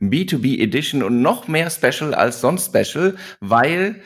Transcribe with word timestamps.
B2B 0.00 0.60
Edition 0.60 1.02
und 1.02 1.22
noch 1.22 1.48
mehr 1.48 1.70
Special 1.70 2.14
als 2.14 2.40
sonst 2.40 2.66
Special, 2.74 3.16
weil 3.40 4.02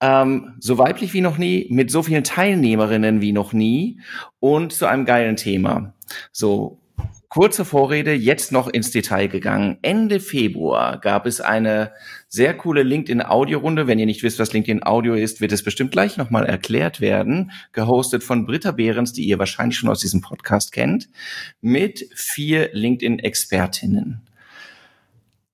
ähm, 0.00 0.54
so 0.60 0.78
weiblich 0.78 1.12
wie 1.14 1.20
noch 1.20 1.38
nie, 1.38 1.66
mit 1.70 1.90
so 1.90 2.02
vielen 2.02 2.24
Teilnehmerinnen 2.24 3.20
wie 3.20 3.32
noch 3.32 3.52
nie 3.52 4.00
und 4.40 4.72
zu 4.72 4.86
einem 4.86 5.04
geilen 5.04 5.36
Thema. 5.36 5.94
So, 6.32 6.82
Kurze 7.32 7.64
Vorrede, 7.64 8.12
jetzt 8.12 8.52
noch 8.52 8.68
ins 8.68 8.90
Detail 8.90 9.26
gegangen. 9.26 9.78
Ende 9.80 10.20
Februar 10.20 11.00
gab 11.00 11.24
es 11.24 11.40
eine 11.40 11.92
sehr 12.28 12.54
coole 12.54 12.82
LinkedIn-Audio-Runde. 12.82 13.86
Wenn 13.86 13.98
ihr 13.98 14.04
nicht 14.04 14.22
wisst, 14.22 14.38
was 14.38 14.52
LinkedIn 14.52 14.84
Audio 14.84 15.14
ist, 15.14 15.40
wird 15.40 15.52
es 15.52 15.62
bestimmt 15.62 15.92
gleich 15.92 16.18
nochmal 16.18 16.44
erklärt 16.44 17.00
werden. 17.00 17.50
Gehostet 17.72 18.22
von 18.22 18.44
Britta 18.44 18.72
Behrens, 18.72 19.14
die 19.14 19.24
ihr 19.24 19.38
wahrscheinlich 19.38 19.78
schon 19.78 19.88
aus 19.88 20.00
diesem 20.00 20.20
Podcast 20.20 20.72
kennt, 20.72 21.08
mit 21.62 22.06
vier 22.14 22.68
LinkedIn-Expertinnen. 22.74 24.20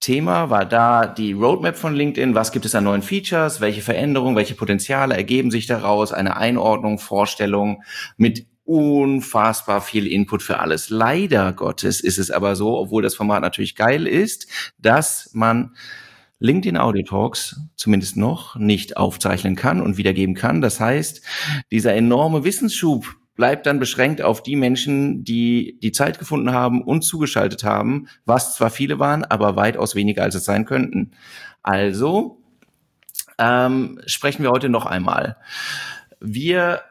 Thema 0.00 0.48
war 0.50 0.64
da 0.64 1.06
die 1.06 1.32
Roadmap 1.32 1.76
von 1.76 1.94
LinkedIn. 1.94 2.34
Was 2.34 2.52
gibt 2.52 2.64
es 2.64 2.74
an 2.74 2.84
neuen 2.84 3.02
Features? 3.02 3.60
Welche 3.60 3.82
Veränderungen, 3.82 4.36
welche 4.36 4.54
Potenziale 4.54 5.16
ergeben 5.16 5.50
sich 5.50 5.66
daraus? 5.66 6.12
Eine 6.12 6.36
Einordnung, 6.36 6.98
Vorstellung 6.98 7.82
mit 8.16 8.46
unfassbar 8.64 9.80
viel 9.80 10.06
Input 10.06 10.42
für 10.42 10.58
alles. 10.60 10.90
Leider 10.90 11.52
Gottes 11.52 12.00
ist 12.00 12.18
es 12.18 12.30
aber 12.30 12.54
so, 12.54 12.78
obwohl 12.78 13.02
das 13.02 13.14
Format 13.14 13.40
natürlich 13.40 13.74
geil 13.74 14.06
ist, 14.06 14.46
dass 14.78 15.30
man 15.32 15.74
LinkedIn 16.38 16.76
Audio 16.76 17.02
Talks 17.02 17.60
zumindest 17.74 18.16
noch 18.16 18.56
nicht 18.56 18.96
aufzeichnen 18.96 19.56
kann 19.56 19.80
und 19.80 19.96
wiedergeben 19.96 20.34
kann. 20.34 20.60
Das 20.60 20.78
heißt, 20.78 21.22
dieser 21.72 21.94
enorme 21.94 22.44
Wissensschub 22.44 23.16
bleibt 23.38 23.66
dann 23.66 23.78
beschränkt 23.78 24.20
auf 24.20 24.42
die 24.42 24.56
Menschen, 24.56 25.22
die 25.22 25.78
die 25.80 25.92
Zeit 25.92 26.18
gefunden 26.18 26.52
haben 26.52 26.82
und 26.82 27.02
zugeschaltet 27.02 27.62
haben, 27.62 28.08
was 28.24 28.56
zwar 28.56 28.68
viele 28.68 28.98
waren, 28.98 29.24
aber 29.24 29.54
weitaus 29.54 29.94
weniger 29.94 30.24
als 30.24 30.34
es 30.34 30.44
sein 30.44 30.64
könnten. 30.64 31.12
Also 31.62 32.42
ähm, 33.38 34.00
sprechen 34.06 34.42
wir 34.42 34.50
heute 34.50 34.68
noch 34.68 34.86
einmal. 34.86 35.36
Wir 36.20 36.82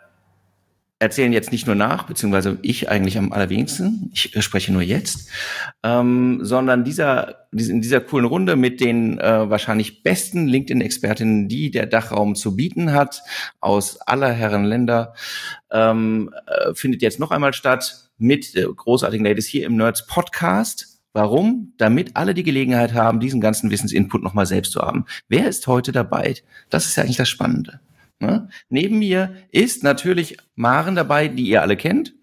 erzählen 1.00 1.31
jetzt 1.31 1.52
nicht 1.52 1.67
nur 1.67 1.76
nach, 1.76 2.03
beziehungsweise 2.03 2.58
ich 2.64 2.90
eigentlich 2.90 3.17
am 3.17 3.31
allerwenigsten, 3.31 4.09
ich 4.14 4.34
spreche 4.44 4.73
nur 4.73 4.81
jetzt, 4.81 5.30
ähm, 5.84 6.40
sondern 6.42 6.84
dieser, 6.84 7.48
in 7.52 7.81
dieser 7.81 8.02
coolen 8.02 8.26
Runde 8.26 8.56
mit 8.56 8.81
den 8.81 9.20
äh, 9.20 9.50
wahrscheinlich 9.50 10.02
besten 10.02 10.48
LinkedIn-Expertinnen, 10.48 11.48
die 11.48 11.70
der 11.70 11.86
Dachraum 11.86 12.36
zu 12.36 12.56
bieten 12.56 12.94
hat, 12.94 13.22
aus 13.59 14.02
aller 14.02 14.31
Herren 14.31 14.66
Länder, 14.66 15.14
ähm, 15.72 16.34
äh, 16.48 16.73
findet 16.73 17.02
jetzt 17.03 17.20
noch 17.20 17.31
einmal 17.31 17.53
statt 17.53 18.09
mit 18.18 18.56
äh, 18.56 18.64
großartigen 18.64 19.25
Ladies 19.25 19.45
hier 19.45 19.66
im 19.68 19.75
Nerds 19.75 20.08
Podcast. 20.08 21.00
Warum? 21.14 21.73
Damit 21.78 22.16
alle 22.16 22.34
die 22.34 22.44
Gelegenheit 22.44 22.94
haben, 22.94 23.20
diesen 23.20 23.42
ganzen 23.42 23.70
Wissensinput 23.70 24.23
nochmal 24.23 24.45
selbst 24.45 24.72
zu 24.72 24.81
haben. 24.81 25.06
Wer 25.28 25.48
ist 25.48 25.68
heute 25.68 25.92
dabei? 25.92 26.36
Das 26.70 26.86
ist 26.86 26.95
ja 26.95 27.03
eigentlich 27.03 27.18
das 27.18 27.30
Spannende. 27.30 27.80
Ne? 28.19 28.49
Neben 28.69 28.99
mir 28.99 29.35
ist 29.51 29.83
natürlich 29.83 30.37
Maren 30.55 30.95
dabei, 30.95 31.27
die 31.27 31.47
ihr 31.47 31.61
alle 31.61 31.77
kennt. 31.77 32.13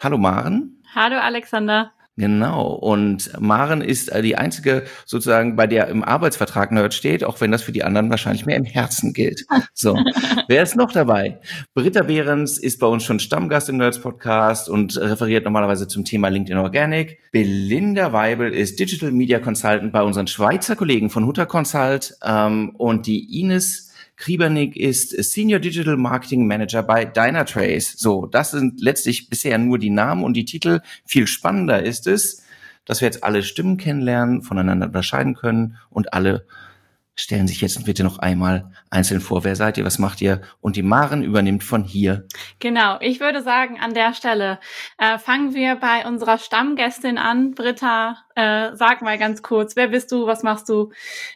Hallo 0.00 0.18
Maren. 0.18 0.82
Hallo 0.94 1.16
Alexander. 1.16 1.92
Genau. 2.16 2.72
Und 2.72 3.30
Maren 3.40 3.80
ist 3.80 4.10
äh, 4.10 4.20
die 4.20 4.36
einzige 4.36 4.84
sozusagen, 5.06 5.56
bei 5.56 5.66
der 5.66 5.88
im 5.88 6.04
Arbeitsvertrag 6.04 6.70
Nerd 6.70 6.92
steht, 6.92 7.24
auch 7.24 7.40
wenn 7.40 7.50
das 7.50 7.62
für 7.62 7.72
die 7.72 7.84
anderen 7.84 8.10
wahrscheinlich 8.10 8.44
mehr 8.44 8.56
im 8.56 8.64
Herzen 8.66 9.14
gilt. 9.14 9.46
So. 9.72 9.94
Wer 10.48 10.62
ist 10.62 10.76
noch 10.76 10.92
dabei? 10.92 11.40
Britta 11.72 12.02
Behrens 12.02 12.58
ist 12.58 12.80
bei 12.80 12.86
uns 12.86 13.04
schon 13.04 13.18
Stammgast 13.18 13.70
im 13.70 13.78
Nerds 13.78 14.00
Podcast 14.00 14.68
und 14.68 14.98
referiert 14.98 15.44
normalerweise 15.44 15.88
zum 15.88 16.04
Thema 16.04 16.28
LinkedIn 16.28 16.58
Organic. 16.58 17.18
Belinda 17.32 18.12
Weibel 18.12 18.52
ist 18.52 18.78
Digital 18.78 19.10
Media 19.10 19.38
Consultant 19.38 19.90
bei 19.90 20.02
unseren 20.02 20.26
Schweizer 20.26 20.76
Kollegen 20.76 21.08
von 21.08 21.24
Hutter 21.24 21.46
Consult. 21.46 22.14
Ähm, 22.22 22.74
und 22.76 23.06
die 23.06 23.40
Ines 23.40 23.91
Kriebernick 24.22 24.76
ist 24.76 25.10
Senior 25.20 25.58
Digital 25.58 25.96
Marketing 25.96 26.46
Manager 26.46 26.84
bei 26.84 27.04
Dynatrace. 27.04 27.94
So, 27.98 28.26
das 28.26 28.52
sind 28.52 28.80
letztlich 28.80 29.28
bisher 29.28 29.58
nur 29.58 29.80
die 29.80 29.90
Namen 29.90 30.22
und 30.22 30.34
die 30.34 30.44
Titel. 30.44 30.80
Viel 31.04 31.26
spannender 31.26 31.82
ist 31.82 32.06
es, 32.06 32.44
dass 32.84 33.00
wir 33.00 33.06
jetzt 33.06 33.24
alle 33.24 33.42
Stimmen 33.42 33.78
kennenlernen, 33.78 34.42
voneinander 34.42 34.86
unterscheiden 34.86 35.34
können 35.34 35.76
und 35.90 36.14
alle 36.14 36.46
stellen 37.16 37.48
sich 37.48 37.60
jetzt 37.62 37.84
bitte 37.84 38.04
noch 38.04 38.20
einmal 38.20 38.70
einzeln 38.90 39.20
vor. 39.20 39.42
Wer 39.42 39.56
seid 39.56 39.76
ihr? 39.76 39.84
Was 39.84 39.98
macht 39.98 40.20
ihr? 40.20 40.40
Und 40.60 40.76
die 40.76 40.84
Maren 40.84 41.24
übernimmt 41.24 41.64
von 41.64 41.82
hier. 41.82 42.28
Genau. 42.60 42.98
Ich 43.00 43.18
würde 43.18 43.42
sagen, 43.42 43.80
an 43.80 43.92
der 43.92 44.14
Stelle 44.14 44.60
äh, 44.98 45.18
fangen 45.18 45.52
wir 45.52 45.74
bei 45.74 46.06
unserer 46.06 46.38
Stammgästin 46.38 47.18
an. 47.18 47.56
Britta, 47.56 48.18
äh, 48.36 48.70
sag 48.74 49.02
mal 49.02 49.18
ganz 49.18 49.42
kurz, 49.42 49.74
wer 49.74 49.88
bist 49.88 50.12
du? 50.12 50.28
Was 50.28 50.44
machst 50.44 50.68
du? 50.68 50.92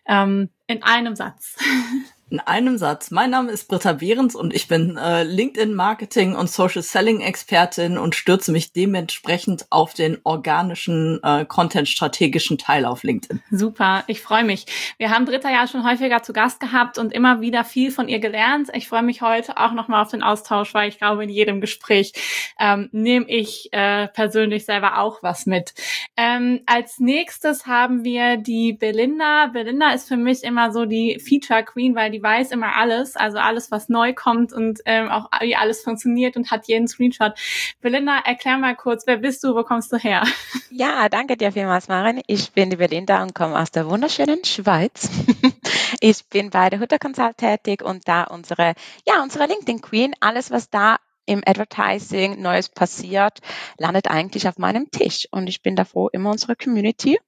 Ähm, 0.06 0.50
in 0.68 0.84
einem 0.84 1.16
Satz. 1.16 1.56
In 2.28 2.40
einem 2.40 2.76
Satz. 2.76 3.12
Mein 3.12 3.30
Name 3.30 3.52
ist 3.52 3.68
Britta 3.68 3.92
Behrens 3.92 4.34
und 4.34 4.52
ich 4.52 4.66
bin 4.66 4.96
äh, 4.96 5.22
LinkedIn 5.22 5.72
Marketing 5.72 6.34
und 6.34 6.50
Social 6.50 6.82
Selling 6.82 7.20
Expertin 7.20 7.98
und 7.98 8.16
stürze 8.16 8.50
mich 8.50 8.72
dementsprechend 8.72 9.66
auf 9.70 9.94
den 9.94 10.18
organischen 10.24 11.20
äh, 11.22 11.44
Content 11.44 11.88
strategischen 11.88 12.58
Teil 12.58 12.84
auf 12.84 13.04
LinkedIn. 13.04 13.42
Super, 13.52 14.02
ich 14.08 14.22
freue 14.22 14.42
mich. 14.42 14.66
Wir 14.98 15.10
haben 15.10 15.24
Britta 15.24 15.50
ja 15.50 15.68
schon 15.68 15.88
häufiger 15.88 16.20
zu 16.24 16.32
Gast 16.32 16.58
gehabt 16.58 16.98
und 16.98 17.12
immer 17.12 17.40
wieder 17.42 17.62
viel 17.62 17.92
von 17.92 18.08
ihr 18.08 18.18
gelernt. 18.18 18.70
Ich 18.74 18.88
freue 18.88 19.04
mich 19.04 19.22
heute 19.22 19.56
auch 19.56 19.70
nochmal 19.70 20.02
auf 20.02 20.10
den 20.10 20.24
Austausch, 20.24 20.74
weil 20.74 20.88
ich 20.88 20.98
glaube, 20.98 21.22
in 21.22 21.30
jedem 21.30 21.60
Gespräch 21.60 22.12
ähm, 22.58 22.88
nehme 22.90 23.26
ich 23.28 23.68
äh, 23.70 24.08
persönlich 24.08 24.64
selber 24.64 24.98
auch 24.98 25.22
was 25.22 25.46
mit. 25.46 25.74
Ähm, 26.16 26.62
als 26.66 26.98
nächstes 26.98 27.66
haben 27.66 28.02
wir 28.02 28.36
die 28.36 28.72
Belinda. 28.72 29.46
Belinda 29.52 29.90
ist 29.90 30.08
für 30.08 30.16
mich 30.16 30.42
immer 30.42 30.72
so 30.72 30.86
die 30.86 31.20
Feature 31.20 31.62
Queen, 31.62 31.94
weil 31.94 32.10
die 32.10 32.15
die 32.16 32.22
weiß 32.22 32.50
immer 32.50 32.76
alles, 32.76 33.14
also 33.14 33.36
alles, 33.36 33.70
was 33.70 33.90
neu 33.90 34.14
kommt 34.14 34.50
und 34.50 34.80
ähm, 34.86 35.10
auch 35.10 35.28
wie 35.42 35.54
alles 35.54 35.82
funktioniert 35.82 36.34
und 36.36 36.50
hat 36.50 36.66
jeden 36.66 36.88
Screenshot. 36.88 37.34
Belinda, 37.82 38.20
erklär 38.24 38.56
mal 38.56 38.74
kurz, 38.74 39.06
wer 39.06 39.18
bist 39.18 39.44
du, 39.44 39.54
wo 39.54 39.64
kommst 39.64 39.92
du 39.92 39.98
her? 39.98 40.22
Ja, 40.70 41.08
danke 41.08 41.36
dir 41.38 41.52
vielmals, 41.52 41.88
Maren. 41.88 42.20
Ich 42.26 42.52
bin 42.52 42.68
die 42.68 42.76
Belinda 42.76 43.22
und 43.22 43.34
komme 43.34 43.58
aus 43.58 43.70
der 43.70 43.88
wunderschönen 43.88 44.44
Schweiz. 44.44 45.10
Ich 46.00 46.28
bin 46.28 46.50
bei 46.50 46.68
der 46.68 46.80
Hutter 46.80 46.98
Consult 46.98 47.38
tätig 47.38 47.82
und 47.82 48.08
da 48.08 48.24
unsere, 48.24 48.74
ja, 49.06 49.22
unsere 49.22 49.46
LinkedIn 49.46 49.80
Queen, 49.80 50.14
alles, 50.20 50.50
was 50.50 50.68
da 50.68 50.96
im 51.24 51.42
Advertising 51.46 52.42
Neues 52.42 52.68
passiert, 52.68 53.38
landet 53.78 54.08
eigentlich 54.08 54.48
auf 54.48 54.58
meinem 54.58 54.90
Tisch. 54.90 55.28
Und 55.30 55.46
ich 55.46 55.62
bin 55.62 55.76
da 55.76 55.84
froh, 55.84 56.08
immer 56.12 56.30
unsere 56.30 56.56
Community 56.56 57.18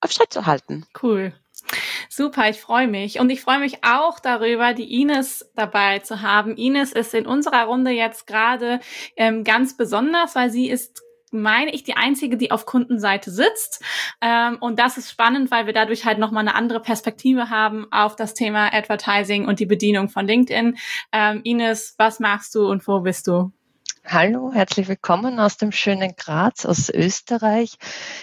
auf 0.00 0.12
Schritt 0.12 0.32
zu 0.32 0.46
halten. 0.46 0.86
Cool. 1.02 1.34
Super, 2.08 2.48
ich 2.48 2.60
freue 2.60 2.88
mich. 2.88 3.20
Und 3.20 3.30
ich 3.30 3.40
freue 3.40 3.58
mich 3.58 3.84
auch 3.84 4.20
darüber, 4.20 4.74
die 4.74 5.00
Ines 5.00 5.50
dabei 5.54 6.00
zu 6.00 6.22
haben. 6.22 6.56
Ines 6.56 6.92
ist 6.92 7.14
in 7.14 7.26
unserer 7.26 7.64
Runde 7.64 7.90
jetzt 7.90 8.26
gerade 8.26 8.80
ähm, 9.16 9.44
ganz 9.44 9.76
besonders, 9.76 10.34
weil 10.34 10.50
sie 10.50 10.68
ist 10.68 11.02
meine 11.30 11.74
ich, 11.74 11.84
die 11.84 11.96
einzige, 11.96 12.36
die 12.36 12.50
auf 12.50 12.66
Kundenseite 12.66 13.30
sitzt. 13.30 13.82
Ähm, 14.20 14.56
und 14.60 14.78
das 14.78 14.96
ist 14.96 15.10
spannend, 15.10 15.50
weil 15.50 15.66
wir 15.66 15.72
dadurch 15.72 16.04
halt 16.04 16.18
nochmal 16.18 16.40
eine 16.40 16.54
andere 16.54 16.80
Perspektive 16.80 17.50
haben 17.50 17.86
auf 17.90 18.16
das 18.16 18.34
Thema 18.34 18.72
Advertising 18.72 19.46
und 19.46 19.60
die 19.60 19.66
Bedienung 19.66 20.08
von 20.08 20.26
LinkedIn. 20.26 20.76
Ähm, 21.12 21.40
Ines, 21.44 21.94
was 21.98 22.20
machst 22.20 22.54
du 22.54 22.68
und 22.68 22.86
wo 22.86 23.00
bist 23.00 23.26
du? 23.26 23.52
Hallo, 24.10 24.52
herzlich 24.54 24.88
willkommen 24.88 25.38
aus 25.38 25.58
dem 25.58 25.70
schönen 25.70 26.16
Graz, 26.16 26.64
aus 26.64 26.88
Österreich. 26.88 27.74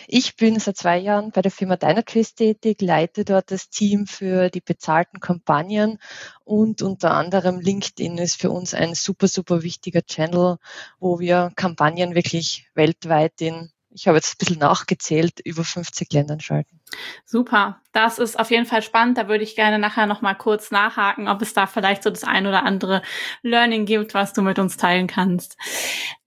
Ich 0.08 0.36
bin 0.36 0.60
seit 0.60 0.78
zwei 0.78 0.98
Jahren 0.98 1.30
bei 1.30 1.44
der 1.44 1.52
Firma 1.52 1.76
Dynatrace 1.76 2.34
tätig, 2.34 2.82
leite 2.82 3.24
dort 3.24 3.52
das 3.52 3.70
Team 3.70 4.08
für 4.08 4.50
die 4.50 4.62
bezahlten 4.62 5.20
Kampagnen 5.20 6.00
und 6.44 6.82
unter 6.82 7.12
anderem 7.12 7.60
LinkedIn 7.60 8.18
ist 8.18 8.42
für 8.42 8.50
uns 8.50 8.74
ein 8.74 8.96
super, 8.96 9.28
super 9.28 9.62
wichtiger 9.62 10.02
Channel, 10.02 10.58
wo 11.00 11.20
wir 11.20 11.52
Kampagnen 11.56 12.16
wirklich 12.16 12.68
weltweit 12.74 13.40
in, 13.42 13.70
ich 13.92 14.08
habe 14.08 14.18
jetzt 14.18 14.34
ein 14.34 14.38
bisschen 14.40 14.60
nachgezählt, 14.60 15.40
über 15.42 15.64
50 15.64 16.12
Ländern 16.12 16.40
schalten. 16.40 16.80
Super. 17.26 17.82
Das 17.92 18.20
ist 18.20 18.38
auf 18.38 18.52
jeden 18.52 18.66
Fall 18.66 18.82
spannend. 18.82 19.18
Da 19.18 19.30
würde 19.30 19.46
ich 19.46 19.56
gerne 19.56 19.80
nachher 19.80 20.06
noch 20.06 20.22
mal 20.22 20.34
kurz 20.34 20.70
nachhaken, 20.70 21.30
ob 21.30 21.42
es 21.42 21.54
da 21.54 21.66
vielleicht 21.66 22.04
so 22.04 22.10
das 22.10 22.26
ein 22.26 22.46
oder 22.46 22.64
andere 22.64 23.02
Learning 23.42 23.86
gibt, 23.86 24.14
was 24.14 24.34
du 24.34 24.42
mit 24.42 24.60
uns 24.60 24.76
teilen 24.76 25.08
kannst. 25.08 25.58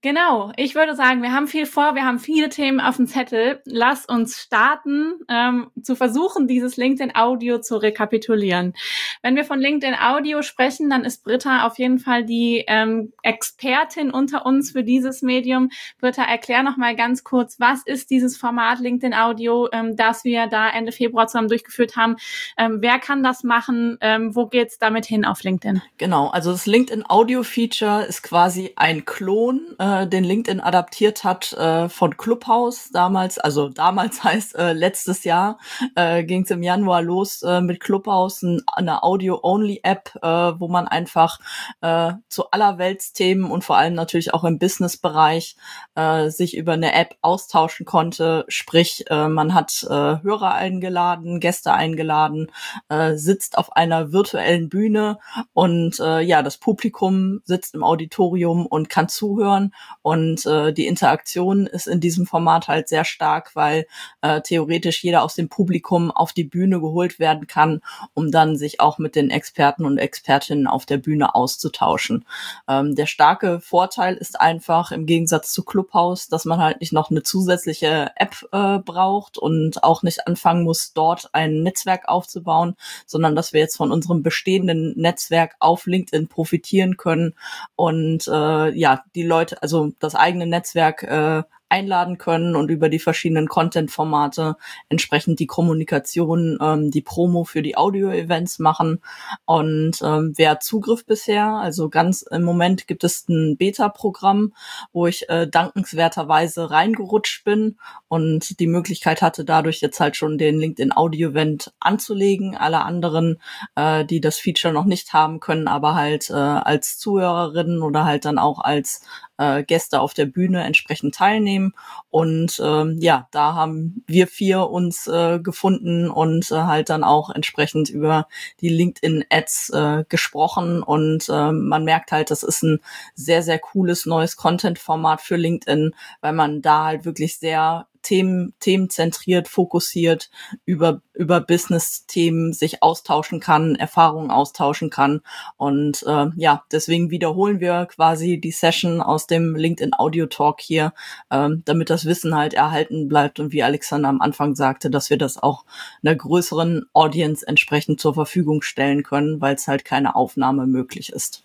Genau. 0.01 0.51
Ich 0.55 0.73
würde 0.73 0.95
sagen, 0.95 1.21
wir 1.21 1.31
haben 1.31 1.47
viel 1.47 1.67
vor. 1.67 1.93
Wir 1.93 2.05
haben 2.05 2.19
viele 2.19 2.49
Themen 2.49 2.79
auf 2.79 2.95
dem 2.95 3.05
Zettel. 3.05 3.61
Lass 3.65 4.05
uns 4.05 4.39
starten, 4.39 5.13
ähm, 5.29 5.69
zu 5.81 5.95
versuchen, 5.95 6.47
dieses 6.47 6.75
LinkedIn 6.75 7.15
Audio 7.15 7.59
zu 7.59 7.77
rekapitulieren. 7.77 8.73
Wenn 9.21 9.35
wir 9.35 9.45
von 9.45 9.59
LinkedIn 9.59 9.95
Audio 9.99 10.41
sprechen, 10.41 10.89
dann 10.89 11.05
ist 11.05 11.23
Britta 11.23 11.67
auf 11.67 11.77
jeden 11.77 11.99
Fall 11.99 12.25
die 12.25 12.63
ähm, 12.67 13.13
Expertin 13.21 14.09
unter 14.09 14.45
uns 14.45 14.71
für 14.71 14.83
dieses 14.83 15.21
Medium. 15.21 15.69
Britta, 15.99 16.23
erklär 16.23 16.63
noch 16.63 16.77
mal 16.77 16.95
ganz 16.95 17.23
kurz, 17.23 17.59
was 17.59 17.83
ist 17.85 18.09
dieses 18.09 18.37
Format 18.37 18.79
LinkedIn 18.79 19.13
Audio, 19.13 19.69
ähm, 19.71 19.95
das 19.95 20.23
wir 20.23 20.47
da 20.47 20.58
Ende 20.67 20.91
Februar 20.91 21.27
zusammen 21.27 21.47
durchgeführt 21.47 21.95
haben. 21.95 22.17
Ähm, 22.57 22.79
wer 22.81 22.99
kann 22.99 23.23
das 23.23 23.43
machen? 23.43 23.97
Ähm, 24.01 24.35
wo 24.35 24.47
geht's 24.47 24.77
damit 24.77 25.05
hin 25.05 25.25
auf 25.25 25.43
LinkedIn? 25.43 25.81
Genau, 25.97 26.27
also 26.27 26.51
das 26.51 26.65
LinkedIn 26.65 27.05
Audio 27.07 27.43
Feature 27.43 28.03
ist 28.03 28.23
quasi 28.23 28.73
ein 28.75 29.05
Klon, 29.05 29.75
äh, 29.79 30.07
den 30.07 30.23
LinkedIn 30.23 30.59
adaptiert 30.59 31.23
hat 31.23 31.53
äh, 31.53 31.89
von 31.89 32.17
Clubhouse 32.17 32.89
damals. 32.91 33.39
Also 33.39 33.69
damals 33.69 34.23
heißt 34.23 34.55
äh, 34.55 34.73
letztes 34.73 35.23
Jahr 35.23 35.59
äh, 35.95 36.23
ging 36.23 36.43
es 36.43 36.51
im 36.51 36.63
Januar 36.63 37.01
los 37.01 37.41
äh, 37.43 37.61
mit 37.61 37.79
Clubhouse, 37.79 38.41
ein, 38.41 38.61
eine 38.67 39.03
Audio-Only-App, 39.03 40.19
äh, 40.21 40.27
wo 40.59 40.67
man 40.67 40.87
einfach 40.87 41.39
äh, 41.81 42.13
zu 42.27 42.51
allerweltsthemen 42.51 43.49
und 43.49 43.63
vor 43.63 43.77
allem 43.77 43.93
natürlich 43.93 44.33
auch 44.33 44.43
im 44.43 44.59
Business-Bereich 44.59 45.55
äh, 45.95 46.29
sich 46.29 46.55
über 46.55 46.73
eine 46.73 46.93
App 46.93 47.15
austauschen 47.21 47.85
konnte. 47.85 48.45
Sprich, 48.47 49.05
äh, 49.09 49.27
man 49.27 49.53
hat 49.53 49.83
äh, 49.83 50.21
Hörer 50.23 50.38
eingeladen, 50.47 51.39
Gäste 51.39 51.73
eingeladen, 51.73 52.51
äh, 52.89 53.15
sitzt 53.15 53.57
auf 53.57 53.75
einer 53.75 54.11
virtuellen 54.11 54.69
Bühne 54.69 55.19
und 55.53 55.99
äh, 55.99 56.21
ja, 56.21 56.41
das 56.41 56.57
Publikum 56.57 57.41
sitzt 57.43 57.75
im 57.75 57.83
Auditorium 57.83 58.65
und 58.65 58.89
kann 58.89 59.09
zuhören 59.09 59.73
und 60.01 60.45
äh, 60.45 60.73
die 60.73 60.87
Interaktion 60.87 61.67
ist 61.67 61.87
in 61.87 61.99
diesem 61.99 62.25
Format 62.25 62.67
halt 62.67 62.87
sehr 62.87 63.05
stark, 63.05 63.55
weil 63.55 63.85
äh, 64.21 64.41
theoretisch 64.41 65.03
jeder 65.03 65.23
aus 65.23 65.35
dem 65.35 65.49
Publikum 65.49 66.11
auf 66.11 66.33
die 66.33 66.43
Bühne 66.43 66.79
geholt 66.79 67.19
werden 67.19 67.47
kann, 67.47 67.81
um 68.13 68.31
dann 68.31 68.57
sich 68.57 68.79
auch 68.79 68.97
mit 68.97 69.15
den 69.15 69.29
Experten 69.29 69.85
und 69.85 69.97
Expertinnen 69.97 70.67
auf 70.67 70.85
der 70.85 70.97
Bühne 70.97 71.35
auszutauschen. 71.35 72.25
Ähm, 72.67 72.95
der 72.95 73.05
starke 73.05 73.59
Vorteil 73.59 74.15
ist 74.15 74.39
einfach 74.39 74.91
im 74.91 75.05
Gegensatz 75.05 75.51
zu 75.51 75.63
Clubhouse, 75.63 76.27
dass 76.27 76.45
man 76.45 76.59
halt 76.59 76.79
nicht 76.81 76.93
noch 76.93 77.11
eine 77.11 77.23
zusätzliche 77.23 78.11
App 78.15 78.47
äh, 78.51 78.79
braucht 78.79 79.37
und 79.37 79.83
auch 79.83 80.03
nicht 80.03 80.27
anfangen 80.29 80.63
muss, 80.63 80.93
dort 80.93 81.29
ein 81.33 81.63
Netzwerk 81.63 82.07
aufzubauen, 82.07 82.75
sondern 83.05 83.35
dass 83.35 83.53
wir 83.53 83.61
jetzt 83.61 83.77
von 83.77 83.91
unserem 83.91 84.23
bestehenden 84.23 84.93
Netzwerk 84.95 85.55
auf 85.59 85.85
LinkedIn 85.85 86.27
profitieren 86.27 86.97
können 86.97 87.33
und 87.75 88.27
äh, 88.27 88.69
ja, 88.71 89.03
die 89.15 89.23
Leute, 89.23 89.61
also 89.61 89.91
das 89.99 90.15
eigene 90.15 90.45
Netzwerk 90.45 91.03
äh, 91.03 91.43
einladen 91.69 92.17
können 92.17 92.55
und 92.55 92.69
über 92.69 92.89
die 92.89 92.99
verschiedenen 92.99 93.47
Content-Formate 93.47 94.57
entsprechend 94.89 95.39
die 95.39 95.47
Kommunikation, 95.47 96.57
ähm, 96.61 96.91
die 96.91 97.01
Promo 97.01 97.43
für 97.43 97.61
die 97.61 97.77
Audio-Events 97.77 98.59
machen. 98.59 99.01
Und 99.45 100.01
ähm, 100.03 100.33
wer 100.35 100.59
Zugriff 100.59 101.05
bisher, 101.05 101.45
also 101.47 101.89
ganz 101.89 102.23
im 102.23 102.43
Moment 102.43 102.87
gibt 102.87 103.03
es 103.03 103.27
ein 103.29 103.57
Beta-Programm, 103.57 104.53
wo 104.91 105.07
ich 105.07 105.29
äh, 105.29 105.47
dankenswerterweise 105.47 106.71
reingerutscht 106.71 107.43
bin 107.43 107.77
und 108.07 108.59
die 108.59 108.67
Möglichkeit 108.67 109.21
hatte, 109.21 109.45
dadurch 109.45 109.81
jetzt 109.81 109.99
halt 109.99 110.15
schon 110.15 110.37
den 110.37 110.59
LinkedIn 110.59 110.95
Audio-Event 110.95 111.73
anzulegen. 111.79 112.57
Alle 112.57 112.81
anderen, 112.81 113.39
äh, 113.75 114.03
die 114.05 114.21
das 114.21 114.39
Feature 114.39 114.73
noch 114.73 114.85
nicht 114.85 115.13
haben 115.13 115.39
können, 115.39 115.67
aber 115.67 115.95
halt 115.95 116.29
äh, 116.29 116.33
als 116.33 116.97
Zuhörerinnen 116.97 117.81
oder 117.83 118.05
halt 118.05 118.25
dann 118.25 118.39
auch 118.39 118.59
als 118.59 119.01
äh, 119.39 119.63
Gäste 119.63 120.01
auf 120.01 120.13
der 120.13 120.25
Bühne 120.25 120.63
entsprechend 120.63 121.15
teilnehmen. 121.15 121.73
Und 122.11 122.61
ähm, 122.63 122.97
ja, 122.99 123.27
da 123.31 123.55
haben 123.55 124.03
wir 124.05 124.27
vier 124.27 124.69
uns 124.69 125.07
äh, 125.07 125.39
gefunden 125.39 126.09
und 126.09 126.51
äh, 126.51 126.55
halt 126.55 126.89
dann 126.89 127.03
auch 127.03 127.29
entsprechend 127.29 127.89
über 127.89 128.27
die 128.61 128.69
LinkedIn-Ads 128.69 129.69
äh, 129.69 130.03
gesprochen. 130.07 130.83
Und 130.83 131.29
äh, 131.29 131.51
man 131.51 131.85
merkt 131.85 132.11
halt, 132.11 132.29
das 132.29 132.43
ist 132.43 132.63
ein 132.63 132.79
sehr, 133.15 133.41
sehr 133.41 133.59
cooles 133.59 134.05
neues 134.05 134.35
Content-Format 134.35 135.21
für 135.21 135.37
LinkedIn, 135.37 135.95
weil 136.21 136.33
man 136.33 136.61
da 136.61 136.85
halt 136.85 137.05
wirklich 137.05 137.37
sehr 137.39 137.87
Themen, 138.01 138.53
themenzentriert, 138.59 139.47
fokussiert 139.47 140.29
über, 140.65 141.01
über 141.13 141.41
Business-Themen 141.41 142.53
sich 142.53 142.81
austauschen 142.81 143.39
kann, 143.39 143.75
Erfahrungen 143.75 144.31
austauschen 144.31 144.89
kann. 144.89 145.21
Und 145.57 146.03
äh, 146.07 146.27
ja, 146.35 146.63
deswegen 146.71 147.11
wiederholen 147.11 147.59
wir 147.59 147.85
quasi 147.85 148.39
die 148.39 148.51
Session 148.51 149.01
aus 149.01 149.27
dem 149.27 149.55
LinkedIn 149.55 149.93
Audio 149.97 150.27
Talk 150.27 150.61
hier, 150.61 150.93
äh, 151.29 151.49
damit 151.65 151.89
das 151.89 152.05
Wissen 152.05 152.35
halt 152.35 152.53
erhalten 152.53 153.07
bleibt 153.07 153.39
und 153.39 153.51
wie 153.51 153.63
Alexander 153.63 154.09
am 154.09 154.21
Anfang 154.21 154.55
sagte, 154.55 154.89
dass 154.89 155.09
wir 155.09 155.17
das 155.17 155.37
auch 155.37 155.65
einer 156.03 156.15
größeren 156.15 156.85
Audience 156.93 157.45
entsprechend 157.45 157.99
zur 157.99 158.13
Verfügung 158.13 158.61
stellen 158.61 159.03
können, 159.03 159.41
weil 159.41 159.55
es 159.55 159.67
halt 159.67 159.85
keine 159.85 160.15
Aufnahme 160.15 160.67
möglich 160.67 161.11
ist. 161.11 161.43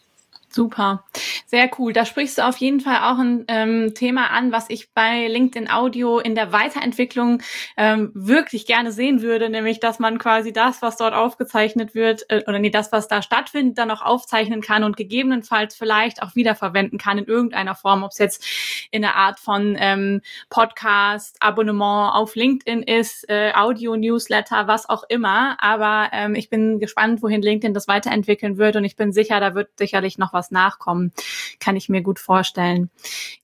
Super, 0.55 1.03
sehr 1.47 1.69
cool. 1.81 1.93
Da 1.93 2.05
sprichst 2.05 2.39
du 2.39 2.47
auf 2.47 2.59
jeden 2.59 2.79
Fall 2.79 2.99
auch 2.99 3.19
ein 3.19 3.45
ähm, 3.49 3.93
Thema 3.93 4.31
an, 4.31 4.53
was 4.53 4.71
ich 4.71 4.93
bei 4.93 5.27
LinkedIn 5.27 5.69
Audio 5.69 6.21
in 6.21 6.37
der 6.37 6.53
Weiterentwicklung 6.53 7.43
ähm, 7.77 8.13
wirklich 8.15 8.65
gerne 8.65 8.93
sehen 8.93 9.21
würde, 9.21 9.51
nämlich 9.51 9.81
dass 9.81 9.99
man 9.99 10.17
quasi 10.19 10.53
das, 10.53 10.81
was 10.81 10.97
dort 10.97 11.13
aufgezeichnet 11.13 11.97
wird, 11.97 12.31
äh, 12.31 12.45
oder 12.47 12.61
nee, 12.61 12.71
das, 12.71 12.93
was 12.93 13.09
da 13.09 13.21
stattfindet, 13.21 13.79
dann 13.79 13.91
auch 13.91 14.03
aufzeichnen 14.03 14.61
kann 14.61 14.85
und 14.85 14.97
gegebenenfalls 14.97 15.75
vielleicht 15.75 16.23
auch 16.23 16.37
wiederverwenden 16.37 17.01
kann 17.01 17.19
in 17.19 17.25
irgendeiner 17.25 17.75
Form, 17.75 18.05
ob 18.05 18.13
es 18.13 18.19
jetzt 18.19 18.47
in 18.93 19.03
der 19.03 19.17
Art 19.17 19.41
von 19.41 19.77
ähm, 19.77 20.21
Podcast, 20.51 21.37
Abonnement 21.41 22.15
auf 22.15 22.37
LinkedIn 22.37 22.85
ist, 22.85 23.29
äh, 23.29 23.51
Audio, 23.57 23.97
Newsletter, 23.97 24.69
was 24.69 24.89
auch 24.89 25.03
immer. 25.09 25.57
Aber 25.61 26.11
ähm, 26.13 26.37
ich 26.37 26.49
bin 26.49 26.79
gespannt, 26.79 27.25
wohin 27.25 27.43
LinkedIn 27.43 27.75
das 27.75 27.89
weiterentwickeln 27.89 28.57
wird 28.57 28.77
und 28.77 28.85
ich 28.85 28.95
bin 28.95 29.13
sicher, 29.13 29.41
da 29.41 29.57
wird 29.57 29.71
sicherlich 29.77 30.17
noch 30.17 30.33
was 30.33 30.44
was 30.45 30.51
nachkommen, 30.51 31.13
kann 31.61 31.77
ich 31.77 31.89
mir 31.89 32.03
gut 32.03 32.19
vorstellen. 32.19 32.91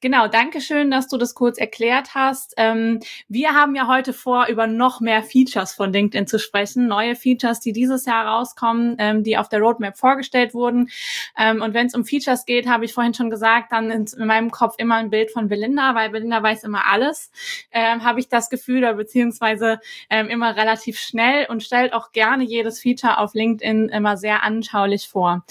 Genau, 0.00 0.28
danke 0.28 0.60
schön, 0.60 0.90
dass 0.90 1.08
du 1.08 1.16
das 1.16 1.34
kurz 1.34 1.58
erklärt 1.58 2.14
hast. 2.14 2.54
Ähm, 2.56 3.00
wir 3.28 3.54
haben 3.54 3.74
ja 3.74 3.86
heute 3.86 4.12
vor, 4.12 4.46
über 4.46 4.66
noch 4.66 5.00
mehr 5.00 5.22
Features 5.22 5.72
von 5.72 5.92
LinkedIn 5.92 6.26
zu 6.26 6.38
sprechen, 6.38 6.86
neue 6.86 7.16
Features, 7.16 7.60
die 7.60 7.72
dieses 7.72 8.04
Jahr 8.04 8.26
rauskommen, 8.26 8.96
ähm, 8.98 9.24
die 9.24 9.38
auf 9.38 9.48
der 9.48 9.60
Roadmap 9.60 9.96
vorgestellt 9.96 10.54
wurden. 10.54 10.90
Ähm, 11.38 11.62
und 11.62 11.74
wenn 11.74 11.86
es 11.86 11.94
um 11.94 12.04
Features 12.04 12.44
geht, 12.44 12.68
habe 12.68 12.84
ich 12.84 12.92
vorhin 12.92 13.14
schon 13.14 13.30
gesagt, 13.30 13.72
dann 13.72 13.90
in 13.90 14.06
meinem 14.26 14.50
Kopf 14.50 14.74
immer 14.78 14.96
ein 14.96 15.10
Bild 15.10 15.30
von 15.30 15.48
Belinda, 15.48 15.94
weil 15.94 16.10
Belinda 16.10 16.42
weiß 16.42 16.64
immer 16.64 16.86
alles, 16.86 17.30
ähm, 17.72 18.04
habe 18.04 18.20
ich 18.20 18.28
das 18.28 18.50
Gefühl, 18.50 18.78
oder 18.78 18.94
beziehungsweise 18.94 19.80
ähm, 20.10 20.28
immer 20.28 20.56
relativ 20.56 20.98
schnell 20.98 21.46
und 21.48 21.62
stellt 21.62 21.92
auch 21.92 22.12
gerne 22.12 22.44
jedes 22.44 22.80
Feature 22.80 23.18
auf 23.18 23.34
LinkedIn 23.34 23.88
immer 23.88 24.16
sehr 24.16 24.42
anschaulich 24.42 25.08
vor. 25.08 25.44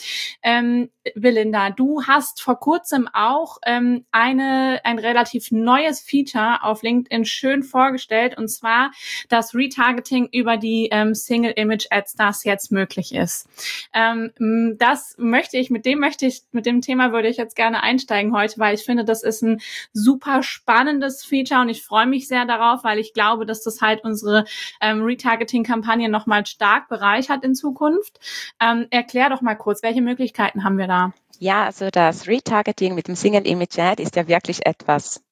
Ähm, 0.44 0.89
Belinda, 1.15 1.38
du 1.75 2.03
hast 2.03 2.41
vor 2.41 2.60
kurzem 2.60 3.08
auch 3.13 3.58
ähm, 3.65 4.05
eine, 4.12 4.81
ein 4.84 5.00
relativ 5.00 5.51
neues 5.51 6.00
Feature 6.01 6.63
auf 6.63 6.84
LinkedIn 6.84 7.25
schön 7.25 7.63
vorgestellt, 7.63 8.38
und 8.38 8.48
zwar 8.50 8.91
das 9.29 9.55
Retargeting 9.55 10.29
über 10.31 10.58
die 10.58 10.89
ähm, 10.91 11.15
Single 11.15 11.53
Image 11.55 11.88
Ads, 11.89 12.15
das 12.15 12.43
jetzt 12.43 12.72
möglich 12.72 13.13
ist. 13.13 13.48
Ähm, 13.93 14.31
das 14.77 15.15
möchte 15.17 15.58
ich, 15.58 15.69
mit 15.69 15.86
dem 15.86 16.00
möchte 16.00 16.25
ich, 16.25 16.43
mit 16.51 16.65
dem 16.65 16.81
Thema 16.81 17.12
würde 17.12 17.27
ich 17.27 17.38
jetzt 17.38 17.55
gerne 17.55 17.84
einsteigen 17.84 18.36
heute, 18.36 18.60
weil 18.60 18.75
ich 18.75 18.84
finde, 18.84 19.05
das 19.05 19.24
ist 19.24 19.41
ein 19.41 19.62
super 19.93 20.43
spannendes 20.43 21.24
Feature 21.24 21.62
und 21.62 21.69
ich 21.69 21.84
freue 21.84 22.08
mich 22.08 22.27
sehr 22.27 22.46
darauf, 22.46 22.84
weil 22.84 23.00
ich 23.00 23.13
glaube, 23.13 23.46
dass 23.46 23.63
das 23.63 23.81
halt 23.81 24.03
unsere 24.03 24.46
ähm, 24.81 25.03
Retargeting-Kampagne 25.03 26.10
nochmal 26.10 26.46
stark 26.46 26.89
bereichert 26.89 27.43
in 27.43 27.55
Zukunft. 27.55 28.19
Ähm, 28.60 28.88
erklär 28.89 29.29
doch 29.29 29.41
mal 29.41 29.55
kurz, 29.55 29.84
welche 29.84 30.01
Möglichkeiten 30.01 30.63
haben 30.63 30.77
wir 30.77 30.88
da? 30.88 31.13
Ja, 31.41 31.63
also 31.65 31.89
das 31.89 32.27
Retargeting 32.27 32.96
mit 32.96 33.08
dem 33.08 33.15
Single 33.15 33.48
Image 33.48 33.79
Ad 33.79 34.03
ist 34.03 34.17
ja 34.17 34.27
wirklich 34.27 34.65
etwas, 34.65 35.24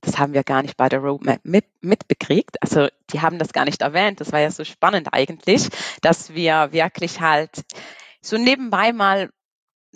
das 0.00 0.16
haben 0.16 0.32
wir 0.32 0.44
gar 0.44 0.62
nicht 0.62 0.76
bei 0.76 0.88
der 0.88 1.00
Roadmap 1.00 1.40
mit, 1.42 1.64
mitbekriegt. 1.80 2.62
Also 2.62 2.86
die 3.10 3.20
haben 3.20 3.40
das 3.40 3.52
gar 3.52 3.64
nicht 3.64 3.82
erwähnt. 3.82 4.20
Das 4.20 4.30
war 4.30 4.38
ja 4.38 4.52
so 4.52 4.62
spannend 4.62 5.08
eigentlich, 5.12 5.68
dass 6.00 6.32
wir 6.32 6.68
wirklich 6.70 7.20
halt 7.20 7.64
so 8.20 8.38
nebenbei 8.38 8.92
mal 8.92 9.30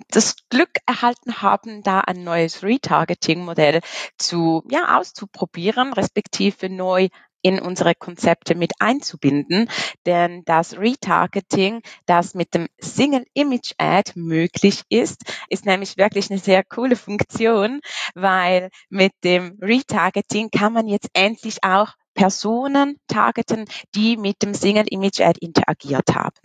das 0.08 0.34
Glück 0.48 0.78
erhalten 0.84 1.42
haben, 1.42 1.84
da 1.84 2.00
ein 2.00 2.24
neues 2.24 2.64
Retargeting-Modell 2.64 3.82
zu, 4.18 4.64
ja, 4.68 4.98
auszuprobieren, 4.98 5.92
respektive 5.92 6.70
neu 6.70 7.08
in 7.42 7.60
unsere 7.60 7.94
Konzepte 7.94 8.54
mit 8.54 8.72
einzubinden, 8.78 9.68
denn 10.06 10.44
das 10.44 10.78
Retargeting, 10.78 11.82
das 12.06 12.34
mit 12.34 12.54
dem 12.54 12.68
Single 12.78 13.24
Image 13.34 13.72
Ad 13.78 14.12
möglich 14.14 14.82
ist, 14.88 15.22
ist 15.48 15.66
nämlich 15.66 15.96
wirklich 15.96 16.30
eine 16.30 16.38
sehr 16.38 16.64
coole 16.64 16.96
Funktion, 16.96 17.80
weil 18.14 18.70
mit 18.88 19.12
dem 19.24 19.58
Retargeting 19.60 20.50
kann 20.50 20.72
man 20.72 20.86
jetzt 20.86 21.08
endlich 21.12 21.64
auch 21.64 21.94
Personen 22.14 22.98
targeten, 23.06 23.64
die 23.94 24.16
mit 24.16 24.42
dem 24.42 24.54
Single 24.54 24.86
Image 24.88 25.20
Ad 25.20 25.38
interagiert 25.40 26.14
haben. 26.14 26.36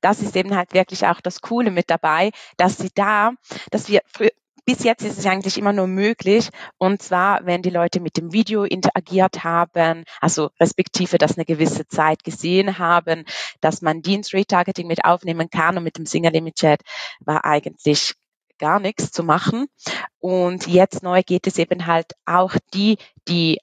Das 0.00 0.20
ist 0.20 0.36
eben 0.36 0.56
halt 0.56 0.72
wirklich 0.74 1.06
auch 1.06 1.20
das 1.20 1.40
Coole 1.40 1.70
mit 1.70 1.90
dabei, 1.90 2.30
dass 2.56 2.78
sie 2.78 2.90
da, 2.94 3.32
dass 3.70 3.88
wir 3.88 4.00
bis 4.66 4.82
jetzt 4.82 5.04
ist 5.04 5.18
es 5.18 5.26
eigentlich 5.26 5.56
immer 5.56 5.72
nur 5.72 5.86
möglich, 5.86 6.50
und 6.76 7.00
zwar, 7.00 7.46
wenn 7.46 7.62
die 7.62 7.70
Leute 7.70 8.00
mit 8.00 8.16
dem 8.16 8.32
Video 8.32 8.64
interagiert 8.64 9.44
haben, 9.44 10.04
also 10.20 10.50
respektive 10.60 11.18
das 11.18 11.36
eine 11.36 11.44
gewisse 11.44 11.86
Zeit 11.86 12.24
gesehen 12.24 12.78
haben, 12.78 13.24
dass 13.60 13.80
man 13.80 14.02
Dienst 14.02 14.34
Retargeting 14.34 14.88
mit 14.88 15.04
aufnehmen 15.04 15.48
kann 15.50 15.78
und 15.78 15.84
mit 15.84 15.96
dem 15.96 16.04
Single 16.04 16.34
Image 16.34 16.56
Chat 16.56 16.80
war 17.20 17.44
eigentlich 17.44 18.14
gar 18.58 18.80
nichts 18.80 19.12
zu 19.12 19.22
machen. 19.22 19.66
Und 20.18 20.66
jetzt 20.66 21.02
neu 21.02 21.22
geht 21.22 21.46
es 21.46 21.58
eben 21.58 21.86
halt 21.86 22.12
auch 22.24 22.54
die, 22.74 22.98
die 23.28 23.60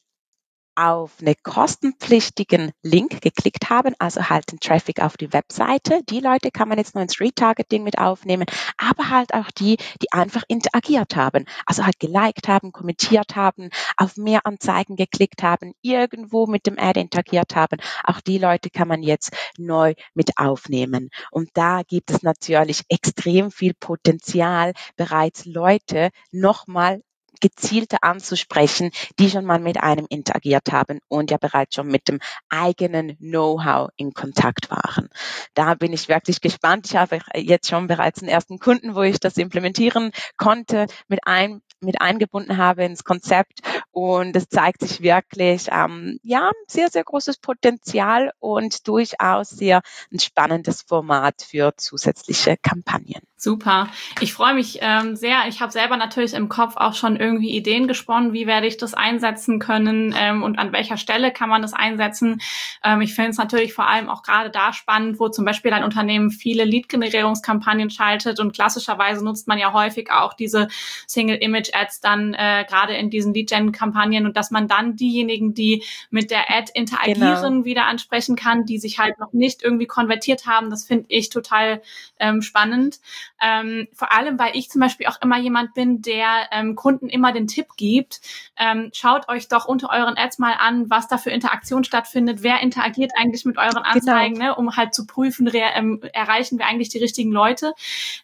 auf 0.75 1.12
einen 1.22 1.36
kostenpflichtigen 1.44 2.72
Link 2.82 3.22
geklickt 3.22 3.70
haben, 3.70 3.96
also 4.00 4.30
halt 4.30 4.51
den 4.51 4.60
Traffic 4.60 5.01
auf 5.01 5.18
die 5.18 5.32
Webseite. 5.34 6.01
Die 6.10 6.20
Leute 6.20 6.51
kann 6.51 6.70
man 6.70 6.77
jetzt 6.77 6.96
nur 6.96 7.01
ins 7.01 7.20
Retargeting 7.20 7.84
mit 7.84 7.98
aufnehmen, 7.98 8.46
aber 8.77 9.10
halt 9.10 9.34
auch 9.34 9.51
die, 9.51 9.77
die 10.01 10.12
einfach 10.12 10.44
interagiert 10.48 11.15
haben, 11.15 11.46
also 11.65 11.86
halt 11.86 12.00
geliked 12.00 12.48
haben, 12.48 12.72
kommentiert 12.72 13.36
haben, 13.36 13.70
auf 13.98 14.18
mehr 14.18 14.46
Anzeigen 14.46 14.96
geklickt 14.96 15.44
haben, 15.44 15.74
irgendwo 15.82 16.48
mit 16.48 16.65
dem 16.65 16.80
Ad 16.80 17.00
interagiert 17.00 17.56
haben. 17.56 17.77
Auch 18.03 18.22
die 18.22 18.38
Leute 18.38 18.70
kann 18.70 18.88
man 18.88 19.03
jetzt 19.03 19.36
neu 19.58 19.94
mit 20.13 20.38
aufnehmen. 20.38 21.10
Und 21.32 21.50
da 21.53 21.82
gibt 21.84 22.12
es 22.12 22.24
natürlich 22.24 22.82
extrem 22.89 23.51
viel 23.51 23.74
Potenzial, 23.74 24.74
bereits 24.96 25.46
Leute 25.46 26.10
nochmal 26.32 27.01
gezielter 27.44 27.98
anzusprechen, 28.04 28.92
die 29.20 29.30
schon 29.30 29.44
mal 29.44 29.60
mit 29.60 29.78
einem 29.84 30.06
interagiert 30.08 30.72
haben 30.72 31.00
und 31.10 31.30
ja 31.30 31.38
bereits 31.38 31.76
schon 31.76 31.88
mit 31.88 32.08
dem 32.08 32.20
eigenen 32.48 33.18
Know-how 33.18 33.90
in 33.98 34.14
Kontakt 34.14 34.72
waren. 34.72 35.10
Da 35.54 35.74
bin 35.74 35.92
ich 35.92 36.08
wirklich 36.08 36.40
gespannt. 36.40 36.86
Ich 36.86 36.96
habe 36.96 37.20
jetzt 37.36 37.68
schon 37.68 37.88
bereits 37.88 38.22
einen 38.22 38.30
ersten 38.30 38.60
Kunden, 38.60 38.96
wo 38.96 39.02
ich 39.02 39.20
das 39.20 39.36
implementieren 39.36 40.14
konnte, 40.38 40.88
mit, 41.10 41.20
ein, 41.24 41.62
mit 41.82 42.00
eingebunden 42.00 42.56
habe 42.56 42.86
ins 42.86 43.04
Konzept 43.04 43.60
und 43.92 44.34
es 44.38 44.48
zeigt 44.48 44.80
sich 44.80 45.02
wirklich, 45.02 45.68
ähm, 45.70 46.20
ja, 46.24 46.50
sehr, 46.68 46.90
sehr 46.90 47.04
großes 47.04 47.40
Potenzial 47.40 48.32
und 48.40 48.88
durchaus 48.88 49.50
sehr 49.50 49.82
ein 50.14 50.20
spannendes 50.20 50.82
Format 50.82 51.42
für 51.42 51.74
zusätzliche 51.76 52.56
Kampagnen. 52.62 53.22
Super. 53.44 53.90
Ich 54.22 54.32
freue 54.32 54.54
mich 54.54 54.80
ähm, 54.80 55.18
sehr. 55.18 55.50
Ich 55.50 55.60
habe 55.60 55.70
selber 55.70 55.98
natürlich 55.98 56.34
im 56.34 56.48
Kopf 56.48 56.78
auch 56.78 56.94
schon 56.94 57.18
irgendwie 57.18 57.54
Ideen 57.54 57.90
gesponnen, 57.90 58.32
wie 58.32 58.48
werde 58.48 58.68
ich 58.68 58.78
das 58.78 58.94
einsetzen 58.94 59.60
können 59.60 60.16
ähm, 60.18 60.44
und 60.44 60.58
an 60.58 60.72
welcher 60.72 60.96
Stelle 60.96 61.34
kann 61.34 61.50
man 61.50 61.62
das 61.62 61.74
einsetzen. 61.74 62.40
Ähm, 62.86 63.02
ich 63.02 63.14
finde 63.14 63.32
es 63.32 63.38
natürlich 63.38 63.74
vor 63.74 63.86
allem 63.86 64.08
auch 64.08 64.24
gerade 64.24 64.50
da 64.50 64.72
spannend, 64.72 65.20
wo 65.20 65.28
zum 65.28 65.44
Beispiel 65.44 65.74
ein 65.74 65.84
Unternehmen 65.84 66.32
viele 66.32 66.64
Lead-Generierungskampagnen 66.64 67.90
schaltet 67.90 68.40
und 68.40 68.54
klassischerweise 68.54 69.26
nutzt 69.26 69.46
man 69.50 69.58
ja 69.58 69.74
häufig 69.74 70.10
auch 70.10 70.36
diese 70.36 70.70
Single-Image-Ads 71.08 72.00
dann 72.00 72.34
äh, 72.36 72.64
gerade 72.66 72.94
in 72.94 73.10
diesen 73.10 73.34
Lead-Gen-Kampagnen 73.34 74.26
und 74.26 74.38
dass 74.38 74.52
man 74.52 74.70
dann 74.70 74.96
diejenigen, 74.96 75.54
die 75.54 75.84
mit 76.12 76.32
der 76.32 76.50
Ad 76.50 76.72
interagieren, 76.76 77.56
genau. 77.56 77.66
wieder 77.66 77.88
ansprechen 77.88 78.38
kann, 78.38 78.66
die 78.66 78.80
sich 78.80 79.00
halt 79.00 79.20
noch 79.20 79.34
nicht 79.34 79.64
irgendwie 79.64 79.86
konvertiert 79.86 80.46
haben. 80.46 80.70
Das 80.70 80.86
finde 80.86 81.08
ich 81.10 81.30
total 81.30 81.82
ähm, 82.22 82.42
spannend. 82.42 83.02
Ähm, 83.44 83.90
vor 83.94 84.14
allem, 84.14 84.40
weil 84.40 84.56
ich 84.56 84.70
zum 84.70 84.80
Beispiel 84.80 85.08
auch 85.08 85.22
immer 85.22 85.38
jemand 85.38 85.74
bin, 85.74 86.02
der 86.02 86.48
ähm, 86.52 86.76
Kunden 86.76 87.10
immer 87.10 87.34
den 87.34 87.48
Tipp 87.48 87.68
gibt, 87.76 88.22
ähm, 88.58 88.90
schaut 88.94 89.28
euch 89.28 89.50
doch 89.50 89.66
unter 89.66 89.90
euren 89.92 90.18
Ads 90.18 90.40
mal 90.40 90.54
an, 90.54 90.90
was 90.90 91.10
da 91.10 91.18
für 91.18 91.30
Interaktion 91.30 91.84
stattfindet, 91.84 92.42
wer 92.42 92.62
interagiert 92.62 93.12
eigentlich 93.18 93.44
mit 93.44 93.58
euren 93.58 93.84
Anzeigen, 93.84 94.36
genau. 94.36 94.46
ne, 94.46 94.56
um 94.56 94.78
halt 94.78 94.94
zu 94.94 95.06
prüfen, 95.06 95.50
ähm, 95.54 96.02
erreichen 96.14 96.58
wir 96.58 96.68
eigentlich 96.68 96.88
die 96.88 97.00
richtigen 97.00 97.34
Leute. 97.34 97.74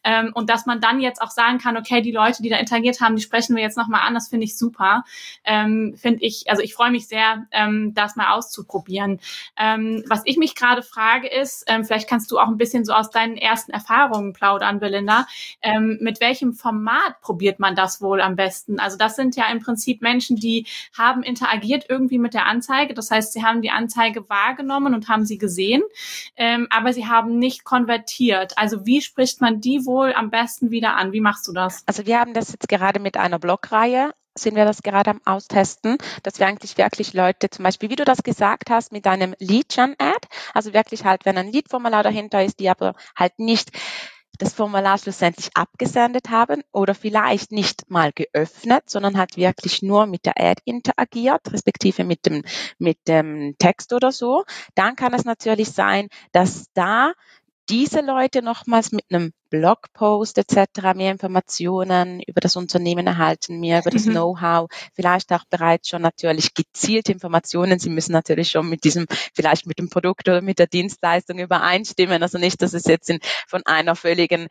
Ähm, 0.06 0.32
und 0.34 0.50
dass 0.50 0.66
man 0.66 0.80
dann 0.80 1.02
jetzt 1.02 1.22
auch 1.22 1.32
sagen 1.32 1.58
kann, 1.58 1.76
okay, 1.76 2.02
die 2.02 2.14
Leute, 2.14 2.42
die 2.42 2.50
da 2.50 2.56
interagiert 2.56 3.02
haben, 3.02 3.18
die 3.18 3.22
sprechen 3.22 3.58
wir 3.58 3.64
jetzt 3.64 3.78
nochmal 3.78 4.08
an, 4.08 4.14
das 4.14 4.30
finde 4.30 4.46
ich 4.46 4.58
super. 4.58 5.04
Ähm, 5.44 5.96
finde 5.98 6.24
ich, 6.24 6.50
also 6.50 6.62
ich 6.62 6.74
freue 6.74 6.92
mich 6.92 7.10
sehr, 7.10 7.46
ähm, 7.52 7.94
das 7.94 8.16
mal 8.16 8.32
auszuprobieren. 8.32 9.20
Ähm, 9.58 10.06
was 10.08 10.22
ich 10.24 10.38
mich 10.38 10.56
gerade 10.56 10.82
frage 10.82 11.28
ist, 11.28 11.66
ähm, 11.68 11.84
vielleicht 11.84 12.08
kannst 12.08 12.32
du 12.32 12.40
auch 12.40 12.48
ein 12.48 12.58
bisschen 12.58 12.86
so 12.86 12.94
aus 12.94 13.10
deinen 13.10 13.36
ersten 13.36 13.72
Erfahrungen 13.72 14.32
plaudern, 14.32 14.80
Belinda. 14.80 15.09
Belinda. 15.10 15.28
Ähm, 15.62 15.98
mit 16.01 16.22
welchem 16.22 16.54
Format 16.54 17.22
probiert 17.22 17.60
man 17.60 17.75
das 17.75 18.01
wohl 18.01 18.22
am 18.22 18.36
besten? 18.36 18.80
Also 18.80 18.98
das 18.98 19.16
sind 19.16 19.36
ja 19.36 19.46
im 19.51 19.60
Prinzip 19.60 20.01
Menschen, 20.01 20.36
die 20.38 20.66
haben 20.98 21.24
interagiert 21.24 21.86
irgendwie 21.89 22.20
mit 22.20 22.34
der 22.34 22.46
Anzeige. 22.46 22.94
Das 22.94 23.12
heißt, 23.12 23.34
sie 23.34 23.44
haben 23.44 23.62
die 23.62 23.72
Anzeige 23.72 24.30
wahrgenommen 24.30 24.94
und 24.94 25.10
haben 25.10 25.25
sie 25.25 25.38
gesehen, 25.38 25.82
ähm, 26.36 26.68
aber 26.70 26.94
sie 26.94 27.08
haben 27.08 27.38
nicht 27.39 27.63
konvertiert. 27.63 28.58
Also 28.58 28.86
wie 28.86 29.01
spricht 29.01 29.42
man 29.42 29.62
die 29.62 29.86
wohl 29.86 30.13
am 30.13 30.30
besten 30.30 30.72
wieder 30.72 30.96
an? 30.96 31.12
Wie 31.12 31.22
machst 31.22 31.48
du 31.48 31.54
das? 31.54 31.84
Also 31.86 32.06
wir 32.06 32.20
haben 32.20 32.34
das 32.34 32.51
jetzt 32.51 32.70
gerade 32.70 33.00
mit 33.00 33.18
einer 33.18 33.39
Blogreihe 33.39 34.13
sind 34.38 34.56
wir 34.56 34.66
das 34.66 34.82
gerade 34.84 35.12
am 35.12 35.22
Austesten, 35.25 35.98
dass 36.24 36.39
wir 36.39 36.48
eigentlich 36.48 36.78
wirklich 36.78 37.13
Leute, 37.13 37.50
zum 37.50 37.63
Beispiel, 37.63 37.89
wie 37.89 37.96
du 37.96 38.06
das 38.06 38.24
gesagt 38.24 38.70
hast, 38.70 38.92
mit 38.92 39.06
einem 39.06 39.36
Lead-Gen-Ad, 39.39 40.28
also 40.54 40.74
wirklich 40.74 41.04
halt, 41.06 41.25
wenn 41.25 41.38
ein 41.38 41.51
Lead-Formular 41.51 42.04
dahinter 42.04 42.44
ist, 42.44 42.60
die 42.60 42.70
aber 42.70 42.96
halt 43.16 43.38
nicht 43.39 43.72
das 44.39 44.53
Formular 44.53 44.98
schlussendlich 44.98 45.50
abgesendet 45.53 46.29
haben 46.29 46.63
oder 46.72 46.96
vielleicht 46.96 47.51
nicht 47.51 47.89
mal 47.89 48.12
geöffnet, 48.12 48.89
sondern 48.89 49.17
hat 49.17 49.38
wirklich 49.38 49.84
nur 49.84 50.08
mit 50.08 50.25
der 50.25 50.39
Ad 50.39 50.62
interagiert, 50.65 51.41
respektive 51.53 52.03
mit 52.03 52.25
dem, 52.25 52.43
mit 52.79 52.98
dem 53.08 53.55
Text 53.60 53.93
oder 53.93 54.12
so, 54.12 54.46
dann 54.74 54.96
kann 54.96 55.13
es 55.13 55.25
natürlich 55.25 55.69
sein, 55.72 56.08
dass 56.31 56.72
da 56.74 57.13
diese 57.70 58.02
Leute 58.02 58.42
nochmals 58.42 58.92
mit 58.92 59.06
einem 59.10 59.32
Blogpost 59.50 60.38
etc. 60.38 60.96
mehr 60.96 61.12
Informationen 61.12 62.22
über 62.22 62.42
das 62.42 62.56
Unternehmen 62.56 63.08
erhalten, 63.08 63.60
mehr 63.60 63.80
über 63.80 63.92
das 63.92 64.06
mhm. 64.06 64.12
Know-how, 64.12 64.70
vielleicht 64.94 65.32
auch 65.32 65.44
bereits 65.50 65.90
schon 65.90 66.02
natürlich 66.02 66.54
gezielte 66.54 67.12
Informationen. 67.12 67.80
Sie 67.80 67.90
müssen 67.90 68.12
natürlich 68.12 68.52
schon 68.52 68.70
mit 68.70 68.84
diesem, 68.84 69.06
vielleicht 69.34 69.66
mit 69.66 69.80
dem 69.80 69.90
Produkt 69.90 70.28
oder 70.28 70.42
mit 70.42 70.60
der 70.60 70.68
Dienstleistung 70.68 71.40
übereinstimmen. 71.40 72.22
Also 72.22 72.38
nicht, 72.38 72.62
dass 72.62 72.74
es 72.74 72.86
jetzt 72.86 73.10
in, 73.10 73.20
von 73.48 73.62
einer 73.66 73.96
völligen 73.96 74.48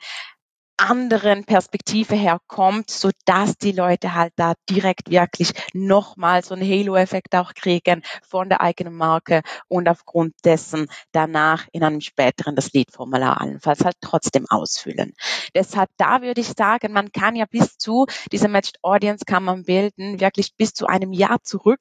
anderen 0.79 1.45
Perspektive 1.45 2.15
herkommt, 2.15 2.91
so 2.91 3.11
dass 3.27 3.59
die 3.59 3.73
Leute 3.73 4.15
halt 4.15 4.33
da 4.37 4.55
direkt 4.71 5.11
wirklich 5.11 5.53
nochmal 5.75 6.43
so 6.45 6.55
einen 6.55 6.69
Halo-Effekt 6.69 7.35
auch 7.35 7.53
kriegen 7.55 8.03
von 8.23 8.49
der 8.49 8.61
eigenen 8.61 8.95
Marke 8.95 9.43
und 9.69 9.89
aufgrund 9.89 10.35
dessen 10.45 10.89
danach 11.13 11.67
in 11.73 11.83
einem 11.83 12.01
späteren 12.01 12.57
das 12.57 12.73
Lead-Formular 12.73 13.41
allenfalls 13.41 13.85
halt 13.85 13.97
trotzdem 14.01 14.47
ausfüllen. 14.49 15.15
Deshalb 15.55 15.91
da 15.97 16.23
würde 16.23 16.41
ich 16.41 16.53
sagen, 16.57 16.93
man 16.93 17.13
kann 17.13 17.37
ja 17.37 17.45
bis 17.51 17.77
zu, 17.77 18.07
diese 18.33 18.49
Matched 18.49 18.79
Audience 18.83 19.25
kann 19.25 19.45
man 19.45 19.65
bilden, 19.65 20.21
wirklich 20.21 20.55
bis 20.57 20.73
zu 20.73 20.87
einem 20.87 21.13
Jahr 21.13 21.43
zurück 21.43 21.81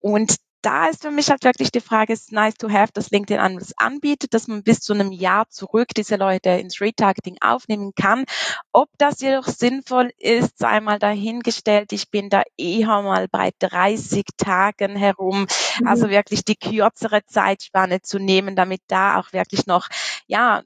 und 0.00 0.36
da 0.62 0.86
ist 0.86 1.02
für 1.02 1.10
mich 1.10 1.30
halt 1.30 1.44
wirklich 1.44 1.72
die 1.72 1.80
Frage, 1.80 2.12
ist 2.12 2.32
nice 2.32 2.54
to 2.54 2.70
have, 2.70 2.92
dass 2.92 3.10
LinkedIn 3.10 3.40
anders 3.40 3.72
anbietet, 3.76 4.34
dass 4.34 4.48
man 4.48 4.62
bis 4.62 4.80
zu 4.80 4.92
einem 4.92 5.12
Jahr 5.12 5.48
zurück 5.48 5.88
diese 5.96 6.16
Leute 6.16 6.50
ins 6.50 6.80
Retargeting 6.80 7.36
aufnehmen 7.40 7.92
kann. 7.94 8.24
Ob 8.72 8.88
das 8.98 9.20
jedoch 9.20 9.46
sinnvoll 9.46 10.12
ist, 10.18 10.58
sei 10.58 10.80
mal 10.80 10.98
dahingestellt. 10.98 11.92
Ich 11.92 12.10
bin 12.10 12.28
da 12.28 12.42
eher 12.56 13.02
mal 13.02 13.28
bei 13.28 13.50
30 13.58 14.24
Tagen 14.36 14.96
herum. 14.96 15.46
Mhm. 15.80 15.86
Also 15.86 16.10
wirklich 16.10 16.44
die 16.44 16.56
kürzere 16.56 17.24
Zeitspanne 17.24 18.02
zu 18.02 18.18
nehmen, 18.18 18.56
damit 18.56 18.82
da 18.88 19.18
auch 19.18 19.32
wirklich 19.32 19.66
noch, 19.66 19.88
ja, 20.26 20.62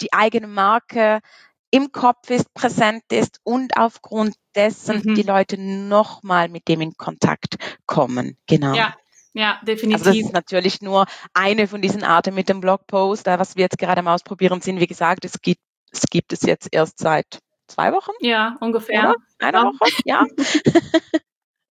die 0.00 0.12
eigene 0.12 0.48
Marke 0.48 1.20
im 1.70 1.92
Kopf 1.92 2.30
ist, 2.30 2.52
präsent 2.52 3.04
ist 3.12 3.40
und 3.44 3.76
aufgrund 3.76 4.34
dessen 4.56 5.02
mhm. 5.04 5.14
die 5.14 5.22
Leute 5.22 5.56
nochmal 5.60 6.48
mit 6.48 6.66
dem 6.66 6.80
in 6.80 6.96
Kontakt 6.96 7.56
kommen. 7.86 8.36
Genau. 8.46 8.74
Ja, 8.74 8.96
ja, 9.32 9.60
definitiv. 9.62 10.06
Also 10.06 10.10
das 10.10 10.26
ist 10.28 10.32
natürlich 10.32 10.82
nur 10.82 11.06
eine 11.34 11.68
von 11.68 11.80
diesen 11.80 12.02
Arten 12.02 12.34
mit 12.34 12.48
dem 12.48 12.60
Blogpost. 12.60 13.26
Was 13.26 13.56
wir 13.56 13.62
jetzt 13.62 13.78
gerade 13.78 14.02
mal 14.02 14.14
ausprobieren 14.14 14.60
sind, 14.60 14.80
wie 14.80 14.86
gesagt, 14.86 15.24
es 15.24 15.40
gibt 15.40 15.60
es, 15.92 16.02
gibt 16.02 16.32
es 16.32 16.42
jetzt 16.42 16.68
erst 16.72 16.98
seit 16.98 17.40
zwei 17.66 17.92
Wochen. 17.92 18.12
Ja, 18.20 18.56
ungefähr. 18.60 19.10
Oder? 19.10 19.14
Eine 19.38 19.58
ja. 19.58 19.64
Woche, 19.64 19.90
ja. 20.04 20.26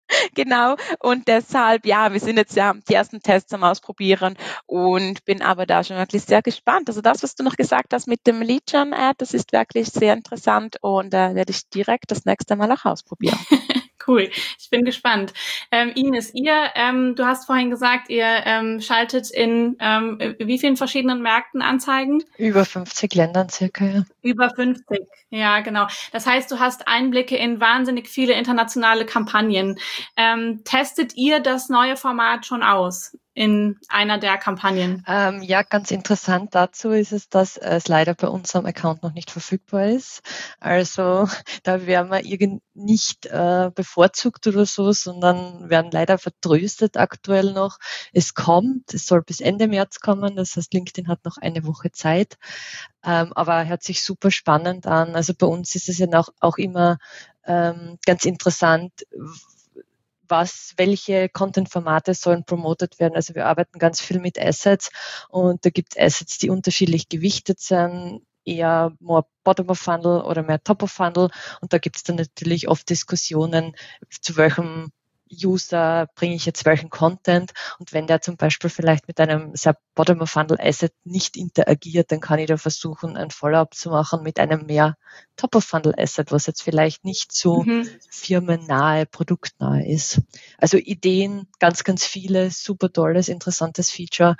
genau. 0.35 0.75
Und 0.99 1.27
deshalb, 1.27 1.85
ja, 1.85 2.11
wir 2.13 2.19
sind 2.19 2.37
jetzt 2.37 2.55
ja 2.55 2.73
die 2.87 2.93
ersten 2.93 3.21
Tests 3.21 3.53
am 3.53 3.63
Ausprobieren 3.63 4.37
und 4.65 5.23
bin 5.25 5.41
aber 5.41 5.65
da 5.65 5.83
schon 5.83 5.97
wirklich 5.97 6.23
sehr 6.23 6.41
gespannt. 6.41 6.89
Also 6.89 7.01
das, 7.01 7.23
was 7.23 7.35
du 7.35 7.43
noch 7.43 7.55
gesagt 7.55 7.93
hast 7.93 8.07
mit 8.07 8.25
dem 8.25 8.41
Lead-Gen-Ad, 8.41 9.15
das 9.17 9.33
ist 9.33 9.51
wirklich 9.53 9.89
sehr 9.89 10.13
interessant 10.13 10.77
und 10.81 11.13
da 11.13 11.31
äh, 11.31 11.35
werde 11.35 11.51
ich 11.51 11.69
direkt 11.69 12.11
das 12.11 12.25
nächste 12.25 12.55
Mal 12.55 12.71
auch 12.71 12.85
ausprobieren. 12.85 13.39
Cool, 14.07 14.29
ich 14.57 14.69
bin 14.69 14.85
gespannt. 14.85 15.33
Ähm, 15.71 15.91
Ines, 15.95 16.33
ihr, 16.33 16.71
ähm, 16.75 17.15
du 17.15 17.25
hast 17.25 17.45
vorhin 17.45 17.69
gesagt, 17.69 18.09
ihr 18.09 18.25
ähm, 18.45 18.79
schaltet 18.79 19.29
in 19.31 19.75
ähm, 19.79 20.35
wie 20.39 20.57
vielen 20.57 20.77
verschiedenen 20.77 21.21
Märkten 21.21 21.61
Anzeigen? 21.61 22.23
Über 22.37 22.63
50 22.63 23.13
Ländern 23.15 23.49
circa, 23.49 23.85
ja. 23.85 24.03
Über 24.21 24.49
50, 24.49 24.99
ja, 25.29 25.59
genau. 25.59 25.87
Das 26.13 26.25
heißt, 26.25 26.49
du 26.51 26.59
hast 26.59 26.87
Einblicke 26.87 27.35
in 27.35 27.59
wahnsinnig 27.59 28.07
viele 28.07 28.33
internationale 28.33 29.05
Kampagnen. 29.05 29.77
Ähm, 30.15 30.61
testet 30.63 31.15
ihr 31.15 31.41
das 31.41 31.67
neue 31.67 31.97
Format 31.97 32.45
schon 32.45 32.63
aus? 32.63 33.17
In 33.37 33.77
einer 33.87 34.17
der 34.17 34.39
Kampagnen? 34.39 35.03
Ähm, 35.07 35.43
ja, 35.43 35.61
ganz 35.61 35.91
interessant 35.91 36.55
dazu 36.55 36.89
ist 36.89 37.11
es, 37.11 37.29
dass 37.29 37.55
es 37.55 37.87
leider 37.87 38.15
bei 38.15 38.27
unserem 38.27 38.65
Account 38.65 39.03
noch 39.03 39.13
nicht 39.13 39.29
verfügbar 39.29 39.85
ist. 39.85 40.23
Also 40.59 41.27
da 41.63 41.85
werden 41.85 42.09
wir 42.09 42.25
irgend 42.25 42.63
nicht 42.73 43.27
äh, 43.27 43.69
bevorzugt 43.75 44.47
oder 44.47 44.65
so, 44.65 44.91
sondern 44.91 45.69
werden 45.69 45.91
leider 45.91 46.17
vertröstet 46.17 46.97
aktuell 46.97 47.53
noch. 47.53 47.77
Es 48.11 48.33
kommt, 48.33 48.95
es 48.95 49.05
soll 49.05 49.21
bis 49.21 49.39
Ende 49.39 49.67
März 49.67 49.99
kommen, 49.99 50.35
das 50.35 50.55
heißt 50.55 50.73
LinkedIn 50.73 51.07
hat 51.07 51.23
noch 51.23 51.37
eine 51.37 51.63
Woche 51.63 51.91
Zeit, 51.91 52.37
ähm, 53.05 53.33
aber 53.33 53.67
hört 53.67 53.83
sich 53.83 54.03
super 54.03 54.31
spannend 54.31 54.87
an. 54.87 55.15
Also 55.15 55.35
bei 55.37 55.45
uns 55.45 55.75
ist 55.75 55.89
es 55.89 55.99
ja 55.99 56.07
auch, 56.13 56.29
auch 56.39 56.57
immer 56.57 56.97
ähm, 57.45 57.99
ganz 58.03 58.25
interessant, 58.25 58.93
was, 60.29 60.73
welche 60.77 61.29
Content-Formate 61.29 62.13
sollen 62.13 62.45
promotet 62.45 62.99
werden. 62.99 63.15
Also 63.15 63.35
wir 63.35 63.45
arbeiten 63.45 63.79
ganz 63.79 64.01
viel 64.01 64.19
mit 64.19 64.39
Assets 64.39 64.89
und 65.29 65.65
da 65.65 65.69
gibt 65.69 65.95
es 65.95 66.01
Assets, 66.01 66.37
die 66.37 66.49
unterschiedlich 66.49 67.09
gewichtet 67.09 67.59
sind, 67.59 68.21
eher 68.45 68.93
more 68.99 69.25
Bottom-of-Funnel 69.43 70.21
oder 70.21 70.43
mehr 70.43 70.63
Top-of-Funnel 70.63 71.29
und 71.61 71.73
da 71.73 71.77
gibt 71.77 71.97
es 71.97 72.03
dann 72.03 72.15
natürlich 72.15 72.67
oft 72.67 72.89
Diskussionen, 72.89 73.75
zu 74.21 74.37
welchem 74.37 74.91
User 75.31 76.07
bringe 76.15 76.35
ich 76.35 76.45
jetzt 76.45 76.65
welchen 76.65 76.89
Content 76.89 77.51
und 77.79 77.93
wenn 77.93 78.07
der 78.07 78.21
zum 78.21 78.37
Beispiel 78.37 78.69
vielleicht 78.69 79.07
mit 79.07 79.19
einem 79.19 79.55
sehr 79.55 79.77
Bottom-of-Funnel-Asset 79.95 80.93
nicht 81.03 81.37
interagiert, 81.37 82.11
dann 82.11 82.19
kann 82.19 82.39
ich 82.39 82.47
da 82.47 82.57
versuchen, 82.57 83.17
ein 83.17 83.31
Follow-up 83.31 83.73
zu 83.73 83.89
machen 83.89 84.23
mit 84.23 84.39
einem 84.39 84.65
mehr 84.65 84.95
Top-of-Funnel-Asset, 85.35 86.31
was 86.31 86.45
jetzt 86.45 86.61
vielleicht 86.61 87.03
nicht 87.05 87.31
so 87.31 87.63
mhm. 87.63 87.89
firmennahe, 88.09 89.05
produktnahe 89.05 89.87
ist. 89.87 90.21
Also 90.57 90.77
Ideen, 90.77 91.47
ganz, 91.59 91.83
ganz 91.83 92.05
viele, 92.05 92.51
super 92.51 92.91
tolles, 92.91 93.27
interessantes 93.27 93.91
Feature. 93.91 94.35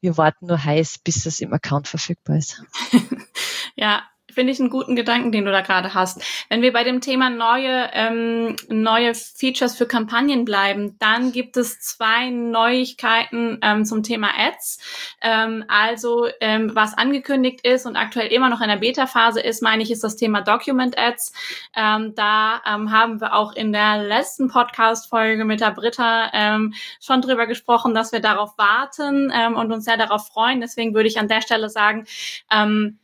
Wir 0.00 0.16
warten 0.16 0.46
nur 0.46 0.62
heiß, 0.62 0.98
bis 0.98 1.26
es 1.26 1.40
im 1.40 1.52
Account 1.52 1.88
verfügbar 1.88 2.36
ist. 2.36 2.62
ja, 3.76 4.02
finde 4.32 4.52
ich 4.52 4.60
einen 4.60 4.70
guten 4.70 4.96
Gedanken, 4.96 5.32
den 5.32 5.44
du 5.44 5.52
da 5.52 5.60
gerade 5.60 5.94
hast. 5.94 6.22
Wenn 6.48 6.62
wir 6.62 6.72
bei 6.72 6.84
dem 6.84 7.00
Thema 7.00 7.30
neue, 7.30 7.90
ähm, 7.92 8.56
neue 8.68 9.14
Features 9.14 9.76
für 9.76 9.86
Kampagnen 9.86 10.44
bleiben, 10.44 10.96
dann 10.98 11.32
gibt 11.32 11.56
es 11.56 11.80
zwei 11.80 12.30
Neuigkeiten 12.30 13.58
ähm, 13.62 13.84
zum 13.84 14.02
Thema 14.02 14.30
Ads. 14.36 14.78
Ähm, 15.20 15.64
also 15.68 16.28
ähm, 16.40 16.74
was 16.74 16.96
angekündigt 16.96 17.66
ist 17.66 17.86
und 17.86 17.96
aktuell 17.96 18.28
immer 18.28 18.48
noch 18.48 18.60
in 18.60 18.68
der 18.68 18.76
Beta-Phase 18.76 19.40
ist, 19.40 19.62
meine 19.62 19.82
ich, 19.82 19.90
ist 19.90 20.04
das 20.04 20.16
Thema 20.16 20.40
Document 20.40 20.98
Ads. 20.98 21.32
Ähm, 21.76 22.14
da 22.14 22.62
ähm, 22.66 22.90
haben 22.90 23.20
wir 23.20 23.34
auch 23.34 23.52
in 23.52 23.72
der 23.72 24.02
letzten 24.02 24.48
Podcast-Folge 24.48 25.44
mit 25.44 25.60
der 25.60 25.70
Britta 25.70 26.30
ähm, 26.32 26.74
schon 27.00 27.22
drüber 27.22 27.46
gesprochen, 27.46 27.94
dass 27.94 28.12
wir 28.12 28.20
darauf 28.20 28.56
warten 28.58 29.32
ähm, 29.34 29.56
und 29.56 29.72
uns 29.72 29.84
sehr 29.84 29.96
darauf 29.96 30.28
freuen. 30.28 30.60
Deswegen 30.60 30.94
würde 30.94 31.08
ich 31.08 31.18
an 31.18 31.28
der 31.28 31.42
Stelle 31.42 31.68
sagen, 31.68 32.06
ähm, 32.50 32.98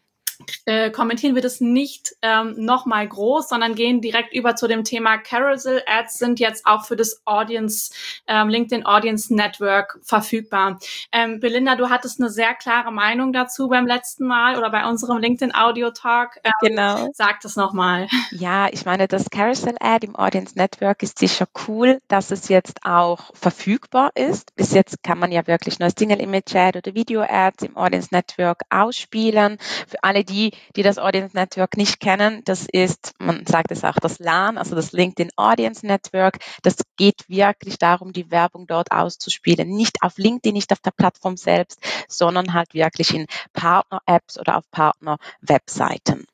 äh, 0.64 0.90
kommentieren 0.90 1.34
wir 1.34 1.42
das 1.42 1.60
nicht 1.60 2.16
ähm, 2.22 2.54
nochmal 2.56 3.06
groß, 3.06 3.48
sondern 3.48 3.74
gehen 3.74 4.00
direkt 4.00 4.32
über 4.32 4.56
zu 4.56 4.68
dem 4.68 4.84
Thema 4.84 5.18
Carousel 5.18 5.82
Ads 5.86 6.18
sind 6.18 6.40
jetzt 6.40 6.66
auch 6.66 6.84
für 6.84 6.96
das 6.96 7.22
Audience, 7.24 7.92
ähm, 8.26 8.48
LinkedIn 8.48 8.86
Audience 8.86 9.34
Network 9.34 9.98
verfügbar. 10.02 10.78
Ähm, 11.12 11.40
Belinda, 11.40 11.76
du 11.76 11.90
hattest 11.90 12.20
eine 12.20 12.30
sehr 12.30 12.54
klare 12.54 12.92
Meinung 12.92 13.32
dazu 13.32 13.68
beim 13.68 13.86
letzten 13.86 14.26
Mal 14.26 14.56
oder 14.56 14.70
bei 14.70 14.86
unserem 14.86 15.18
LinkedIn 15.18 15.54
Audio 15.54 15.90
Talk. 15.90 16.38
Ähm, 16.44 16.52
genau. 16.60 17.08
Sag 17.12 17.40
das 17.40 17.56
nochmal. 17.56 18.08
Ja, 18.30 18.68
ich 18.70 18.84
meine, 18.84 19.08
das 19.08 19.30
Carousel 19.30 19.76
Ad 19.80 20.06
im 20.06 20.16
Audience 20.16 20.56
Network 20.56 21.02
ist 21.02 21.18
sicher 21.18 21.46
cool, 21.66 21.98
dass 22.08 22.30
es 22.30 22.48
jetzt 22.48 22.84
auch 22.84 23.34
verfügbar 23.34 24.10
ist. 24.14 24.54
Bis 24.54 24.72
jetzt 24.72 25.02
kann 25.02 25.18
man 25.18 25.32
ja 25.32 25.46
wirklich 25.46 25.78
nur 25.78 25.90
Single 25.90 26.20
Image 26.20 26.54
Ad 26.54 26.78
oder 26.78 26.94
Video 26.94 27.22
Ads 27.22 27.64
im 27.64 27.76
Audience 27.76 28.08
Network 28.12 28.62
ausspielen. 28.70 29.58
Für 29.86 30.02
alle, 30.02 30.24
die, 30.28 30.52
die 30.76 30.82
das 30.82 30.98
Audience 30.98 31.36
Network 31.36 31.76
nicht 31.76 32.00
kennen, 32.00 32.42
das 32.44 32.66
ist, 32.70 33.14
man 33.18 33.46
sagt 33.46 33.70
es 33.70 33.84
auch, 33.84 33.96
das 34.00 34.18
LAN, 34.18 34.58
also 34.58 34.74
das 34.74 34.92
LinkedIn 34.92 35.30
Audience 35.36 35.86
Network. 35.86 36.38
Das 36.62 36.76
geht 36.96 37.28
wirklich 37.28 37.78
darum, 37.78 38.12
die 38.12 38.30
Werbung 38.30 38.66
dort 38.66 38.90
auszuspielen. 38.92 39.68
Nicht 39.68 40.02
auf 40.02 40.18
LinkedIn, 40.18 40.54
nicht 40.54 40.72
auf 40.72 40.80
der 40.80 40.92
Plattform 40.92 41.36
selbst, 41.36 41.80
sondern 42.08 42.54
halt 42.54 42.74
wirklich 42.74 43.14
in 43.14 43.26
Partner-Apps 43.52 44.38
oder 44.38 44.58
auf 44.58 44.70
Partner-Webseiten. 44.70 46.26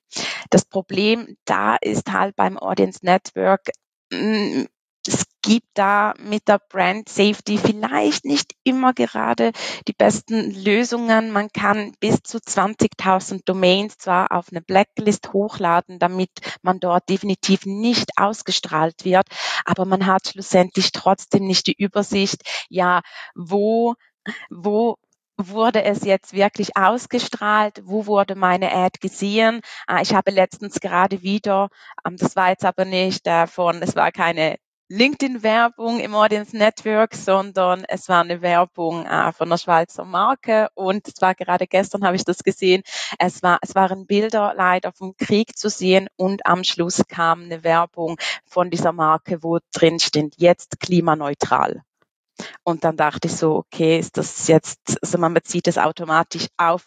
Das 0.50 0.64
Problem 0.64 1.36
da 1.44 1.76
ist 1.76 2.12
halt 2.12 2.36
beim 2.36 2.58
Audience 2.58 3.00
Network, 3.02 3.70
mm, 4.12 4.64
gibt 5.44 5.68
da 5.74 6.14
mit 6.18 6.48
der 6.48 6.58
Brand 6.58 7.08
Safety 7.08 7.58
vielleicht 7.58 8.24
nicht 8.24 8.52
immer 8.64 8.94
gerade 8.94 9.52
die 9.86 9.92
besten 9.92 10.50
Lösungen. 10.50 11.30
Man 11.32 11.50
kann 11.52 11.92
bis 12.00 12.22
zu 12.22 12.38
20.000 12.40 13.42
Domains 13.44 13.98
zwar 13.98 14.32
auf 14.32 14.46
eine 14.50 14.62
Blacklist 14.62 15.34
hochladen, 15.34 15.98
damit 15.98 16.30
man 16.62 16.80
dort 16.80 17.10
definitiv 17.10 17.66
nicht 17.66 18.12
ausgestrahlt 18.16 19.04
wird, 19.04 19.26
aber 19.66 19.84
man 19.84 20.06
hat 20.06 20.28
schlussendlich 20.28 20.92
trotzdem 20.92 21.46
nicht 21.46 21.66
die 21.66 21.76
Übersicht, 21.76 22.42
ja, 22.70 23.02
wo 23.34 23.94
wo 24.50 24.96
wurde 25.36 25.82
es 25.84 26.04
jetzt 26.04 26.32
wirklich 26.32 26.76
ausgestrahlt? 26.76 27.82
Wo 27.84 28.06
wurde 28.06 28.36
meine 28.36 28.72
Ad 28.72 28.98
gesehen? 29.00 29.60
Ah, 29.86 30.00
ich 30.00 30.14
habe 30.14 30.30
letztens 30.30 30.80
gerade 30.80 31.22
wieder, 31.22 31.68
ähm, 32.06 32.16
das 32.16 32.36
war 32.36 32.50
jetzt 32.50 32.64
aber 32.64 32.84
nicht 32.84 33.26
davon, 33.26 33.82
es 33.82 33.96
war 33.96 34.12
keine 34.12 34.56
LinkedIn-Werbung 34.88 35.98
im 36.00 36.14
Audience 36.14 36.54
Network, 36.54 37.14
sondern 37.14 37.84
es 37.88 38.10
war 38.10 38.20
eine 38.20 38.42
Werbung 38.42 39.06
äh, 39.06 39.32
von 39.32 39.48
einer 39.48 39.56
Schweizer 39.56 40.04
Marke 40.04 40.68
und 40.74 41.08
es 41.08 41.22
war 41.22 41.34
gerade 41.34 41.66
gestern 41.66 42.04
habe 42.04 42.16
ich 42.16 42.24
das 42.24 42.42
gesehen. 42.42 42.82
Es 43.18 43.42
war, 43.42 43.58
es 43.62 43.74
waren 43.74 44.06
Bilder 44.06 44.52
leider 44.54 44.92
vom 44.92 45.16
Krieg 45.16 45.56
zu 45.56 45.70
sehen 45.70 46.08
und 46.16 46.44
am 46.44 46.64
Schluss 46.64 47.02
kam 47.08 47.44
eine 47.44 47.64
Werbung 47.64 48.18
von 48.44 48.70
dieser 48.70 48.92
Marke, 48.92 49.42
wo 49.42 49.58
drin 49.72 49.98
steht 49.98 50.34
jetzt 50.36 50.78
klimaneutral. 50.80 51.82
Und 52.62 52.84
dann 52.84 52.96
dachte 52.96 53.28
ich 53.28 53.36
so, 53.36 53.56
okay, 53.56 53.98
ist 53.98 54.18
das 54.18 54.48
jetzt, 54.48 54.98
also 55.02 55.16
man 55.16 55.32
bezieht 55.32 55.66
es 55.66 55.78
automatisch 55.78 56.48
auf, 56.58 56.84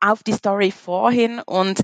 auf 0.00 0.24
die 0.24 0.32
Story 0.32 0.72
vorhin 0.72 1.40
und 1.40 1.82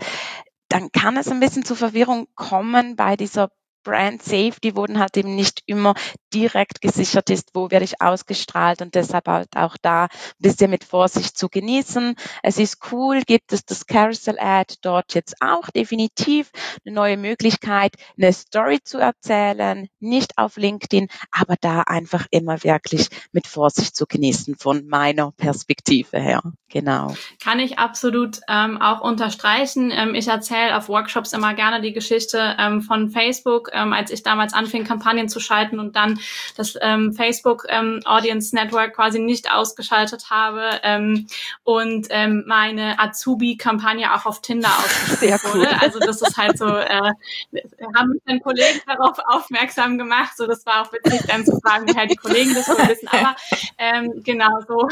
dann 0.69 0.90
kann 0.90 1.16
es 1.16 1.29
ein 1.29 1.38
bisschen 1.38 1.64
zu 1.64 1.77
Verwirrung 1.77 2.27
kommen 2.35 2.97
bei 2.97 3.16
dieser 3.16 3.51
Brand 3.87 4.20
Safety 4.20 4.75
wurden 4.75 4.99
halt 4.99 5.16
eben 5.16 5.37
nicht 5.37 5.62
immer 5.66 5.94
direkt 6.35 6.81
gesichert 6.81 7.31
ist, 7.31 7.51
wo 7.55 7.70
werde 7.70 7.85
ich 7.85 8.03
ausgestrahlt 8.03 8.83
und 8.83 8.96
deshalb 8.96 9.29
halt 9.29 9.57
auch 9.57 9.77
da 9.81 10.05
ein 10.07 10.09
bisschen 10.40 10.72
mit 10.72 10.83
Vorsicht 10.83 11.38
zu 11.38 11.49
genießen. 11.49 12.16
Es 12.42 12.59
ist 12.59 12.79
cool, 12.90 13.22
gibt 13.25 13.53
es 13.53 13.64
das 13.64 13.87
Carousel 13.87 14.38
Ad 14.40 14.75
dort 14.83 15.14
jetzt 15.14 15.37
auch 15.40 15.70
definitiv 15.70 16.51
eine 16.85 16.96
neue 16.96 17.16
Möglichkeit, 17.16 17.94
eine 18.18 18.33
Story 18.33 18.81
zu 18.83 18.99
erzählen, 18.99 19.88
nicht 20.01 20.37
auf 20.37 20.57
LinkedIn, 20.57 21.07
aber 21.31 21.55
da 21.61 21.83
einfach 21.83 22.27
immer 22.33 22.64
wirklich 22.64 23.09
mit 23.31 23.46
Vorsicht 23.46 23.94
zu 23.94 24.07
genießen 24.07 24.57
von 24.57 24.88
meiner 24.88 25.31
Perspektive 25.31 26.18
her. 26.18 26.42
Genau. 26.68 27.14
Kann 27.42 27.61
ich 27.61 27.79
absolut 27.79 28.40
ähm, 28.49 28.83
auch 28.83 29.01
unterstreichen. 29.01 29.92
Ähm, 29.94 30.16
ich 30.16 30.27
erzähle 30.27 30.77
auf 30.77 30.88
Workshops 30.88 31.33
immer 31.33 31.55
gerne 31.55 31.81
die 31.81 31.92
Geschichte 31.92 32.57
ähm, 32.59 32.83
von 32.83 33.11
Facebook 33.11 33.70
ähm, 33.77 33.93
als 33.93 34.11
ich 34.11 34.23
damals 34.23 34.55
anfing, 34.55 34.85
Kampagnen 34.85 35.29
zu 35.29 35.41
schalten 35.41 35.79
und 35.79 35.97
dann 35.97 36.19
das 36.57 36.77
ähm, 36.81 37.12
Facebook 37.12 37.65
ähm, 37.69 38.01
Audience 38.05 38.55
Network 38.55 38.95
quasi 38.95 39.19
nicht 39.19 39.53
ausgeschaltet 39.53 40.31
habe 40.31 40.81
ähm, 40.83 41.27
und 41.65 42.07
ähm, 42.11 42.45
meine 42.47 42.99
Azubi-Kampagne 42.99 44.15
auch 44.15 44.27
auf 44.27 44.43
Tinder 44.43 44.69
ausgespielt 44.79 45.45
wurde. 45.45 45.81
Also 45.81 45.99
das 45.99 46.23
ist 46.23 46.37
halt 46.37 46.59
so, 46.59 46.67
äh, 46.67 47.12
haben 47.95 48.11
mich 48.11 48.23
dann 48.27 48.41
Kollegen 48.41 48.81
darauf 48.87 49.19
aufmerksam 49.27 49.99
gemacht. 49.99 50.37
So, 50.37 50.47
das 50.47 50.65
war 50.67 50.83
auch 50.83 50.93
witzig, 50.93 51.21
dann 51.29 51.45
zu 51.45 51.59
fragen, 51.61 51.87
woher 51.89 52.07
die 52.07 52.17
Kollegen 52.17 52.55
das 52.55 52.67
so 52.67 52.73
wissen. 52.73 53.09
Aber 53.09 53.37
ähm, 53.79 54.23
genau 54.25 54.61
so. 54.67 54.89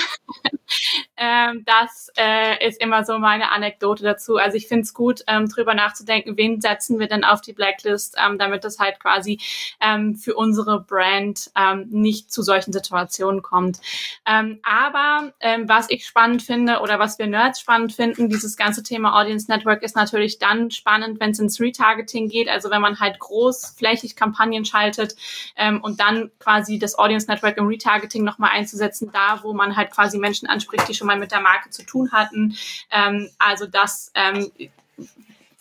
ähm, 1.17 1.65
das 1.67 2.11
äh, 2.17 2.67
ist 2.67 2.81
immer 2.81 3.05
so 3.05 3.19
meine 3.19 3.51
Anekdote 3.51 4.05
dazu. 4.05 4.37
Also 4.37 4.57
ich 4.57 4.69
finde 4.69 4.83
es 4.83 4.95
gut, 4.95 5.23
ähm, 5.27 5.49
drüber 5.49 5.75
nachzudenken, 5.75 6.37
wen 6.37 6.61
setzen 6.61 6.99
wir 6.99 7.09
denn 7.09 7.25
auf 7.25 7.41
die 7.41 7.53
Blacklist, 7.53 8.17
ähm, 8.19 8.39
damit 8.39 8.65
das 8.65 8.74
halt 8.79 9.01
quasi 9.01 9.41
ähm, 9.81 10.17
für 10.17 10.35
unsere 10.35 10.81
Brand 10.81 11.51
ähm, 11.57 11.87
nicht 11.91 12.33
zu 12.33 12.43
solchen 12.43 12.73
Situationen 12.73 13.43
kommt. 13.43 13.81
Ähm, 14.27 14.61
aber 14.63 15.33
ähm, 15.41 15.69
was 15.69 15.91
ich 15.91 16.07
spannend 16.07 16.43
finde 16.43 16.81
oder 16.81 16.99
was 16.99 17.19
wir 17.19 17.27
Nerds 17.27 17.61
spannend 17.61 17.93
finden, 17.93 18.29
dieses 18.29 18.57
ganze 18.57 18.83
Thema 18.83 19.21
Audience 19.21 19.51
Network 19.51 19.83
ist 19.83 19.97
natürlich 19.97 20.39
dann 20.39 20.71
spannend, 20.71 21.21
wenn 21.21 21.31
es 21.31 21.39
ins 21.39 21.61
Retargeting 21.61 22.29
geht, 22.29 22.49
also 22.49 22.71
wenn 22.71 22.81
man 22.81 23.01
halt 23.01 23.19
großflächig 23.19 24.17
Kampagnen 24.17 24.65
schaltet 24.65 25.17
ähm, 25.57 25.81
und 25.83 26.01
dann 26.01 26.31
quasi 26.39 26.79
das 26.79 26.99
Audience 26.99 27.31
Network 27.31 27.57
im 27.57 27.67
Retargeting 27.67 28.25
nochmal 28.25 28.51
einzusetzen, 28.51 29.11
da 29.13 29.43
wo 29.43 29.53
man 29.53 29.77
halt 29.77 29.91
quasi 29.91 30.19
Menschen 30.19 30.49
anspricht, 30.49 30.89
die 30.89 30.95
schon 30.95 31.07
mal 31.07 31.19
mit 31.19 31.33
der 31.33 31.41
Marke 31.41 31.71
zu 31.71 31.85
tun 31.85 32.13
hatten. 32.13 32.57
Ähm, 32.91 33.31
also 33.39 33.67
das 33.67 34.11
ähm, 34.15 34.51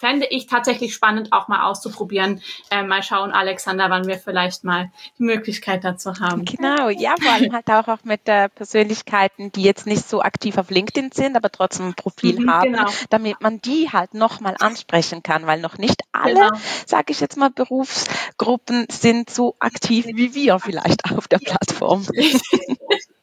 fände 0.04 0.28
ich 0.30 0.48
tatsächlich 0.48 0.94
spannend, 0.94 1.32
auch 1.32 1.48
mal 1.48 1.64
auszuprobieren. 1.64 2.42
Äh, 2.70 2.84
mal 2.84 3.02
schauen, 3.04 3.32
Alexander, 3.32 3.90
wann 3.90 4.06
wir 4.06 4.18
vielleicht 4.18 4.66
mal 4.66 4.92
die 5.18 5.24
Möglichkeit 5.24 5.86
dazu 5.86 6.20
haben. 6.20 6.44
Genau, 6.44 6.90
ja, 6.90 7.16
vor 7.22 7.32
allem 7.32 7.54
halt 7.54 7.70
auch, 7.70 7.88
auch 7.88 8.04
mit 8.04 8.28
äh, 8.28 8.50
Persönlichkeiten, 8.50 9.54
die 9.54 9.64
jetzt 9.64 9.88
nicht 9.88 10.06
so 10.06 10.22
aktiv 10.22 10.58
auf 10.58 10.70
LinkedIn 10.70 11.12
sind, 11.14 11.38
aber 11.38 11.50
trotzdem 11.50 11.88
ein 11.88 11.94
Profil 11.94 12.42
mhm, 12.42 12.52
haben, 12.52 12.74
genau. 12.74 12.92
damit 13.12 13.40
man 13.40 13.62
die 13.62 13.92
halt 13.94 14.14
nochmal 14.14 14.58
ansprechen 14.60 15.24
kann, 15.24 15.48
weil 15.48 15.62
noch 15.62 15.78
nicht 15.78 16.02
alle, 16.12 16.34
genau. 16.34 16.50
sage 16.86 17.14
ich 17.14 17.22
jetzt 17.22 17.38
mal, 17.38 17.50
Berufsgruppen 17.50 18.88
sind 18.92 19.30
so 19.30 19.56
aktiv 19.60 20.06
wie 20.06 20.36
wir 20.36 20.60
vielleicht 20.60 21.14
auf 21.14 21.30
der 21.30 21.40
Plattform. 21.40 22.06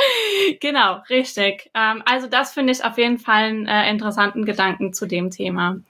genau, 0.60 1.02
richtig. 1.08 1.70
Ähm, 1.74 2.02
also 2.06 2.26
das 2.26 2.52
finde 2.52 2.72
ich 2.72 2.84
auf 2.84 2.98
jeden 2.98 3.18
Fall 3.18 3.44
einen 3.44 3.66
äh, 3.66 3.90
interessanten 3.90 4.44
Gedanken 4.44 4.92
zu 4.92 5.06
dem 5.06 5.30
Thema. 5.30 5.80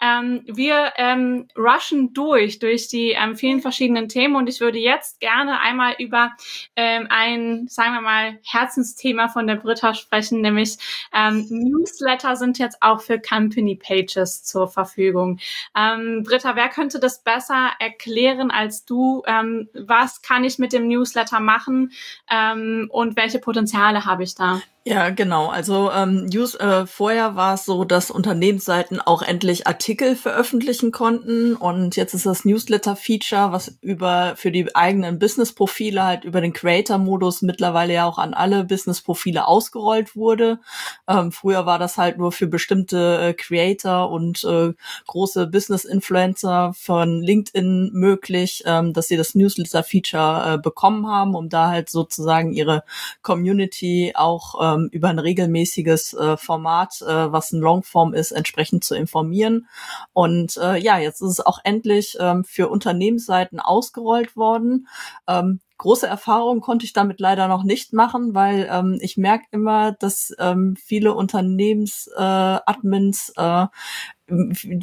Ähm, 0.00 0.42
wir 0.46 0.92
ähm, 0.96 1.48
rushen 1.56 2.12
durch, 2.12 2.58
durch 2.58 2.88
die 2.88 3.10
ähm, 3.10 3.36
vielen 3.36 3.60
verschiedenen 3.60 4.08
Themen 4.08 4.36
und 4.36 4.48
ich 4.48 4.60
würde 4.60 4.78
jetzt 4.78 5.20
gerne 5.20 5.60
einmal 5.60 5.94
über 5.98 6.32
ähm, 6.76 7.06
ein, 7.10 7.66
sagen 7.68 7.94
wir 7.94 8.00
mal, 8.00 8.38
Herzensthema 8.44 9.28
von 9.28 9.46
der 9.46 9.56
Britta 9.56 9.94
sprechen, 9.94 10.40
nämlich 10.40 10.76
ähm, 11.14 11.46
Newsletter 11.48 12.36
sind 12.36 12.58
jetzt 12.58 12.82
auch 12.82 13.00
für 13.00 13.18
Company 13.18 13.76
Pages 13.76 14.44
zur 14.44 14.68
Verfügung. 14.68 15.38
Ähm, 15.76 16.24
Britta, 16.24 16.56
wer 16.56 16.68
könnte 16.68 17.00
das 17.00 17.22
besser 17.22 17.70
erklären 17.78 18.50
als 18.50 18.84
du? 18.84 19.22
Ähm, 19.26 19.68
was 19.74 20.22
kann 20.22 20.44
ich 20.44 20.58
mit 20.58 20.72
dem 20.72 20.88
Newsletter 20.88 21.40
machen 21.40 21.92
ähm, 22.30 22.88
und 22.90 23.16
welche 23.16 23.38
Potenziale 23.46 24.04
habe 24.04 24.24
ich 24.24 24.34
da? 24.34 24.60
Ja, 24.88 25.10
genau. 25.10 25.48
Also 25.48 25.90
ähm, 25.90 26.26
News, 26.26 26.54
äh, 26.54 26.86
vorher 26.86 27.34
war 27.34 27.54
es 27.54 27.64
so, 27.64 27.82
dass 27.82 28.08
Unternehmensseiten 28.08 29.00
auch 29.00 29.20
endlich 29.22 29.66
Artikel 29.66 30.14
veröffentlichen 30.14 30.92
konnten 30.92 31.56
und 31.56 31.96
jetzt 31.96 32.14
ist 32.14 32.24
das 32.24 32.44
Newsletter-Feature, 32.44 33.50
was 33.50 33.76
über 33.80 34.34
für 34.36 34.52
die 34.52 34.76
eigenen 34.76 35.18
Business-Profile 35.18 36.04
halt 36.04 36.22
über 36.22 36.40
den 36.40 36.52
Creator-Modus 36.52 37.42
mittlerweile 37.42 37.94
ja 37.94 38.06
auch 38.06 38.18
an 38.18 38.32
alle 38.32 38.62
Business-Profile 38.62 39.48
ausgerollt 39.48 40.14
wurde. 40.14 40.60
Ähm, 41.08 41.32
früher 41.32 41.66
war 41.66 41.80
das 41.80 41.96
halt 41.98 42.16
nur 42.18 42.30
für 42.30 42.46
bestimmte 42.46 43.18
äh, 43.30 43.34
Creator 43.34 44.08
und 44.12 44.44
äh, 44.44 44.72
große 45.08 45.48
Business-Influencer 45.48 46.74
von 46.78 47.22
LinkedIn 47.22 47.90
möglich, 47.92 48.62
ähm, 48.66 48.92
dass 48.92 49.08
sie 49.08 49.16
das 49.16 49.34
Newsletter-Feature 49.34 50.54
äh, 50.54 50.58
bekommen 50.58 51.08
haben, 51.08 51.34
um 51.34 51.48
da 51.48 51.70
halt 51.70 51.90
sozusagen 51.90 52.52
ihre 52.52 52.84
Community 53.22 54.12
auch 54.14 54.54
ähm, 54.62 54.75
über 54.92 55.08
ein 55.08 55.18
regelmäßiges 55.18 56.14
äh, 56.14 56.36
Format, 56.36 57.02
äh, 57.02 57.32
was 57.32 57.50
ein 57.52 57.60
Longform 57.60 58.14
ist, 58.14 58.32
entsprechend 58.32 58.84
zu 58.84 58.94
informieren. 58.94 59.66
Und 60.12 60.56
äh, 60.56 60.78
ja, 60.78 60.98
jetzt 60.98 61.20
ist 61.22 61.30
es 61.30 61.44
auch 61.44 61.58
endlich 61.64 62.16
ähm, 62.20 62.44
für 62.44 62.68
Unternehmensseiten 62.68 63.58
ausgerollt 63.60 64.36
worden. 64.36 64.86
Ähm, 65.26 65.60
große 65.78 66.06
Erfahrungen 66.06 66.60
konnte 66.60 66.84
ich 66.84 66.92
damit 66.92 67.18
leider 67.20 67.48
noch 67.48 67.64
nicht 67.64 67.92
machen, 67.92 68.34
weil 68.34 68.68
ähm, 68.70 68.98
ich 69.00 69.16
merke 69.16 69.46
immer, 69.50 69.90
dass 69.92 70.32
ähm, 70.38 70.76
viele 70.76 71.14
Unternehmensadmins 71.14 73.32
äh, 73.36 73.62
äh, 73.62 73.66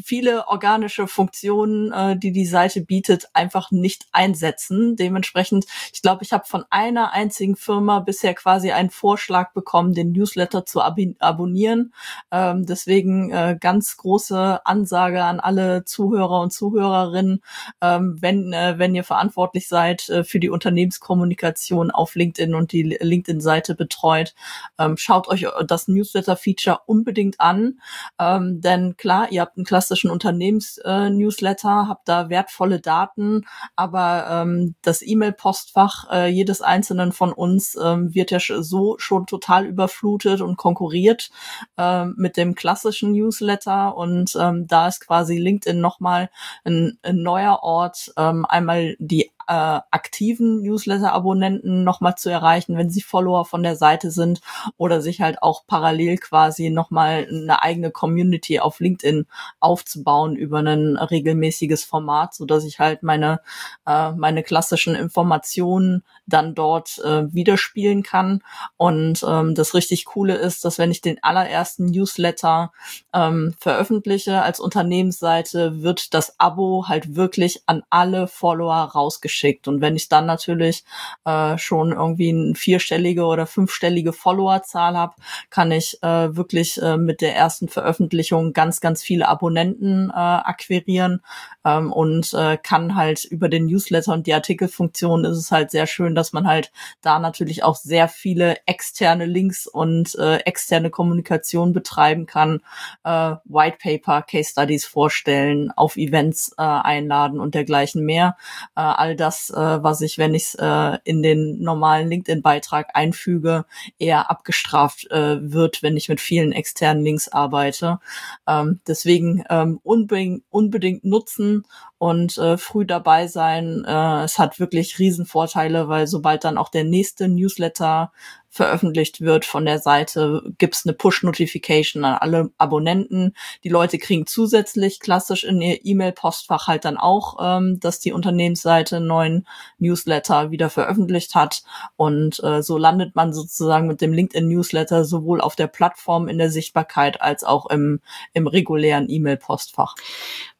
viele 0.03 0.47
organische 0.47 1.07
Funktionen, 1.07 1.91
äh, 1.91 2.17
die 2.17 2.31
die 2.31 2.45
Seite 2.45 2.81
bietet, 2.81 3.29
einfach 3.33 3.71
nicht 3.71 4.07
einsetzen. 4.11 4.95
Dementsprechend, 4.95 5.65
ich 5.93 6.01
glaube, 6.01 6.23
ich 6.23 6.31
habe 6.31 6.45
von 6.45 6.63
einer 6.69 7.11
einzigen 7.11 7.55
Firma 7.55 7.99
bisher 7.99 8.33
quasi 8.35 8.71
einen 8.71 8.89
Vorschlag 8.89 9.51
bekommen, 9.53 9.93
den 9.93 10.11
Newsletter 10.11 10.65
zu 10.65 10.81
ab 10.81 10.97
abonnieren. 11.19 11.93
Ähm, 12.31 12.65
deswegen 12.65 13.31
äh, 13.31 13.57
ganz 13.59 13.97
große 13.97 14.65
Ansage 14.65 15.23
an 15.23 15.39
alle 15.39 15.83
Zuhörer 15.85 16.39
und 16.41 16.53
Zuhörerinnen, 16.53 17.41
ähm, 17.81 18.17
wenn 18.21 18.53
äh, 18.53 18.75
wenn 18.77 18.95
ihr 18.95 19.03
verantwortlich 19.03 19.67
seid 19.67 20.07
äh, 20.09 20.23
für 20.23 20.39
die 20.39 20.49
Unternehmenskommunikation 20.49 21.91
auf 21.91 22.15
LinkedIn 22.15 22.53
und 22.53 22.71
die 22.71 22.83
LinkedIn-Seite 22.83 23.75
betreut, 23.75 24.35
ähm, 24.77 24.97
schaut 24.97 25.27
euch 25.27 25.47
das 25.67 25.87
Newsletter-Feature 25.87 26.81
unbedingt 26.85 27.39
an, 27.39 27.79
ähm, 28.19 28.61
denn 28.61 28.95
klar 28.95 29.31
ihr 29.33 29.41
habt 29.41 29.57
einen 29.57 29.65
klassischen 29.65 30.09
Unternehmens-Newsletter, 30.09 31.83
äh, 31.85 31.89
habt 31.89 32.07
da 32.07 32.29
wertvolle 32.29 32.79
Daten, 32.79 33.45
aber 33.75 34.27
ähm, 34.29 34.75
das 34.81 35.01
E-Mail-Postfach 35.01 36.11
äh, 36.11 36.27
jedes 36.27 36.61
einzelnen 36.61 37.11
von 37.11 37.33
uns 37.33 37.77
ähm, 37.81 38.13
wird 38.13 38.31
ja 38.31 38.39
so 38.39 38.95
schon 38.99 39.25
total 39.25 39.65
überflutet 39.65 40.41
und 40.41 40.57
konkurriert 40.57 41.31
äh, 41.77 42.05
mit 42.05 42.37
dem 42.37 42.55
klassischen 42.55 43.13
Newsletter 43.13 43.97
und 43.97 44.37
ähm, 44.39 44.67
da 44.67 44.87
ist 44.87 45.05
quasi 45.05 45.37
LinkedIn 45.37 45.79
nochmal 45.79 46.29
ein, 46.63 46.97
ein 47.01 47.21
neuer 47.21 47.59
Ort, 47.63 48.13
ähm, 48.17 48.45
einmal 48.45 48.95
die 48.99 49.31
äh, 49.47 49.53
aktiven 49.91 50.61
Newsletter-Abonnenten 50.61 51.83
nochmal 51.83 52.15
zu 52.15 52.29
erreichen, 52.29 52.77
wenn 52.77 52.89
sie 52.89 53.01
Follower 53.01 53.45
von 53.45 53.63
der 53.63 53.75
Seite 53.75 54.11
sind 54.11 54.41
oder 54.77 55.01
sich 55.01 55.21
halt 55.21 55.41
auch 55.41 55.65
parallel 55.67 56.17
quasi 56.17 56.69
nochmal 56.69 57.27
eine 57.29 57.61
eigene 57.61 57.91
Community 57.91 58.59
auf 58.59 58.79
LinkedIn 58.79 59.27
aufzubauen 59.59 60.35
über 60.35 60.59
ein 60.59 60.97
regelmäßiges 60.97 61.83
Format, 61.83 62.33
so 62.33 62.45
dass 62.45 62.63
ich 62.63 62.79
halt 62.79 63.03
meine, 63.03 63.41
äh, 63.85 64.11
meine 64.11 64.43
klassischen 64.43 64.95
Informationen 64.95 66.03
dann 66.25 66.55
dort 66.55 66.99
äh, 66.99 67.33
widerspielen 67.33 68.03
kann. 68.03 68.41
Und 68.77 69.25
ähm, 69.27 69.55
das 69.55 69.73
richtig 69.73 70.05
Coole 70.05 70.35
ist, 70.35 70.63
dass 70.65 70.77
wenn 70.77 70.91
ich 70.91 71.01
den 71.01 71.21
allerersten 71.21 71.85
Newsletter 71.85 72.71
ähm, 73.13 73.55
veröffentliche 73.59 74.41
als 74.41 74.59
Unternehmensseite, 74.59 75.81
wird 75.81 76.13
das 76.13 76.39
Abo 76.39 76.85
halt 76.87 77.15
wirklich 77.15 77.63
an 77.65 77.83
alle 77.89 78.27
Follower 78.27 78.91
rausgeschickt. 78.93 79.32
Und 79.67 79.81
wenn 79.81 79.95
ich 79.95 80.09
dann 80.09 80.25
natürlich 80.25 80.83
äh, 81.25 81.57
schon 81.57 81.91
irgendwie 81.91 82.29
eine 82.29 82.55
vierstellige 82.55 83.25
oder 83.25 83.45
fünfstellige 83.45 84.13
Followerzahl 84.13 84.97
habe, 84.97 85.15
kann 85.49 85.71
ich 85.71 86.01
äh, 86.01 86.35
wirklich 86.35 86.81
äh, 86.81 86.97
mit 86.97 87.21
der 87.21 87.35
ersten 87.35 87.67
Veröffentlichung 87.67 88.53
ganz, 88.53 88.81
ganz 88.81 89.03
viele 89.03 89.27
Abonnenten 89.27 90.09
äh, 90.09 90.13
akquirieren 90.13 91.21
ähm, 91.65 91.91
und 91.91 92.33
äh, 92.33 92.57
kann 92.57 92.95
halt 92.95 93.25
über 93.25 93.49
den 93.49 93.65
Newsletter 93.65 94.13
und 94.13 94.27
die 94.27 94.33
Artikelfunktion 94.33 95.25
ist 95.25 95.37
es 95.37 95.51
halt 95.51 95.71
sehr 95.71 95.87
schön, 95.87 96.15
dass 96.15 96.33
man 96.33 96.47
halt 96.47 96.71
da 97.01 97.19
natürlich 97.19 97.63
auch 97.63 97.75
sehr 97.75 98.07
viele 98.07 98.57
externe 98.65 99.25
Links 99.25 99.67
und 99.67 100.15
äh, 100.15 100.37
externe 100.37 100.89
Kommunikation 100.89 101.73
betreiben 101.73 102.25
kann, 102.25 102.61
äh, 103.03 103.35
White 103.45 103.77
Paper, 103.81 104.21
Case 104.21 104.51
Studies 104.51 104.85
vorstellen, 104.85 105.71
auf 105.71 105.97
Events 105.97 106.53
äh, 106.57 106.61
einladen 106.61 107.39
und 107.39 107.55
dergleichen 107.55 108.05
mehr. 108.05 108.37
Äh, 108.75 108.81
all 108.81 109.15
das, 109.23 109.49
äh, 109.49 109.55
was 109.55 110.01
ich, 110.01 110.17
wenn 110.17 110.35
ich 110.35 110.43
es 110.43 110.55
äh, 110.55 110.97
in 111.05 111.23
den 111.23 111.61
normalen 111.61 112.09
LinkedIn-Beitrag 112.09 112.89
einfüge, 112.93 113.65
eher 113.97 114.29
abgestraft 114.29 115.09
äh, 115.11 115.37
wird, 115.41 115.81
wenn 115.81 115.95
ich 115.95 116.09
mit 116.09 116.19
vielen 116.19 116.51
externen 116.51 117.03
Links 117.05 117.29
arbeite. 117.29 117.99
Ähm, 118.45 118.81
deswegen 118.85 119.43
ähm, 119.49 119.79
unbedingt, 119.83 120.43
unbedingt 120.49 121.05
nutzen 121.05 121.65
und 121.97 122.37
äh, 122.37 122.57
früh 122.57 122.85
dabei 122.85 123.27
sein. 123.27 123.85
Äh, 123.87 124.23
es 124.23 124.37
hat 124.37 124.59
wirklich 124.59 124.99
Riesenvorteile, 124.99 125.87
weil 125.87 126.05
sobald 126.05 126.43
dann 126.43 126.57
auch 126.57 126.67
der 126.67 126.83
nächste 126.83 127.29
Newsletter 127.29 128.11
veröffentlicht 128.53 129.19
wird 129.19 129.45
von 129.45 129.65
der 129.65 129.79
Seite, 129.79 130.43
gibt's 130.59 130.85
eine 130.85 130.93
Push-Notification 130.93 132.05
an 132.05 132.13
alle 132.13 132.51
Abonnenten. 132.59 133.33
Die 133.63 133.69
Leute 133.69 133.97
kriegen 133.97 134.27
zusätzlich 134.27 134.99
klassisch 134.99 135.43
in 135.43 135.59
ihr 135.59 135.83
E-Mail-Postfach 135.83 136.67
halt 136.67 136.85
dann 136.85 136.97
auch, 136.97 137.37
ähm, 137.41 137.79
dass 137.79 137.99
die 137.99 138.13
Unternehmensseite 138.13 138.97
einen 138.97 139.07
neuen 139.07 139.47
Newsletter 139.79 140.51
wieder 140.51 140.69
veröffentlicht 140.69 141.33
hat. 141.33 141.63
Und 141.95 142.43
äh, 142.43 142.61
so 142.61 142.77
landet 142.77 143.15
man 143.15 143.33
sozusagen 143.33 143.87
mit 143.87 144.01
dem 144.01 144.13
LinkedIn-Newsletter 144.13 145.03
sowohl 145.03 145.41
auf 145.41 145.55
der 145.55 145.67
Plattform 145.67 146.27
in 146.27 146.37
der 146.37 146.51
Sichtbarkeit 146.51 147.21
als 147.21 147.43
auch 147.43 147.65
im, 147.71 148.01
im 148.33 148.45
regulären 148.45 149.09
E-Mail-Postfach. 149.09 149.95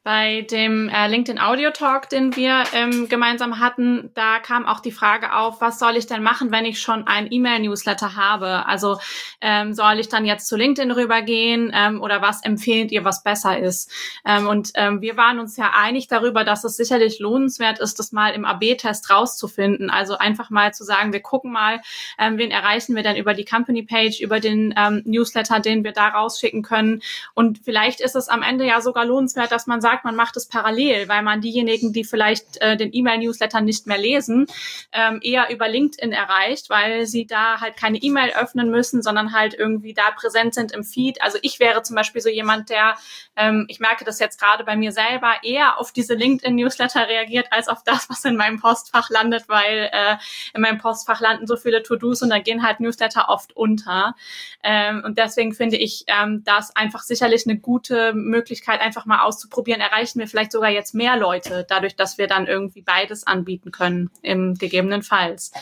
Bei 0.04 0.42
dem 0.42 0.90
äh, 0.90 1.08
LinkedIn 1.08 1.40
Audio 1.40 1.70
Talk, 1.70 2.10
den 2.10 2.36
wir 2.36 2.64
ähm, 2.74 3.08
gemeinsam 3.08 3.58
hatten, 3.58 4.10
da 4.12 4.38
kam 4.38 4.66
auch 4.66 4.80
die 4.80 4.92
Frage 4.92 5.34
auf, 5.34 5.62
was 5.62 5.78
soll 5.78 5.96
ich 5.96 6.06
denn 6.06 6.22
machen, 6.22 6.52
wenn 6.52 6.66
ich 6.66 6.78
schon 6.78 7.06
ein 7.06 7.26
E-Mail-Newsletter 7.32 8.14
habe? 8.14 8.66
Also 8.66 8.98
ähm, 9.40 9.72
soll 9.72 9.98
ich 9.98 10.10
dann 10.10 10.26
jetzt 10.26 10.46
zu 10.46 10.56
LinkedIn 10.56 10.90
rübergehen 10.90 11.72
ähm, 11.74 12.02
oder 12.02 12.20
was 12.20 12.44
empfehlt 12.44 12.92
ihr, 12.92 13.06
was 13.06 13.22
besser 13.22 13.58
ist? 13.58 13.90
Ähm, 14.26 14.46
und 14.46 14.72
ähm, 14.74 15.00
wir 15.00 15.16
waren 15.16 15.38
uns 15.38 15.56
ja 15.56 15.72
einig 15.74 16.06
darüber, 16.06 16.44
dass 16.44 16.64
es 16.64 16.76
sicherlich 16.76 17.18
lohnenswert 17.18 17.78
ist, 17.78 17.98
das 17.98 18.12
mal 18.12 18.34
im 18.34 18.44
AB-Test 18.44 19.08
rauszufinden. 19.08 19.88
Also 19.88 20.18
einfach 20.18 20.50
mal 20.50 20.74
zu 20.74 20.84
sagen, 20.84 21.14
wir 21.14 21.22
gucken 21.22 21.50
mal, 21.50 21.80
ähm, 22.18 22.36
wen 22.36 22.50
erreichen 22.50 22.94
wir 22.94 23.02
denn 23.02 23.16
über 23.16 23.32
die 23.32 23.46
Company-Page, 23.46 24.20
über 24.20 24.38
den 24.38 24.74
ähm, 24.76 25.00
Newsletter, 25.06 25.60
den 25.60 25.82
wir 25.82 25.92
da 25.92 26.08
rausschicken 26.08 26.60
können. 26.60 27.00
Und 27.32 27.60
vielleicht 27.64 28.02
ist 28.02 28.16
es 28.16 28.28
am 28.28 28.42
Ende 28.42 28.66
ja 28.66 28.82
sogar 28.82 29.06
lohnenswert, 29.06 29.50
dass 29.50 29.66
man 29.66 29.80
sagt, 29.80 29.93
sagt, 29.94 30.04
man 30.04 30.16
macht 30.16 30.36
es 30.36 30.46
parallel, 30.46 31.08
weil 31.08 31.22
man 31.22 31.40
diejenigen, 31.40 31.92
die 31.92 32.04
vielleicht 32.04 32.60
äh, 32.60 32.76
den 32.76 32.90
E-Mail-Newsletter 32.92 33.60
nicht 33.60 33.86
mehr 33.86 33.98
lesen, 33.98 34.46
ähm, 34.92 35.20
eher 35.22 35.50
über 35.50 35.68
LinkedIn 35.68 36.12
erreicht, 36.12 36.68
weil 36.68 37.06
sie 37.06 37.26
da 37.26 37.60
halt 37.60 37.76
keine 37.76 37.98
E-Mail 37.98 38.32
öffnen 38.34 38.70
müssen, 38.70 39.02
sondern 39.02 39.32
halt 39.32 39.54
irgendwie 39.54 39.94
da 39.94 40.10
präsent 40.10 40.54
sind 40.54 40.72
im 40.72 40.82
Feed. 40.82 41.22
Also 41.22 41.38
ich 41.42 41.60
wäre 41.60 41.82
zum 41.82 41.96
Beispiel 41.96 42.20
so 42.20 42.28
jemand, 42.28 42.70
der, 42.70 42.96
ähm, 43.36 43.66
ich 43.68 43.78
merke 43.78 44.04
das 44.04 44.18
jetzt 44.18 44.40
gerade 44.40 44.64
bei 44.64 44.76
mir 44.76 44.92
selber, 44.92 45.34
eher 45.42 45.78
auf 45.78 45.92
diese 45.92 46.14
LinkedIn-Newsletter 46.14 47.08
reagiert, 47.08 47.46
als 47.50 47.68
auf 47.68 47.82
das, 47.84 48.10
was 48.10 48.24
in 48.24 48.36
meinem 48.36 48.60
Postfach 48.60 49.10
landet, 49.10 49.44
weil 49.48 49.90
äh, 49.92 50.16
in 50.54 50.62
meinem 50.62 50.78
Postfach 50.78 51.20
landen 51.20 51.46
so 51.46 51.56
viele 51.56 51.82
To-Dos 51.82 52.22
und 52.22 52.30
da 52.30 52.38
gehen 52.38 52.66
halt 52.66 52.80
Newsletter 52.80 53.28
oft 53.28 53.56
unter. 53.56 54.16
Ähm, 54.62 55.02
und 55.04 55.18
deswegen 55.18 55.54
finde 55.54 55.76
ich 55.76 56.04
ähm, 56.08 56.42
das 56.44 56.74
einfach 56.74 57.02
sicherlich 57.02 57.46
eine 57.46 57.58
gute 57.58 58.12
Möglichkeit, 58.14 58.80
einfach 58.80 59.06
mal 59.06 59.22
auszuprobieren, 59.22 59.80
erreichen 59.84 60.18
wir 60.18 60.28
vielleicht 60.28 60.52
sogar 60.52 60.70
jetzt 60.70 60.94
mehr 60.94 61.16
Leute, 61.16 61.66
dadurch, 61.68 61.96
dass 61.96 62.18
wir 62.18 62.26
dann 62.26 62.46
irgendwie 62.46 62.82
beides 62.82 63.26
anbieten 63.26 63.70
können, 63.70 64.10
im 64.22 64.54
gegebenenfalls. 64.54 65.52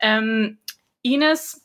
Ähm, 0.00 0.58
Ines, 1.02 1.64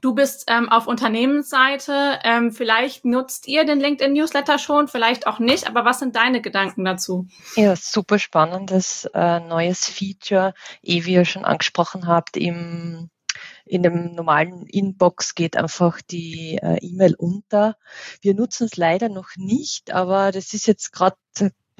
Du 0.00 0.14
bist 0.14 0.46
ähm, 0.48 0.68
auf 0.68 0.88
Unternehmensseite. 0.88 2.18
Ähm, 2.24 2.50
vielleicht 2.50 3.04
nutzt 3.04 3.46
ihr 3.46 3.64
den 3.64 3.78
LinkedIn-Newsletter 3.78 4.58
schon, 4.58 4.88
vielleicht 4.88 5.28
auch 5.28 5.38
nicht. 5.38 5.68
Aber 5.68 5.84
was 5.84 6.00
sind 6.00 6.16
deine 6.16 6.40
Gedanken 6.40 6.84
dazu? 6.84 7.28
Ja, 7.54 7.76
super 7.76 8.18
spannendes 8.18 9.08
äh, 9.14 9.38
neues 9.40 9.88
Feature, 9.88 10.54
eh 10.82 11.04
wie 11.04 11.14
ihr 11.14 11.24
schon 11.24 11.44
angesprochen 11.44 12.08
habt, 12.08 12.36
im 12.36 13.10
in 13.66 13.82
dem 13.82 14.14
normalen 14.14 14.66
Inbox 14.66 15.34
geht 15.34 15.56
einfach 15.56 16.00
die 16.00 16.58
äh, 16.62 16.78
E-Mail 16.80 17.14
unter. 17.16 17.76
Wir 18.22 18.34
nutzen 18.34 18.66
es 18.66 18.76
leider 18.76 19.08
noch 19.08 19.30
nicht, 19.36 19.92
aber 19.92 20.32
das 20.32 20.54
ist 20.54 20.66
jetzt 20.66 20.92
gerade 20.92 21.16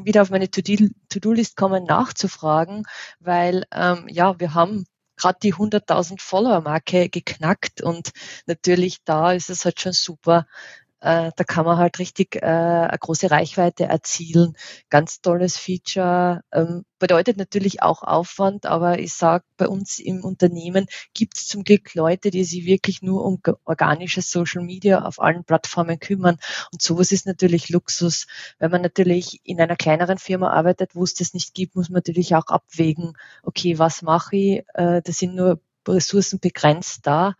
wieder 0.02 0.22
auf 0.22 0.30
meine 0.30 0.50
To-Do-List 0.50 1.56
kommen 1.56 1.84
nachzufragen, 1.84 2.84
weil 3.20 3.64
ähm, 3.72 4.06
ja, 4.08 4.38
wir 4.38 4.52
haben 4.54 4.84
gerade 5.16 5.38
die 5.42 5.54
100.000 5.54 6.20
Follower-Marke 6.20 7.08
geknackt 7.08 7.80
und 7.80 8.10
natürlich 8.46 9.02
da 9.04 9.32
ist 9.32 9.48
es 9.48 9.64
halt 9.64 9.80
schon 9.80 9.92
super, 9.92 10.46
äh, 11.06 11.30
da 11.36 11.44
kann 11.44 11.64
man 11.64 11.78
halt 11.78 12.00
richtig 12.00 12.34
äh, 12.34 12.40
eine 12.40 12.98
große 12.98 13.30
Reichweite 13.30 13.84
erzielen. 13.84 14.54
Ganz 14.90 15.20
tolles 15.20 15.56
Feature. 15.56 16.42
Ähm, 16.52 16.84
bedeutet 16.98 17.36
natürlich 17.36 17.80
auch 17.80 18.02
Aufwand, 18.02 18.66
aber 18.66 18.98
ich 18.98 19.12
sage, 19.12 19.44
bei 19.56 19.68
uns 19.68 20.00
im 20.00 20.24
Unternehmen 20.24 20.86
gibt 21.14 21.36
es 21.36 21.46
zum 21.46 21.62
Glück 21.62 21.94
Leute, 21.94 22.30
die 22.32 22.42
sich 22.42 22.66
wirklich 22.66 23.02
nur 23.02 23.24
um 23.24 23.40
organisches 23.64 24.32
Social 24.32 24.64
Media 24.64 25.02
auf 25.04 25.20
allen 25.20 25.44
Plattformen 25.44 26.00
kümmern. 26.00 26.38
Und 26.72 26.82
sowas 26.82 27.12
ist 27.12 27.24
natürlich 27.26 27.68
Luxus. 27.68 28.26
Wenn 28.58 28.72
man 28.72 28.82
natürlich 28.82 29.40
in 29.44 29.60
einer 29.60 29.76
kleineren 29.76 30.18
Firma 30.18 30.50
arbeitet, 30.50 30.96
wo 30.96 31.04
es 31.04 31.14
das 31.14 31.34
nicht 31.34 31.54
gibt, 31.54 31.76
muss 31.76 31.88
man 31.88 31.98
natürlich 31.98 32.34
auch 32.34 32.48
abwägen, 32.48 33.12
okay, 33.44 33.78
was 33.78 34.02
mache 34.02 34.36
ich? 34.36 34.58
Äh, 34.74 35.02
da 35.02 35.12
sind 35.12 35.36
nur 35.36 35.60
Ressourcen 35.86 36.40
begrenzt 36.40 37.06
da 37.06 37.36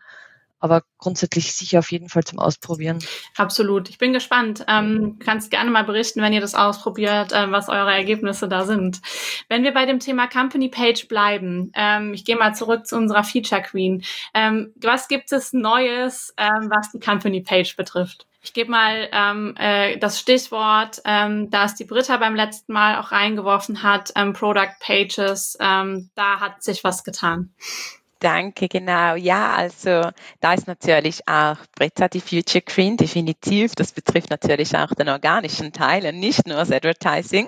aber 0.59 0.83
grundsätzlich 0.97 1.53
sicher 1.53 1.79
auf 1.79 1.91
jeden 1.91 2.09
Fall 2.09 2.23
zum 2.23 2.39
Ausprobieren. 2.39 2.99
Absolut. 3.35 3.89
Ich 3.89 3.97
bin 3.97 4.13
gespannt. 4.13 4.65
Ähm, 4.67 5.17
kannst 5.19 5.51
gerne 5.51 5.69
mal 5.69 5.83
berichten, 5.83 6.21
wenn 6.21 6.33
ihr 6.33 6.41
das 6.41 6.55
ausprobiert, 6.55 7.31
äh, 7.31 7.51
was 7.51 7.69
eure 7.69 7.93
Ergebnisse 7.93 8.47
da 8.47 8.65
sind. 8.65 9.01
Wenn 9.49 9.63
wir 9.63 9.73
bei 9.73 9.85
dem 9.85 9.99
Thema 9.99 10.27
Company 10.27 10.69
Page 10.69 11.07
bleiben, 11.07 11.71
ähm, 11.75 12.13
ich 12.13 12.25
gehe 12.25 12.35
mal 12.35 12.53
zurück 12.53 12.87
zu 12.87 12.95
unserer 12.97 13.23
Feature 13.23 13.61
Queen. 13.61 14.03
Ähm, 14.33 14.73
was 14.75 15.07
gibt 15.07 15.31
es 15.31 15.53
Neues, 15.53 16.33
ähm, 16.37 16.69
was 16.69 16.91
die 16.91 16.99
Company 16.99 17.41
Page 17.41 17.75
betrifft? 17.75 18.27
Ich 18.47 18.53
gebe 18.53 18.71
mal 18.71 19.09
ähm, 19.11 19.55
äh, 19.57 19.97
das 19.97 20.19
Stichwort, 20.19 21.01
ähm, 21.03 21.49
das 21.49 21.75
die 21.75 21.83
Britta 21.83 22.15
beim 22.15 22.33
letzten 22.33 22.71
Mal 22.71 22.97
auch 22.97 23.11
reingeworfen 23.11 23.83
hat, 23.83 24.13
ähm, 24.15 24.31
Product 24.31 24.73
Pages. 24.79 25.57
Ähm, 25.59 26.09
da 26.15 26.39
hat 26.39 26.63
sich 26.63 26.83
was 26.83 27.03
getan. 27.03 27.53
Danke, 28.19 28.67
genau. 28.67 29.15
Ja, 29.15 29.53
also 29.53 30.09
da 30.39 30.53
ist 30.53 30.67
natürlich 30.67 31.27
auch 31.27 31.57
Britta 31.75 32.07
die 32.07 32.19
Future 32.21 32.61
Queen, 32.63 32.97
definitiv. 32.97 33.75
Das 33.75 33.91
betrifft 33.91 34.31
natürlich 34.31 34.75
auch 34.75 34.93
den 34.95 35.09
organischen 35.09 35.71
Teil 35.71 36.05
und 36.07 36.19
nicht 36.19 36.47
nur 36.47 36.57
das 36.57 36.71
Advertising. 36.71 37.47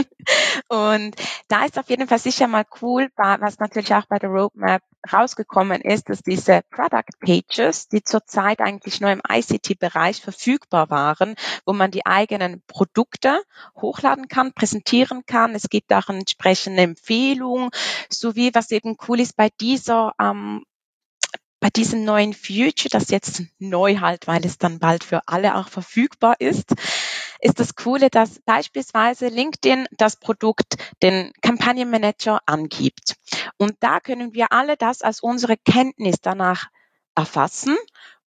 und 0.68 1.14
da 1.48 1.64
ist 1.64 1.78
auf 1.78 1.88
jeden 1.88 2.08
Fall 2.08 2.18
sicher 2.18 2.48
mal 2.48 2.64
cool, 2.82 3.08
was 3.16 3.58
natürlich 3.60 3.94
auch 3.94 4.06
bei 4.06 4.18
der 4.18 4.30
Roadmap 4.30 4.82
rausgekommen 5.10 5.80
ist, 5.80 6.08
dass 6.08 6.22
diese 6.22 6.62
Product 6.70 7.10
Pages, 7.20 7.88
die 7.88 8.02
zurzeit 8.02 8.60
eigentlich 8.60 9.00
nur 9.00 9.10
im 9.10 9.22
ICT-Bereich 9.28 10.20
verfügbar 10.20 10.90
waren, 10.90 11.34
wo 11.64 11.72
man 11.72 11.90
die 11.90 12.06
eigenen 12.06 12.62
Produkte 12.66 13.42
hochladen 13.76 14.28
kann, 14.28 14.52
präsentieren 14.52 15.24
kann. 15.26 15.54
Es 15.54 15.68
gibt 15.68 15.92
auch 15.92 16.08
entsprechende 16.08 16.82
Empfehlung, 16.82 17.70
sowie 18.08 18.50
was 18.54 18.70
eben 18.70 18.96
cool 19.08 19.20
ist 19.20 19.36
bei 19.36 19.48
dieser 19.60 20.14
ähm, 20.20 20.64
bei 21.60 21.68
diesem 21.68 22.04
neuen 22.04 22.32
Future, 22.32 22.88
das 22.90 23.10
jetzt 23.10 23.42
neu 23.58 23.98
halt, 23.98 24.26
weil 24.26 24.44
es 24.46 24.56
dann 24.56 24.78
bald 24.78 25.04
für 25.04 25.20
alle 25.26 25.56
auch 25.56 25.68
verfügbar 25.68 26.36
ist, 26.38 26.72
ist 27.40 27.60
das 27.60 27.74
Coole, 27.74 28.10
dass 28.10 28.40
beispielsweise 28.40 29.28
LinkedIn 29.28 29.86
das 29.92 30.16
Produkt 30.16 30.76
den 31.02 31.32
Kampagnenmanager 31.42 32.40
angibt. 32.46 33.16
Und 33.56 33.74
da 33.80 34.00
können 34.00 34.34
wir 34.34 34.52
alle 34.52 34.76
das 34.76 35.02
als 35.02 35.20
unsere 35.20 35.56
Kenntnis 35.56 36.20
danach 36.20 36.66
erfassen 37.14 37.76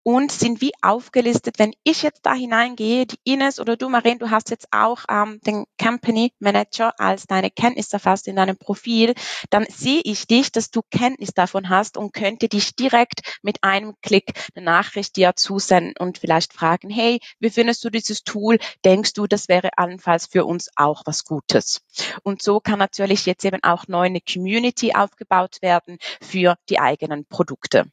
und 0.03 0.31
sind 0.31 0.61
wie 0.61 0.73
aufgelistet. 0.81 1.59
Wenn 1.59 1.73
ich 1.83 2.03
jetzt 2.03 2.25
da 2.25 2.33
hineingehe, 2.33 3.05
die 3.05 3.17
Ines 3.23 3.59
oder 3.59 3.77
du, 3.77 3.89
Maren, 3.89 4.19
du 4.19 4.29
hast 4.29 4.49
jetzt 4.49 4.67
auch 4.71 5.05
ähm, 5.09 5.39
den 5.45 5.65
Company 5.81 6.33
Manager 6.39 6.93
als 6.99 7.25
deine 7.25 7.49
Kenntnis 7.49 7.91
erfasst 7.93 8.27
in 8.27 8.35
deinem 8.35 8.57
Profil, 8.57 9.13
dann 9.49 9.65
sehe 9.69 10.01
ich 10.03 10.27
dich, 10.27 10.51
dass 10.51 10.71
du 10.71 10.81
Kenntnis 10.91 11.33
davon 11.33 11.69
hast 11.69 11.97
und 11.97 12.13
könnte 12.13 12.49
dich 12.49 12.75
direkt 12.75 13.39
mit 13.41 13.63
einem 13.63 13.95
Klick 14.01 14.33
eine 14.55 14.65
Nachricht 14.65 15.15
dir 15.15 15.33
zusenden 15.35 15.93
und 15.97 16.17
vielleicht 16.17 16.53
fragen, 16.53 16.89
hey, 16.89 17.19
wie 17.39 17.49
findest 17.49 17.83
du 17.85 17.89
dieses 17.89 18.23
Tool? 18.23 18.59
Denkst 18.83 19.13
du, 19.13 19.25
das 19.25 19.47
wäre 19.47 19.77
allenfalls 19.77 20.27
für 20.27 20.45
uns 20.45 20.69
auch 20.75 21.03
was 21.05 21.23
Gutes? 21.23 21.81
Und 22.23 22.41
so 22.41 22.59
kann 22.59 22.79
natürlich 22.79 23.25
jetzt 23.25 23.45
eben 23.45 23.63
auch 23.63 23.87
neu 23.87 24.05
eine 24.05 24.21
Community 24.21 24.93
aufgebaut 24.93 25.57
werden 25.61 25.97
für 26.21 26.55
die 26.69 26.79
eigenen 26.79 27.25
Produkte 27.25 27.85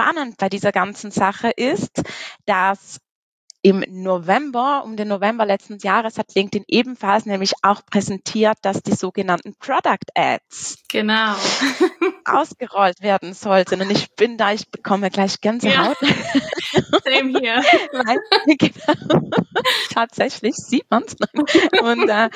spannend 0.00 0.36
bei 0.38 0.48
dieser 0.48 0.72
ganzen 0.72 1.10
Sache 1.10 1.50
ist, 1.50 2.02
dass 2.46 3.00
im 3.62 3.84
November, 3.88 4.82
um 4.84 4.96
den 4.96 5.08
November 5.08 5.44
letzten 5.44 5.76
Jahres, 5.78 6.16
hat 6.16 6.34
LinkedIn 6.34 6.64
ebenfalls 6.66 7.26
nämlich 7.26 7.52
auch 7.60 7.84
präsentiert, 7.84 8.56
dass 8.62 8.82
die 8.82 8.94
sogenannten 8.94 9.54
Product 9.56 9.98
Ads 10.14 10.78
genau. 10.88 11.34
ausgerollt 12.24 13.02
werden 13.02 13.34
sollten. 13.34 13.82
Und 13.82 13.90
ich 13.90 14.14
bin 14.16 14.38
da, 14.38 14.52
ich 14.52 14.70
bekomme 14.70 15.10
gleich 15.10 15.42
Gänsehaut. 15.42 15.96
Ja. 16.00 16.08
Same 17.04 17.38
hier. 17.38 17.62
genau, 18.58 19.30
tatsächlich 19.92 20.56
sieht 20.56 20.90
man 20.90 21.04
es. 21.04 21.16
Und 21.80 22.08
äh, 22.08 22.30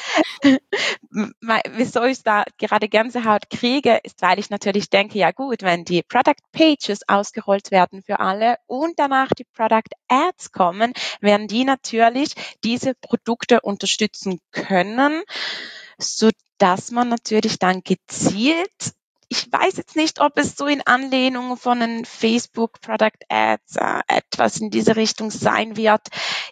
wieso 1.73 2.05
ich 2.05 2.23
da 2.23 2.45
gerade 2.59 2.89
Gänsehaut 2.89 3.51
kriege, 3.51 4.01
ist, 4.03 4.21
weil 4.23 4.39
ich 4.39 4.51
natürlich 4.51 4.91
denke, 4.91 5.19
ja 5.19 5.31
gut, 5.31 5.63
wenn 5.63 5.85
die 5.85 6.03
Product 6.03 6.43
Pages 6.53 7.01
ausgerollt 7.09 7.71
werden 7.71 8.03
für 8.03 8.21
alle 8.21 8.57
und 8.67 8.99
danach 8.99 9.29
die 9.31 9.45
Product 9.45 9.91
Ads 10.09 10.53
kommen, 10.53 10.93
werden 11.21 11.49
die 11.49 11.65
natürlich 11.65 12.35
diese 12.63 12.95
Produkte 12.95 13.61
unterstützen 13.61 14.41
können, 14.53 15.23
so 15.99 16.31
dass 16.59 16.91
man 16.91 17.09
natürlich 17.09 17.59
dann 17.59 17.83
gezielt 17.83 18.95
ich 19.35 19.53
weiß 19.53 19.77
jetzt 19.79 19.97
nicht, 19.97 20.21
ob 20.21 20.39
es 20.39 20.57
so 20.57 20.67
in 20.67 20.81
Anlehnung 20.87 21.57
von 21.57 21.81
den 21.81 22.05
Facebook 22.05 22.81
Product 22.81 23.19
Ads 23.29 23.77
äh, 23.77 24.01
etwas 24.07 24.59
in 24.61 24.71
diese 24.71 24.95
Richtung 24.95 25.33
sein 25.33 25.77
wird. 25.77 26.03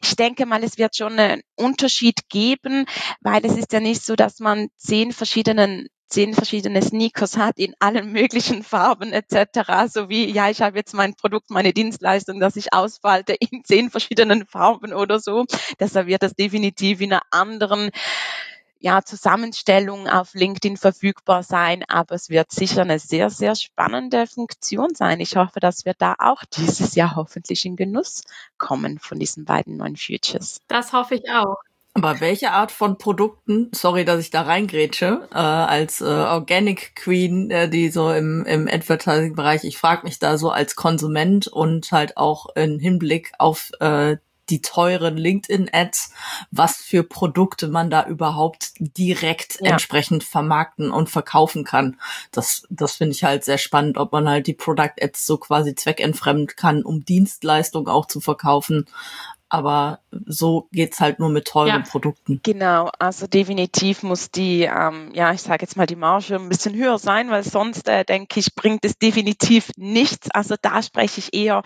Ich 0.03 0.17
denke 0.17 0.47
mal, 0.47 0.65
es 0.65 0.79
wird 0.79 0.97
schon 0.97 1.17
einen 1.17 1.43
Unterschied 1.55 2.29
geben, 2.29 2.87
weil 3.21 3.47
es 3.47 3.57
ist 3.57 3.73
ja 3.73 3.79
nicht 3.79 4.05
so, 4.05 4.17
dass 4.17 4.41
man 4.41 4.69
zehn 4.77 5.13
verschiedenen 5.13 5.89
zehn 6.09 6.35
verschiedene 6.35 6.83
Sneakers 6.83 7.39
hat 7.39 7.59
in 7.59 7.75
allen 7.79 8.13
möglichen 8.13 8.63
Farben 8.63 9.13
etc. 9.13 9.89
So 9.89 10.11
wie, 10.11 10.31
ja, 10.31 10.51
ich 10.51 10.61
habe 10.61 10.77
jetzt 10.77 10.93
mein 10.93 11.15
Produkt, 11.15 11.51
meine 11.51 11.73
Dienstleistung, 11.73 12.39
das 12.39 12.57
ich 12.57 12.75
ausfalte 12.75 13.33
in 13.33 13.65
zehn 13.65 13.91
verschiedenen 13.91 14.45
Farben 14.47 14.93
oder 14.93 15.21
so. 15.21 15.47
Deshalb 15.81 16.09
wird 16.09 16.23
das 16.23 16.35
definitiv 16.35 17.01
in 17.01 17.15
einer 17.15 17.23
anderen 17.31 17.91
ja, 18.83 19.03
Zusammenstellung 19.05 20.09
auf 20.09 20.35
LinkedIn 20.35 20.77
verfügbar 20.77 21.45
sein, 21.45 21.85
aber 21.87 22.17
es 22.17 22.31
wird 22.31 22.51
sicher 22.51 22.83
eine 22.83 22.99
sehr, 22.99 23.31
sehr 23.31 23.55
spannende 23.55 24.27
Funktion 24.27 24.95
sein. 24.95 25.21
Ich 25.21 25.37
hoffe, 25.37 25.61
dass 25.61 25.85
wir 25.85 25.95
da 25.97 26.17
auch 26.19 26.43
dieses 26.45 26.97
Jahr 26.97 27.15
hoffentlich 27.15 27.65
in 27.65 27.77
Genuss 27.77 28.23
kommen 28.59 28.99
von 28.99 29.21
diesen 29.21 29.45
beiden 29.45 29.77
neuen 29.77 29.97
Futures. 29.97 30.61
Das 30.67 30.93
hoffe 30.93 31.15
ich 31.15 31.31
auch. 31.31 31.59
Aber 31.95 32.21
welche 32.21 32.51
Art 32.51 32.73
von 32.73 32.99
Produkten, 32.99 33.71
sorry, 33.73 34.05
dass 34.05 34.19
ich 34.19 34.31
da 34.31 34.43
reingrätsche, 34.43 35.29
äh, 35.31 35.37
als 35.37 36.01
äh, 36.01 36.05
Organic 36.05 36.97
Queen, 36.97 37.51
äh, 37.51 37.69
die 37.69 37.91
so 37.91 38.11
im, 38.11 38.45
im 38.47 38.67
Advertising-Bereich, 38.67 39.63
ich 39.65 39.79
frage 39.79 40.05
mich 40.05 40.19
da 40.19 40.39
so 40.39 40.51
als 40.51 40.75
Konsument 40.75 41.47
und 41.47 41.93
halt 41.93 42.17
auch 42.17 42.47
in 42.57 42.81
Hinblick 42.81 43.33
auf 43.39 43.71
äh, 43.79 44.17
die 44.51 44.63
teuren 44.63 45.17
LinkedIn-Ads, 45.17 46.13
was 46.51 46.77
für 46.77 47.03
Produkte 47.03 47.69
man 47.69 47.91
da 47.91 48.07
überhaupt 48.07 48.73
direkt 48.79 49.61
ja. 49.61 49.73
entsprechend 49.73 50.25
vermarkten 50.25 50.91
und 50.91 51.11
verkaufen 51.11 51.65
kann. 51.65 51.99
Das, 52.31 52.67
das 52.71 52.97
finde 52.97 53.15
ich 53.15 53.25
halt 53.25 53.45
sehr 53.45 53.59
spannend, 53.59 53.99
ob 53.99 54.13
man 54.13 54.29
halt 54.29 54.47
die 54.47 54.55
Product-Ads 54.55 55.27
so 55.27 55.39
quasi 55.39 55.75
zweckentfremden 55.75 56.49
kann, 56.57 56.83
um 56.83 57.05
Dienstleistungen 57.05 57.89
auch 57.89 58.07
zu 58.07 58.21
verkaufen 58.21 58.87
aber 59.53 59.99
so 60.25 60.67
geht's 60.73 60.99
halt 60.99 61.19
nur 61.19 61.29
mit 61.29 61.47
teuren 61.47 61.69
ja. 61.69 61.79
Produkten. 61.81 62.41
Genau, 62.43 62.91
also 62.99 63.27
definitiv 63.27 64.03
muss 64.03 64.31
die, 64.31 64.63
ähm, 64.63 65.11
ja, 65.13 65.35
ich 65.35 65.43
sage 65.43 65.63
jetzt 65.65 65.77
mal 65.77 65.85
die 65.85 65.95
Marge 65.95 66.37
ein 66.37 66.49
bisschen 66.49 66.75
höher 66.75 66.99
sein, 66.99 67.29
weil 67.29 67.45
sonst 67.45 67.87
äh, 67.87 68.03
denke 68.07 68.41
ich, 68.41 68.55
bringt 68.55 68.83
es 68.87 68.97
definitiv 68.97 69.71
nichts. 69.77 70.31
Also 70.31 70.55
da 70.63 70.83
spreche 70.83 71.19
ich 71.19 71.35
eher, 71.35 71.63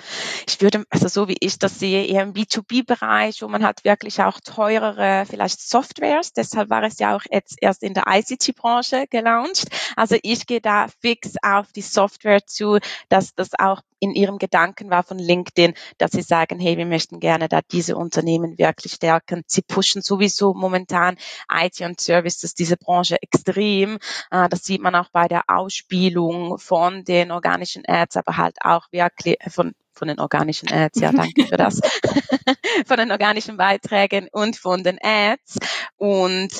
ich 0.48 0.60
würde, 0.60 0.82
also 0.90 1.06
so 1.06 1.28
wie 1.28 1.36
ich 1.38 1.60
das 1.60 1.78
sehe, 1.78 2.06
eher 2.06 2.24
im 2.24 2.32
B2B-Bereich, 2.32 3.40
wo 3.42 3.46
man 3.46 3.62
hat 3.62 3.84
wirklich 3.84 4.20
auch 4.20 4.40
teurere, 4.40 5.24
vielleicht 5.30 5.60
Softwares. 5.60 6.32
Deshalb 6.32 6.70
war 6.70 6.82
es 6.82 6.98
ja 6.98 7.14
auch 7.14 7.22
jetzt 7.30 7.56
erst 7.60 7.84
in 7.84 7.94
der 7.94 8.06
ICT-Branche 8.08 9.06
gelauncht. 9.08 9.68
Also 9.94 10.16
ich 10.22 10.48
gehe 10.48 10.60
da 10.60 10.88
fix 11.02 11.34
auf 11.40 11.70
die 11.70 11.82
Software 11.82 12.44
zu, 12.44 12.80
dass 13.08 13.32
das 13.36 13.50
auch 13.56 13.80
in 13.98 14.12
ihrem 14.12 14.38
Gedanken 14.38 14.90
war 14.90 15.02
von 15.02 15.18
LinkedIn, 15.18 15.74
dass 15.98 16.12
sie 16.12 16.22
sagen, 16.22 16.58
hey, 16.58 16.76
wir 16.76 16.86
möchten 16.86 17.20
gerne 17.20 17.48
da 17.48 17.60
diese 17.72 17.96
Unternehmen 17.96 18.58
wirklich 18.58 18.92
stärken. 18.92 19.42
Sie 19.46 19.62
pushen 19.62 20.02
sowieso 20.02 20.54
momentan 20.54 21.16
IT 21.50 21.80
und 21.80 22.00
Services, 22.00 22.54
diese 22.54 22.76
Branche 22.76 23.16
extrem. 23.22 23.98
Äh, 24.30 24.48
das 24.48 24.64
sieht 24.64 24.82
man 24.82 24.94
auch 24.94 25.08
bei 25.10 25.28
der 25.28 25.44
Ausspielung 25.48 26.58
von 26.58 27.04
den 27.04 27.30
organischen 27.30 27.84
Ads, 27.86 28.16
aber 28.16 28.36
halt 28.36 28.56
auch 28.62 28.86
wirklich 28.92 29.36
äh, 29.40 29.50
von 29.50 29.72
von 29.96 30.08
den 30.08 30.20
organischen 30.20 30.70
Ads, 30.70 31.00
ja, 31.00 31.10
danke 31.10 31.46
für 31.46 31.56
das, 31.56 31.80
von 32.86 32.98
den 32.98 33.10
organischen 33.10 33.56
Beiträgen 33.56 34.28
und 34.30 34.56
von 34.56 34.84
den 34.84 34.98
Ads. 35.02 35.56
Und 35.96 36.50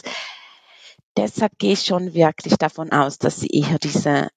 deshalb 1.19 1.59
gehe 1.59 1.75
ich 1.75 1.85
schon 1.85 2.15
wirklich 2.15 2.57
davon 2.57 2.93
aus, 2.93 3.19
dass 3.19 3.41
sie 3.41 3.49
eher 3.49 3.79
diese 3.79 4.29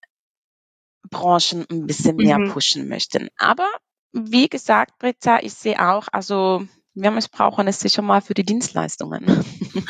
Branchen 1.09 1.65
ein 1.69 1.87
bisschen 1.87 2.15
mehr 2.15 2.39
mhm. 2.39 2.51
pushen 2.51 2.87
möchten. 2.87 3.29
Aber 3.37 3.67
wie 4.11 4.47
gesagt, 4.47 4.97
Britta, 4.99 5.39
ich 5.41 5.53
sehe 5.53 5.79
auch, 5.79 6.07
also 6.11 6.63
wir 6.93 7.11
missbrauchen 7.11 7.67
es 7.67 7.79
sicher 7.79 8.01
mal 8.01 8.21
für 8.21 8.33
die 8.33 8.45
Dienstleistungen. 8.45 9.25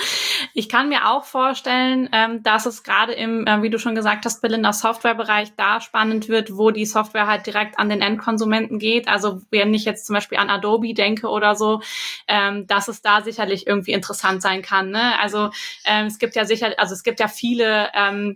Ich 0.54 0.68
kann 0.68 0.90
mir 0.90 1.10
auch 1.10 1.26
vorstellen, 1.26 2.10
ähm, 2.12 2.44
dass 2.44 2.66
es 2.66 2.84
gerade 2.84 3.14
im, 3.14 3.46
äh, 3.46 3.62
wie 3.62 3.70
du 3.70 3.78
schon 3.78 3.96
gesagt 3.96 4.26
hast, 4.26 4.42
Belinda, 4.42 4.74
Softwarebereich 4.74 5.54
da 5.56 5.80
spannend 5.80 6.28
wird, 6.28 6.58
wo 6.58 6.72
die 6.72 6.86
Software 6.86 7.28
halt 7.28 7.46
direkt 7.46 7.78
an 7.78 7.90
den 7.90 8.02
Endkonsumenten 8.02 8.80
geht. 8.80 9.08
Also 9.08 9.42
wenn 9.52 9.74
ich 9.74 9.86
jetzt 9.86 10.06
zum 10.06 10.16
Beispiel 10.16 10.38
an 10.38 10.50
Adobe 10.50 10.94
denke 10.94 11.28
oder 11.28 11.56
so, 11.56 11.82
ähm, 12.28 12.68
dass 12.68 12.88
es 12.88 13.02
da 13.02 13.22
sicherlich 13.22 13.68
irgendwie 13.68 13.92
interessant 13.92 14.42
sein 14.42 14.62
kann. 14.62 14.90
Ne? 14.90 15.20
Also 15.20 15.52
ähm, 15.86 16.08
es 16.08 16.20
gibt 16.20 16.36
ja 16.36 16.46
sicher, 16.46 16.74
also 16.78 16.94
es 16.94 17.04
gibt 17.04 17.20
ja 17.20 17.28
viele, 17.28 17.90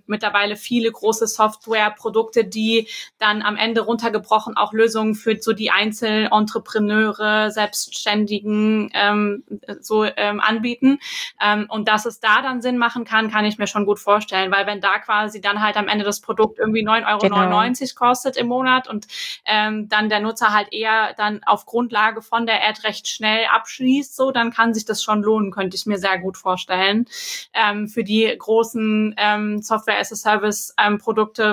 mittlerweile 0.06 0.56
viele 0.56 0.92
große 0.92 1.28
Softwareprodukte, 1.28 2.46
die 2.46 2.88
dann 3.18 3.42
am 3.42 3.56
Ende 3.56 3.82
runtergebrochen 3.82 4.56
auch 4.56 4.74
Lösungen 4.74 5.16
für 5.16 5.38
so 5.42 5.54
die 5.54 5.72
einzelnen 5.72 6.32
Entrepreneure, 6.32 7.52
Selbstständigen, 7.52 8.63
ähm, 8.94 9.44
so 9.80 10.04
ähm, 10.04 10.40
anbieten. 10.40 11.00
Ähm, 11.42 11.66
und 11.70 11.88
dass 11.88 12.06
es 12.06 12.20
da 12.20 12.42
dann 12.42 12.62
Sinn 12.62 12.78
machen 12.78 13.06
kann, 13.06 13.32
kann 13.32 13.46
ich 13.46 13.58
mir 13.58 13.68
schon 13.68 13.86
gut 13.86 14.00
vorstellen, 14.00 14.52
weil 14.52 14.66
wenn 14.68 14.82
da 14.82 15.00
quasi 15.00 15.42
dann 15.42 15.62
halt 15.62 15.78
am 15.78 15.88
Ende 15.88 16.06
das 16.06 16.22
Produkt 16.22 16.60
irgendwie 16.60 16.86
9,99 16.86 17.08
Euro 17.08 17.20
genau. 17.20 17.94
kostet 17.96 18.38
im 18.38 18.48
Monat 18.48 18.88
und 18.88 19.08
ähm, 19.46 19.90
dann 19.90 20.10
der 20.10 20.20
Nutzer 20.20 20.54
halt 20.54 20.72
eher 20.72 21.14
dann 21.18 21.44
auf 21.44 21.66
Grundlage 21.66 22.22
von 22.22 22.46
der 22.46 22.68
Ad 22.68 22.82
recht 22.84 23.08
schnell 23.08 23.46
abschließt, 23.46 24.16
so, 24.16 24.32
dann 24.32 24.52
kann 24.52 24.74
sich 24.74 24.86
das 24.86 25.04
schon 25.04 25.22
lohnen, 25.22 25.52
könnte 25.52 25.76
ich 25.76 25.86
mir 25.86 25.98
sehr 25.98 26.20
gut 26.20 26.38
vorstellen. 26.38 27.06
Ähm, 27.54 27.88
für 27.88 28.04
die 28.04 28.34
großen 28.38 29.16
ähm, 29.18 29.62
Software 29.62 30.00
as 30.00 30.12
a 30.12 30.16
Service 30.16 30.74
ähm, 30.80 31.00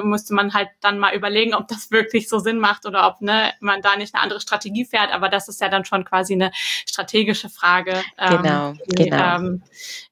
müsste 0.05 0.35
man 0.35 0.55
halt 0.55 0.69
dann 0.81 0.99
mal 0.99 1.15
überlegen, 1.15 1.55
ob 1.55 1.69
das 1.69 1.91
wirklich 1.91 2.29
so 2.29 2.39
Sinn 2.39 2.59
macht 2.59 2.87
oder 2.87 3.07
ob 3.07 3.21
ne, 3.21 3.53
man 3.61 3.83
da 3.83 3.97
nicht 3.97 4.15
eine 4.15 4.23
andere 4.23 4.41
Strategie 4.41 4.85
fährt. 4.85 5.13
Aber 5.13 5.29
das 5.29 5.49
ist 5.49 5.61
ja 5.61 5.69
dann 5.69 5.85
schon 5.85 6.05
quasi 6.05 6.35
eine 6.35 6.53
strategische 7.01 7.49
Frage. 7.49 7.95
Ähm, 8.19 8.43
genau, 8.43 8.73
die, 8.87 9.05
genau. 9.05 9.37
Ähm, 9.37 9.63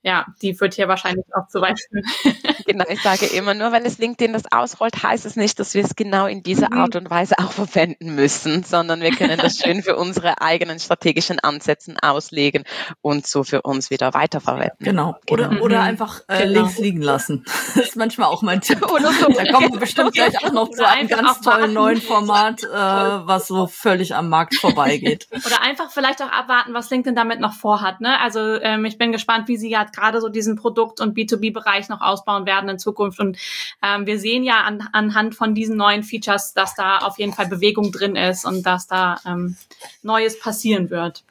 ja, 0.02 0.26
die 0.40 0.58
wird 0.58 0.74
hier 0.74 0.88
wahrscheinlich 0.88 1.26
auch 1.34 1.48
zu 1.48 1.60
weit 1.60 1.80
führen. 1.80 2.04
genau, 2.66 2.84
ich 2.88 3.02
sage 3.02 3.26
immer, 3.26 3.54
nur 3.54 3.72
weil 3.72 3.84
es 3.84 3.98
LinkedIn 3.98 4.32
das 4.32 4.50
ausrollt, 4.50 5.02
heißt 5.02 5.26
es 5.26 5.36
nicht, 5.36 5.58
dass 5.58 5.74
wir 5.74 5.84
es 5.84 5.96
genau 5.96 6.26
in 6.26 6.42
dieser 6.42 6.70
mhm. 6.70 6.78
Art 6.78 6.96
und 6.96 7.10
Weise 7.10 7.34
auch 7.38 7.52
verwenden 7.52 8.14
müssen, 8.14 8.64
sondern 8.64 9.00
wir 9.00 9.10
können 9.10 9.38
das 9.38 9.58
schön 9.58 9.82
für 9.82 9.96
unsere 9.96 10.40
eigenen 10.40 10.78
strategischen 10.78 11.38
Ansätzen 11.40 11.98
auslegen 11.98 12.64
und 13.02 13.26
so 13.26 13.44
für 13.44 13.62
uns 13.62 13.90
wieder 13.90 14.14
weiterverwenden. 14.14 14.78
Genau. 14.80 15.16
Oder, 15.30 15.48
genau. 15.48 15.62
oder 15.62 15.82
einfach 15.82 16.22
äh, 16.28 16.46
genau. 16.46 16.60
links 16.60 16.78
liegen 16.78 17.02
lassen. 17.02 17.44
Das 17.78 17.88
ist 17.88 17.96
manchmal 17.96 18.28
auch 18.28 18.42
mein 18.42 18.60
Tipp. 18.60 18.82
oder 18.90 19.12
so. 19.12 19.28
Da 19.28 19.44
kommen 19.52 19.72
wir 19.72 19.80
bestimmt 19.80 20.12
gleich 20.12 20.42
auch 20.44 20.52
noch 20.52 20.70
zu 20.70 20.86
einem 20.86 21.06
ganz 21.06 21.40
tollen 21.40 21.72
neuen 21.72 22.00
Format, 22.00 22.62
äh, 22.64 22.66
was 22.66 23.46
so 23.46 23.66
völlig 23.66 24.14
am 24.14 24.28
Markt 24.28 24.56
vorbeigeht. 24.56 25.28
Oder 25.30 25.62
einfach 25.62 25.90
vielleicht 25.90 26.22
auch 26.22 26.30
abwarten, 26.30 26.74
was 26.78 26.90
LinkedIn 26.90 27.14
damit 27.14 27.40
noch 27.40 27.52
vorhat. 27.52 28.00
Ne? 28.00 28.20
Also 28.20 28.40
ähm, 28.40 28.84
ich 28.84 28.98
bin 28.98 29.12
gespannt, 29.12 29.48
wie 29.48 29.56
sie 29.56 29.70
ja 29.70 29.84
gerade 29.84 30.20
so 30.20 30.28
diesen 30.28 30.56
Produkt- 30.56 31.00
und 31.00 31.16
B2B-Bereich 31.16 31.88
noch 31.88 32.00
ausbauen 32.00 32.46
werden 32.46 32.68
in 32.70 32.78
Zukunft. 32.78 33.20
Und 33.20 33.36
ähm, 33.82 34.06
wir 34.06 34.18
sehen 34.18 34.44
ja 34.44 34.62
an, 34.62 34.88
anhand 34.92 35.34
von 35.34 35.54
diesen 35.54 35.76
neuen 35.76 36.02
Features, 36.02 36.54
dass 36.54 36.74
da 36.74 36.98
auf 36.98 37.18
jeden 37.18 37.32
Fall 37.32 37.46
Bewegung 37.46 37.92
drin 37.92 38.16
ist 38.16 38.44
und 38.44 38.64
dass 38.64 38.86
da 38.86 39.16
ähm, 39.26 39.56
Neues 40.02 40.38
passieren 40.38 40.90
wird. 40.90 41.24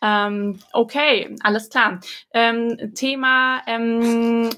Ähm, 0.00 0.58
okay, 0.72 1.36
alles 1.42 1.68
klar. 1.68 2.00
Ähm, 2.32 2.92
Thema 2.94 3.62
ähm, 3.66 4.50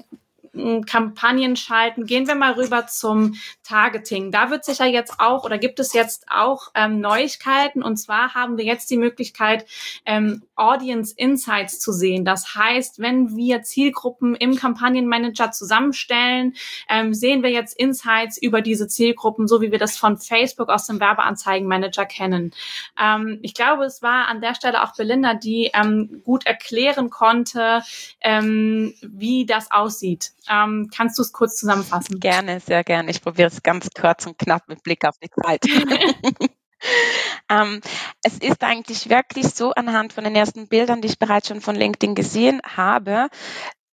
Kampagnen 0.85 1.55
schalten. 1.55 2.05
Gehen 2.05 2.27
wir 2.27 2.35
mal 2.35 2.53
rüber 2.53 2.87
zum 2.87 3.35
Targeting. 3.63 4.31
Da 4.31 4.49
wird 4.51 4.65
sicher 4.65 4.85
jetzt 4.85 5.19
auch 5.19 5.43
oder 5.43 5.57
gibt 5.57 5.79
es 5.79 5.93
jetzt 5.93 6.25
auch 6.29 6.69
ähm, 6.75 6.99
Neuigkeiten. 6.99 7.83
Und 7.83 7.97
zwar 7.97 8.33
haben 8.33 8.57
wir 8.57 8.65
jetzt 8.65 8.89
die 8.89 8.97
Möglichkeit, 8.97 9.65
ähm, 10.05 10.43
Audience 10.55 11.13
Insights 11.15 11.79
zu 11.79 11.91
sehen. 11.91 12.25
Das 12.25 12.55
heißt, 12.55 12.99
wenn 12.99 13.35
wir 13.35 13.63
Zielgruppen 13.63 14.35
im 14.35 14.55
Kampagnenmanager 14.55 15.51
zusammenstellen, 15.51 16.55
ähm, 16.89 17.13
sehen 17.13 17.43
wir 17.43 17.49
jetzt 17.49 17.77
Insights 17.77 18.37
über 18.37 18.61
diese 18.61 18.87
Zielgruppen, 18.87 19.47
so 19.47 19.61
wie 19.61 19.71
wir 19.71 19.79
das 19.79 19.97
von 19.97 20.17
Facebook 20.17 20.69
aus 20.69 20.87
dem 20.87 20.99
Werbeanzeigenmanager 20.99 22.05
kennen. 22.05 22.53
Ähm, 22.99 23.39
ich 23.41 23.53
glaube, 23.53 23.85
es 23.85 24.01
war 24.01 24.27
an 24.27 24.41
der 24.41 24.55
Stelle 24.55 24.83
auch 24.83 24.95
Belinda, 24.95 25.33
die 25.33 25.71
ähm, 25.73 26.21
gut 26.23 26.45
erklären 26.45 27.09
konnte, 27.09 27.81
ähm, 28.21 28.93
wie 29.01 29.45
das 29.45 29.71
aussieht. 29.71 30.31
Ähm, 30.49 30.89
kannst 30.95 31.17
du 31.17 31.21
es 31.21 31.31
kurz 31.31 31.57
zusammenfassen? 31.57 32.19
Gerne, 32.19 32.59
sehr 32.59 32.83
gerne. 32.83 33.11
Ich 33.11 33.21
probiere 33.21 33.47
es 33.47 33.63
ganz 33.63 33.89
kurz 33.99 34.25
und 34.25 34.37
knapp 34.37 34.67
mit 34.67 34.83
Blick 34.83 35.05
auf 35.05 35.17
die 35.17 35.29
Zeit. 35.29 35.65
ähm, 37.49 37.81
es 38.23 38.37
ist 38.37 38.63
eigentlich 38.63 39.09
wirklich 39.09 39.47
so 39.49 39.71
anhand 39.71 40.13
von 40.13 40.23
den 40.23 40.35
ersten 40.35 40.67
Bildern, 40.67 41.01
die 41.01 41.07
ich 41.07 41.19
bereits 41.19 41.47
schon 41.47 41.61
von 41.61 41.75
LinkedIn 41.75 42.15
gesehen 42.15 42.61
habe, 42.63 43.29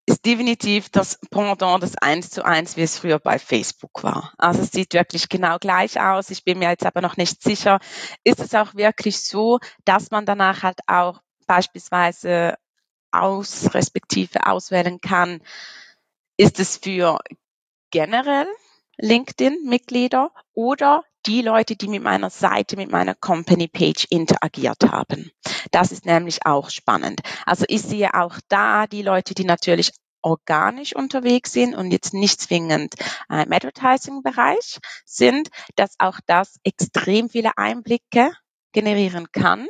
ist 0.07 0.27
definitiv 0.27 0.91
das 0.91 1.19
Pendant 1.31 1.83
des 1.83 1.97
1 1.97 2.31
zu 2.31 2.45
1, 2.45 2.77
wie 2.77 2.83
es 2.83 2.99
früher 2.99 3.19
bei 3.19 3.39
Facebook 3.39 4.03
war. 4.03 4.33
Also 4.37 4.63
es 4.63 4.73
sieht 4.73 4.95
wirklich 4.95 5.29
genau 5.29 5.59
gleich 5.59 6.01
aus. 6.01 6.31
Ich 6.31 6.45
bin 6.45 6.59
mir 6.59 6.71
jetzt 6.71 6.85
aber 6.85 7.01
noch 7.01 7.17
nicht 7.17 7.43
sicher, 7.43 7.79
ist 8.25 8.41
es 8.41 8.55
auch 8.55 8.75
wirklich 8.75 9.21
so, 9.23 9.61
dass 9.85 10.11
man 10.11 10.27
danach 10.27 10.65
halt 10.65 10.81
auch 10.87 11.21
beispielsweise 11.47 12.57
aus 13.13 13.75
respektive 13.75 14.47
auswählen 14.47 15.01
kann, 15.01 15.41
ist 16.37 16.61
es 16.61 16.77
für 16.77 17.19
generell 17.91 18.47
LinkedIn-Mitglieder 18.99 20.33
oder 20.55 21.05
die 21.27 21.43
Leute, 21.43 21.77
die 21.77 21.89
mit 21.89 22.03
meiner 22.03 22.31
Seite, 22.31 22.77
mit 22.77 22.91
meiner 22.91 23.15
Company-Page 23.15 24.07
interagiert 24.11 24.83
haben. 24.91 25.31
Das 25.71 25.93
ist 25.93 26.05
nämlich 26.05 26.45
auch 26.45 26.71
spannend. 26.71 27.21
Also 27.47 27.65
ich 27.69 27.83
sehe 27.83 28.15
auch 28.15 28.39
da 28.49 28.87
die 28.87 29.03
Leute, 29.03 29.35
die 29.35 29.45
natürlich 29.45 29.93
organisch 30.23 30.95
unterwegs 30.95 31.53
sind 31.53 31.75
und 31.75 31.91
jetzt 31.91 32.15
nicht 32.15 32.41
zwingend 32.41 32.95
im 33.29 33.53
Advertising-Bereich 33.53 34.79
sind, 35.05 35.49
dass 35.77 35.95
auch 35.99 36.19
das 36.27 36.59
extrem 36.65 37.29
viele 37.29 37.57
Einblicke 37.57 38.33
generieren 38.73 39.31
kann. 39.33 39.67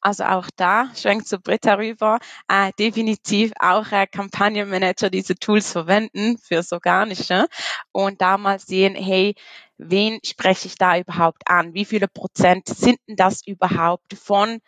Also 0.00 0.24
auch 0.24 0.48
da 0.56 0.90
schwenkt 0.94 1.28
zu 1.28 1.38
Britta 1.38 1.74
rüber, 1.74 2.18
äh, 2.48 2.72
definitiv 2.78 3.52
auch 3.58 3.90
äh, 3.92 4.06
Kampagnenmanager 4.06 5.10
diese 5.10 5.34
Tools 5.36 5.72
verwenden 5.72 6.38
fürs 6.38 6.72
Organische 6.72 7.46
und 7.92 8.20
da 8.20 8.38
mal 8.38 8.58
sehen, 8.58 8.94
hey, 8.94 9.34
wen 9.78 10.20
spreche 10.24 10.66
ich 10.66 10.74
da 10.76 10.98
überhaupt 10.98 11.42
an? 11.46 11.74
Wie 11.74 11.84
viele 11.84 12.08
Prozent 12.08 12.68
sind 12.68 12.98
denn 13.08 13.16
das 13.16 13.46
überhaupt 13.46 14.14
von 14.14 14.60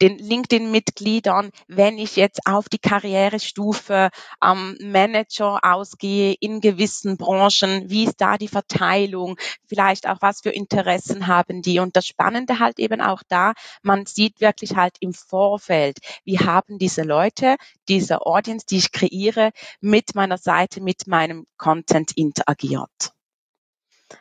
den 0.00 0.18
LinkedIn-Mitgliedern, 0.18 1.50
wenn 1.68 1.98
ich 1.98 2.16
jetzt 2.16 2.46
auf 2.46 2.68
die 2.68 2.78
Karrierestufe 2.78 4.10
ähm, 4.42 4.76
Manager 4.80 5.60
ausgehe 5.62 6.34
in 6.40 6.60
gewissen 6.60 7.16
Branchen, 7.16 7.88
wie 7.90 8.04
ist 8.04 8.20
da 8.20 8.36
die 8.36 8.48
Verteilung, 8.48 9.36
vielleicht 9.66 10.08
auch 10.08 10.20
was 10.20 10.40
für 10.40 10.50
Interessen 10.50 11.26
haben 11.26 11.62
die. 11.62 11.78
Und 11.78 11.96
das 11.96 12.06
Spannende 12.06 12.58
halt 12.58 12.78
eben 12.78 13.00
auch 13.00 13.22
da, 13.28 13.52
man 13.82 14.06
sieht 14.06 14.40
wirklich 14.40 14.76
halt 14.76 14.96
im 15.00 15.14
Vorfeld, 15.14 15.98
wie 16.24 16.38
haben 16.38 16.78
diese 16.78 17.02
Leute, 17.02 17.56
diese 17.88 18.26
Audience, 18.26 18.66
die 18.66 18.78
ich 18.78 18.92
kreiere, 18.92 19.52
mit 19.80 20.14
meiner 20.14 20.38
Seite, 20.38 20.80
mit 20.80 21.06
meinem 21.06 21.46
Content 21.56 22.12
interagiert 22.16 23.14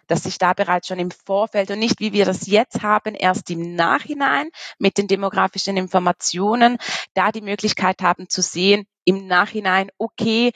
dass 0.07 0.23
sich 0.23 0.37
da 0.37 0.53
bereits 0.53 0.87
schon 0.87 0.99
im 0.99 1.11
Vorfeld 1.11 1.71
und 1.71 1.79
nicht 1.79 1.99
wie 1.99 2.13
wir 2.13 2.25
das 2.25 2.47
jetzt 2.47 2.81
haben, 2.81 3.15
erst 3.15 3.49
im 3.49 3.75
Nachhinein 3.75 4.49
mit 4.79 4.97
den 4.97 5.07
demografischen 5.07 5.77
Informationen, 5.77 6.77
da 7.13 7.31
die 7.31 7.41
Möglichkeit 7.41 8.01
haben 8.01 8.29
zu 8.29 8.41
sehen, 8.41 8.85
im 9.05 9.27
Nachhinein, 9.27 9.89
okay, 9.97 10.51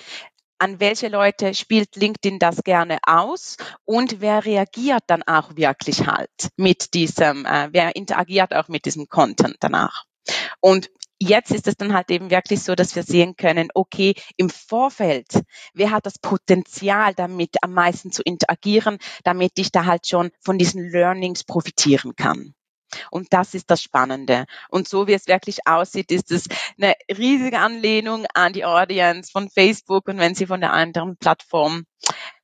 an 0.59 0.79
welche 0.79 1.07
Leute 1.07 1.53
spielt 1.53 1.95
LinkedIn 1.95 2.39
das 2.39 2.63
gerne 2.63 2.97
aus 3.05 3.57
und 3.85 4.21
wer 4.21 4.45
reagiert 4.45 5.03
dann 5.07 5.23
auch 5.23 5.55
wirklich 5.55 6.07
halt 6.07 6.29
mit 6.55 6.93
diesem, 6.93 7.45
äh, 7.45 7.69
wer 7.71 7.95
interagiert 7.95 8.55
auch 8.55 8.67
mit 8.67 8.85
diesem 8.85 9.07
Content 9.07 9.57
danach. 9.59 10.05
Und 10.59 10.89
jetzt 11.19 11.51
ist 11.51 11.67
es 11.67 11.75
dann 11.75 11.93
halt 11.93 12.11
eben 12.11 12.29
wirklich 12.29 12.61
so, 12.61 12.75
dass 12.75 12.95
wir 12.95 13.03
sehen 13.03 13.35
können, 13.35 13.69
okay, 13.73 14.15
im 14.35 14.49
Vorfeld, 14.49 15.27
wer 15.73 15.91
hat 15.91 16.05
das 16.05 16.19
Potenzial 16.19 17.13
damit 17.13 17.57
am 17.61 17.73
meisten 17.73 18.11
zu 18.11 18.21
interagieren, 18.23 18.97
damit 19.23 19.53
ich 19.57 19.71
da 19.71 19.85
halt 19.85 20.07
schon 20.07 20.31
von 20.41 20.57
diesen 20.57 20.89
Learnings 20.89 21.43
profitieren 21.43 22.15
kann. 22.15 22.53
Und 23.11 23.33
das 23.33 23.53
ist 23.53 23.69
das 23.69 23.81
Spannende. 23.81 24.45
Und 24.69 24.87
so 24.87 25.07
wie 25.07 25.13
es 25.13 25.27
wirklich 25.27 25.67
aussieht, 25.67 26.11
ist 26.11 26.31
es 26.31 26.45
eine 26.77 26.95
riesige 27.09 27.59
Anlehnung 27.59 28.25
an 28.33 28.53
die 28.53 28.65
Audience 28.65 29.31
von 29.31 29.49
Facebook. 29.49 30.07
Und 30.07 30.19
wenn 30.19 30.35
Sie 30.35 30.45
von 30.45 30.61
der 30.61 30.71
anderen 30.73 31.17
Plattform 31.17 31.83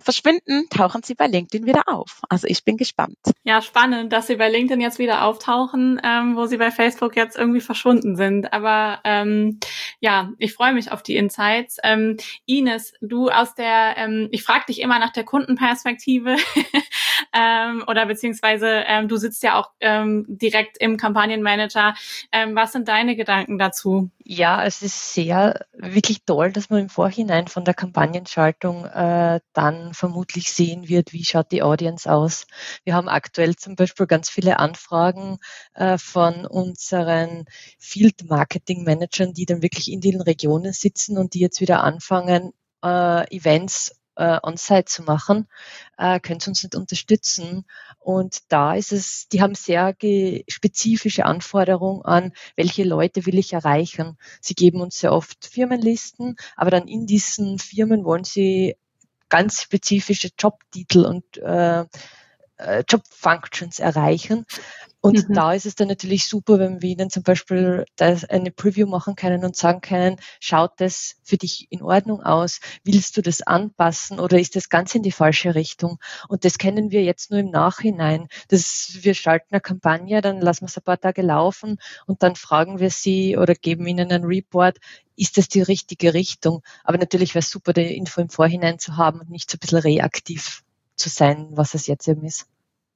verschwinden, 0.04 0.68
tauchen 0.70 1.02
sie 1.04 1.16
bei 1.16 1.28
LinkedIn 1.28 1.66
wieder 1.66 1.84
auf. 1.88 2.22
Also 2.30 2.48
ich 2.48 2.64
bin 2.64 2.78
gespannt. 2.78 3.18
Ja, 3.44 3.62
spannend, 3.62 4.14
dass 4.14 4.28
sie 4.28 4.36
bei 4.36 4.50
LinkedIn 4.50 4.82
jetzt 4.82 5.00
wieder 5.00 5.24
auftauchen, 5.24 6.00
ähm, 6.04 6.36
wo 6.36 6.46
sie 6.46 6.58
bei 6.58 6.72
Facebook 6.72 7.16
jetzt 7.16 7.38
irgendwie 7.38 7.62
verschwunden 7.62 8.16
sind. 8.16 8.54
Aber 8.54 9.00
ähm, 9.04 9.60
ja, 10.00 10.32
ich 10.38 10.54
freue 10.54 10.74
mich 10.74 10.92
auf 10.92 11.04
die 11.04 11.16
Insights. 11.16 11.78
Ähm, 11.84 12.18
Ines, 12.46 12.94
du 13.02 13.30
aus 13.30 13.56
der, 13.56 13.96
ähm, 13.98 14.30
ich 14.32 14.44
frage 14.44 14.66
dich 14.68 14.82
immer 14.82 15.00
nach 15.00 15.12
der 15.12 15.24
Kundenperspektive 15.24 16.36
ähm, 17.34 17.84
oder 17.88 18.06
beziehungsweise 18.06 18.68
ähm, 18.88 19.08
du 19.08 19.18
sitzt 19.18 19.44
ja 19.44 19.60
auch 19.60 19.72
ähm, 19.80 20.26
direkt 20.28 20.78
im 20.78 20.98
Kampagnenmanager. 20.98 21.96
Ähm, 22.32 22.56
was 22.56 22.72
sind 22.72 22.88
deine 22.88 23.16
Gedanken 23.16 23.58
dazu? 23.58 24.12
Ja, 24.24 24.64
es 24.64 24.82
ist 24.82 25.14
sehr 25.14 25.66
wirklich 25.74 26.24
toll, 26.26 26.52
dass 26.52 26.70
man 26.70 26.80
im 26.80 26.90
Vorhinein 26.90 27.48
von 27.48 27.66
der 27.66 27.74
Kampagnenschaltung 27.74 28.86
äh, 28.86 29.40
dann 29.54 29.94
vermutlich 29.94 30.52
sehen 30.54 30.88
wird, 30.88 31.12
wie 31.12 31.26
schaut 31.26 31.52
die 31.52 31.64
Audience 31.64 32.12
aus. 32.12 32.48
Wir 32.84 32.94
haben 32.94 33.10
aktuell 33.10 33.56
zum 33.56 33.76
Beispiel 33.76 34.08
ganz 34.08 34.30
viele 34.30 34.60
Anfragen 34.60 35.40
äh, 35.74 35.98
von 35.98 36.46
unseren 36.46 37.46
Field 37.80 38.30
Marketing 38.30 38.84
Managern, 38.84 39.34
die 39.34 39.46
dann 39.46 39.62
wirklich 39.62 39.92
in 39.92 40.02
den 40.02 40.22
Regionen 40.22 40.74
sitzen 40.74 41.18
und 41.18 41.34
die 41.34 41.40
jetzt 41.40 41.62
wieder 41.62 41.84
anfangen, 41.84 42.54
äh, 42.84 43.36
Events 43.36 44.03
äh, 44.16 44.38
on-site 44.42 44.86
zu 44.86 45.04
machen, 45.04 45.48
äh, 45.98 46.20
können 46.20 46.40
Sie 46.40 46.50
uns 46.50 46.64
nicht 46.64 46.76
unterstützen. 46.76 47.66
Und 48.00 48.52
da 48.52 48.76
ist 48.76 48.92
es, 48.92 49.28
die 49.30 49.42
haben 49.42 49.56
sehr 49.56 49.96
spezifische 50.48 51.26
Anforderungen 51.26 52.04
an, 52.04 52.34
welche 52.56 52.84
Leute 52.84 53.26
will 53.26 53.38
ich 53.38 53.54
erreichen. 53.54 54.18
Sie 54.42 54.56
geben 54.56 54.82
uns 54.82 55.00
sehr 55.00 55.14
oft 55.14 55.46
Firmenlisten, 55.46 56.36
aber 56.56 56.72
dann 56.72 56.88
in 56.88 57.06
diesen 57.06 57.60
Firmen 57.60 58.04
wollen 58.06 58.24
sie 58.24 58.76
ganz 59.30 59.62
spezifische 59.64 60.30
Jobtitel 60.38 61.06
und 61.06 61.38
äh, 61.38 61.86
äh 62.64 62.84
Job 62.88 63.04
Functions 63.10 63.80
erreichen. 63.80 64.46
Und 65.06 65.28
mhm. 65.28 65.34
da 65.34 65.52
ist 65.52 65.66
es 65.66 65.76
dann 65.76 65.90
natürlich 65.90 66.30
super, 66.30 66.60
wenn 66.60 66.82
wir 66.82 66.90
Ihnen 66.92 67.10
zum 67.10 67.24
Beispiel 67.24 67.84
eine 68.00 68.52
Preview 68.52 68.88
machen 68.88 69.18
können 69.18 69.44
und 69.44 69.54
sagen 69.54 69.82
können, 69.82 70.16
schaut 70.40 70.72
das 70.78 71.16
für 71.24 71.36
dich 71.36 71.68
in 71.70 71.82
Ordnung 71.82 72.24
aus? 72.24 72.62
Willst 72.86 73.18
du 73.18 73.22
das 73.22 73.42
anpassen 73.42 74.18
oder 74.22 74.40
ist 74.40 74.56
das 74.56 74.70
ganz 74.70 74.96
in 74.96 75.04
die 75.04 75.12
falsche 75.12 75.56
Richtung? 75.56 76.00
Und 76.30 76.46
das 76.46 76.58
kennen 76.58 76.90
wir 76.92 77.04
jetzt 77.04 77.32
nur 77.32 77.42
im 77.42 77.50
Nachhinein. 77.50 78.30
Das, 78.48 79.00
wir 79.02 79.14
schalten 79.14 79.48
eine 79.52 79.60
Kampagne, 79.60 80.22
dann 80.22 80.40
lassen 80.40 80.62
wir 80.62 80.68
es 80.68 80.78
ein 80.78 80.84
paar 80.84 81.02
Tage 81.02 81.22
laufen 81.22 81.80
und 82.08 82.24
dann 82.24 82.38
fragen 82.38 82.80
wir 82.80 82.90
sie 82.90 83.36
oder 83.38 83.56
geben 83.56 83.86
ihnen 83.86 84.10
einen 84.10 84.24
Report, 84.24 84.78
ist 85.18 85.38
das 85.38 85.50
die 85.50 85.62
richtige 85.62 86.14
Richtung? 86.14 86.64
Aber 86.86 86.98
natürlich 86.98 87.36
wäre 87.36 87.44
es 87.44 87.50
super, 87.50 87.74
die 87.74 87.98
Info 87.98 88.22
im 88.22 88.30
Vorhinein 88.30 88.80
zu 88.80 88.96
haben 88.96 89.20
und 89.20 89.30
nicht 89.30 89.52
so 89.52 89.58
ein 89.58 89.60
bisschen 89.60 89.80
reaktiv 89.80 90.64
zu 90.96 91.10
sein, 91.10 91.50
was 91.52 91.74
es 91.74 91.88
jetzt 91.88 92.08
eben 92.08 92.24
ist 92.24 92.48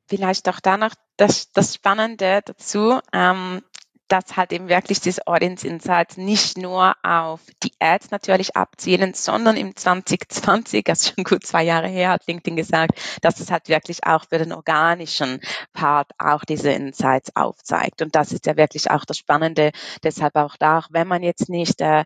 vielleicht 0.08 0.47
auch 0.49 0.60
danach 0.60 0.95
das, 1.18 1.51
das 1.51 1.76
Spannende 1.76 2.41
dazu. 2.45 2.99
Ähm, 3.14 3.62
dass 4.08 4.38
halt 4.38 4.53
eben 4.53 4.70
wirklich 4.70 4.99
diese 5.01 5.26
Audience 5.28 5.68
Insights 5.68 6.18
nicht 6.18 6.58
nur 6.58 6.95
auf 7.03 7.41
die 7.64 7.74
Ads 7.80 8.12
natürlich 8.12 8.55
abzielen, 8.55 9.14
sondern 9.14 9.58
im 9.58 9.76
2020, 9.76 10.88
also 10.89 11.14
schon 11.16 11.24
gut 11.24 11.45
zwei 11.45 11.64
Jahre 11.64 11.88
her, 11.88 12.10
hat 12.12 12.28
LinkedIn 12.28 12.55
gesagt, 12.55 12.99
dass 13.22 13.39
es 13.39 13.51
halt 13.51 13.70
wirklich 13.70 14.03
auch 14.05 14.26
für 14.30 14.38
den 14.38 14.53
organischen 14.53 15.41
Part 15.74 16.12
auch 16.18 16.43
diese 16.45 16.72
Insights 16.72 17.36
aufzeigt. 17.36 18.01
Und 18.01 18.16
das 18.16 18.32
ist 18.32 18.45
ja 18.45 18.58
wirklich 18.58 18.89
auch 18.91 19.05
das 19.05 19.18
Spannende. 19.18 19.72
Deshalb 20.03 20.36
auch 20.36 20.55
da, 20.58 20.80
auch 20.80 20.88
wenn 20.91 21.08
man 21.08 21.24
jetzt 21.24 21.49
nicht 21.49 21.82
äh, 21.82 22.03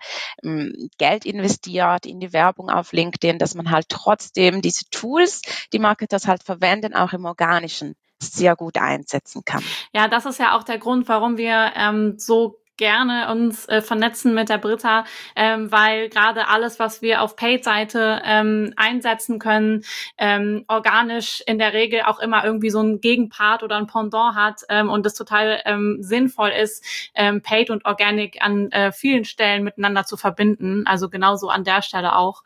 Geld 0.98 1.26
investiert 1.26 2.06
in 2.06 2.20
die 2.20 2.34
Werbung 2.34 2.70
auf 2.70 2.94
LinkedIn, 2.94 3.40
dass 3.40 3.56
man 3.56 3.72
halt 3.72 3.90
trotzdem 3.90 4.62
diese 4.62 4.86
Tools, 4.90 5.42
die 5.74 5.80
Marketers 5.80 6.28
halt 6.28 6.44
verwenden, 6.44 6.94
auch 6.94 7.14
im 7.14 7.26
organischen 7.26 7.96
sehr 8.22 8.56
gut 8.56 8.78
einsetzen 8.78 9.44
kann. 9.46 9.64
Ja, 9.94 10.08
das 10.08 10.26
ist 10.26 10.40
ja 10.40 10.58
auch 10.58 10.64
der 10.64 10.78
Grund, 10.78 11.08
warum 11.08 11.38
wir 11.38 11.72
ähm, 11.76 12.18
so 12.18 12.62
gerne 12.82 13.32
uns 13.32 13.68
äh, 13.70 13.80
vernetzen 13.80 14.34
mit 14.34 14.50
der 14.50 14.58
Britta, 14.58 15.06
ähm, 15.36 15.72
weil 15.72 16.10
gerade 16.10 16.48
alles, 16.48 16.80
was 16.80 17.04
wir 17.04 17.22
auf 17.22 17.36
Paid-Seite 17.36 18.24
ähm, 18.26 18.74
einsetzen 18.76 19.38
können, 19.38 19.84
ähm, 20.18 20.66
organisch 20.68 21.44
in 21.46 21.60
der 21.60 21.74
Regel 21.74 22.02
auch 22.02 22.20
immer 22.20 22.44
irgendwie 22.44 22.72
so 22.72 22.82
ein 22.82 23.00
Gegenpart 23.00 23.62
oder 23.62 23.78
ein 23.78 23.86
Pendant 23.86 24.36
hat 24.36 24.62
ähm, 24.70 24.90
und 24.90 25.06
es 25.06 25.14
total 25.14 25.62
ähm, 25.66 25.98
sinnvoll 26.00 26.50
ist, 26.50 26.84
ähm, 27.14 27.44
Paid 27.44 27.70
und 27.70 27.86
Organic 27.86 28.42
an 28.42 28.72
äh, 28.72 28.92
vielen 28.92 29.26
Stellen 29.26 29.64
miteinander 29.64 30.06
zu 30.06 30.18
verbinden. 30.18 30.88
Also 30.88 31.08
genauso 31.08 31.50
an 31.50 31.64
der 31.64 31.84
Stelle 31.84 32.16
auch. 32.16 32.42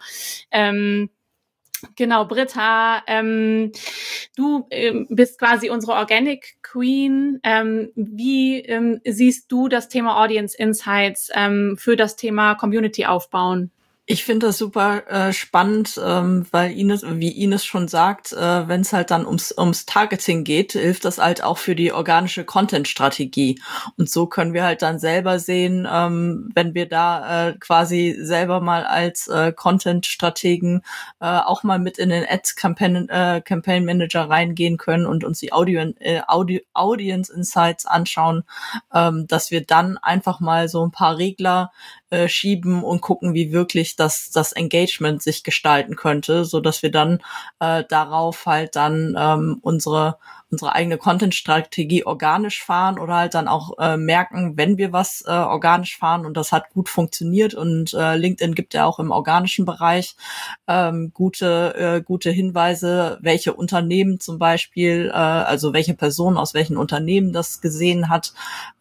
Ähm, 0.52 1.10
Genau, 1.96 2.26
Britta, 2.26 3.04
ähm, 3.08 3.72
du 4.36 4.66
ähm, 4.72 5.08
bist 5.10 5.38
quasi 5.38 5.70
unsere 5.70 5.94
Organic 5.94 6.58
Queen. 6.62 7.40
Ähm, 7.44 7.92
wie 7.96 8.62
ähm, 8.62 9.02
siehst 9.06 9.52
du 9.52 9.68
das 9.68 9.90
Thema 9.90 10.24
Audience 10.24 10.58
Insights 10.58 11.30
ähm, 11.34 11.76
für 11.78 11.96
das 11.96 12.16
Thema 12.16 12.56
Community 12.56 13.06
aufbauen? 13.06 13.72
Ich 14.08 14.24
finde 14.24 14.46
das 14.46 14.60
super 14.60 15.08
äh, 15.08 15.34
spannend, 15.34 16.00
ähm, 16.04 16.46
weil 16.52 16.78
Ines, 16.78 17.04
wie 17.08 17.42
Ines 17.44 17.66
schon 17.66 17.88
sagt, 17.88 18.34
äh, 18.34 18.68
wenn 18.68 18.82
es 18.82 18.94
halt 18.94 19.10
dann 19.10 19.26
ums, 19.26 19.52
ums 19.58 19.88
Targeting 19.88 20.44
geht, 20.44 20.74
hilft 20.74 21.06
das 21.06 21.18
halt 21.18 21.44
auch 21.44 21.58
für 21.58 21.74
die 21.74 21.92
organische 21.92 22.46
Content-Strategie. 22.46 23.60
Und 23.98 24.08
so 24.08 24.28
können 24.28 24.54
wir 24.54 24.64
halt 24.64 24.84
dann 24.84 25.00
selber 25.00 25.40
sehen, 25.40 25.88
ähm, 25.92 26.52
wenn 26.54 26.76
wir 26.76 26.88
da 26.88 27.48
äh, 27.48 27.54
quasi 27.60 28.16
selber 28.20 28.62
mal 28.62 28.84
als 28.84 29.28
äh, 29.28 29.52
Content-Strategen 29.52 30.84
äh, 31.20 31.40
auch 31.40 31.64
mal 31.64 31.80
mit 31.80 31.98
in 31.98 32.10
den 32.10 32.28
Ads-Campaign 32.30 33.10
äh, 33.10 33.42
Campaign 33.44 33.86
Manager 33.86 34.30
reingehen 34.30 34.78
können 34.78 35.08
und 35.08 35.24
uns 35.24 35.40
die 35.40 35.52
Audio, 35.52 35.82
äh, 35.98 36.22
Audio, 36.28 36.60
Audience 36.74 37.34
Insights 37.34 37.88
anschauen, 37.88 38.44
ähm, 38.94 39.26
dass 39.26 39.50
wir 39.50 39.66
dann 39.66 39.98
einfach 39.98 40.40
mal 40.40 40.70
so 40.70 40.86
ein 40.86 40.92
paar 40.92 41.18
Regler 41.18 41.72
äh, 42.16 42.30
schieben 42.30 42.84
und 42.84 43.02
gucken, 43.02 43.34
wie 43.34 43.52
wirklich 43.52 43.98
das, 43.98 44.32
das 44.32 44.54
Engagement 44.54 45.22
sich 45.22 45.44
gestalten 45.44 45.96
könnte, 45.98 46.46
so 46.46 46.62
dass 46.62 46.82
wir 46.82 46.92
dann 46.92 47.22
äh, 47.60 47.84
darauf 47.90 48.46
halt 48.46 48.76
dann 48.78 49.16
ähm, 49.18 49.60
unsere 49.62 50.18
unsere 50.52 50.74
eigene 50.74 50.98
Content-Strategie 50.98 52.06
organisch 52.06 52.64
fahren 52.64 53.00
oder 53.00 53.16
halt 53.16 53.34
dann 53.34 53.48
auch 53.48 53.78
äh, 53.80 53.98
merken, 53.98 54.58
wenn 54.58 54.78
wir 54.78 54.94
was 54.94 55.24
äh, 55.26 55.32
organisch 55.32 55.98
fahren 55.98 56.26
und 56.26 56.38
das 56.38 56.52
hat 56.52 56.70
gut 56.70 56.88
funktioniert 56.88 57.56
und 57.56 57.94
äh, 57.94 58.16
LinkedIn 58.16 58.54
gibt 58.54 58.74
ja 58.74 58.86
auch 58.86 59.00
im 59.00 59.12
organischen 59.12 59.66
Bereich 59.66 60.16
ähm, 60.68 61.12
gute, 61.14 61.76
äh, 61.76 62.02
gute 62.02 62.30
Hinweise, 62.30 63.18
welche 63.22 63.54
Unternehmen 63.54 64.20
zum 64.20 64.38
Beispiel, 64.38 65.10
äh, 65.12 65.18
also 65.18 65.74
welche 65.74 65.96
Person 65.96 66.38
aus 66.38 66.54
welchen 66.54 66.78
Unternehmen 66.78 67.34
das 67.34 67.60
gesehen 67.60 68.10
hat, 68.10 68.34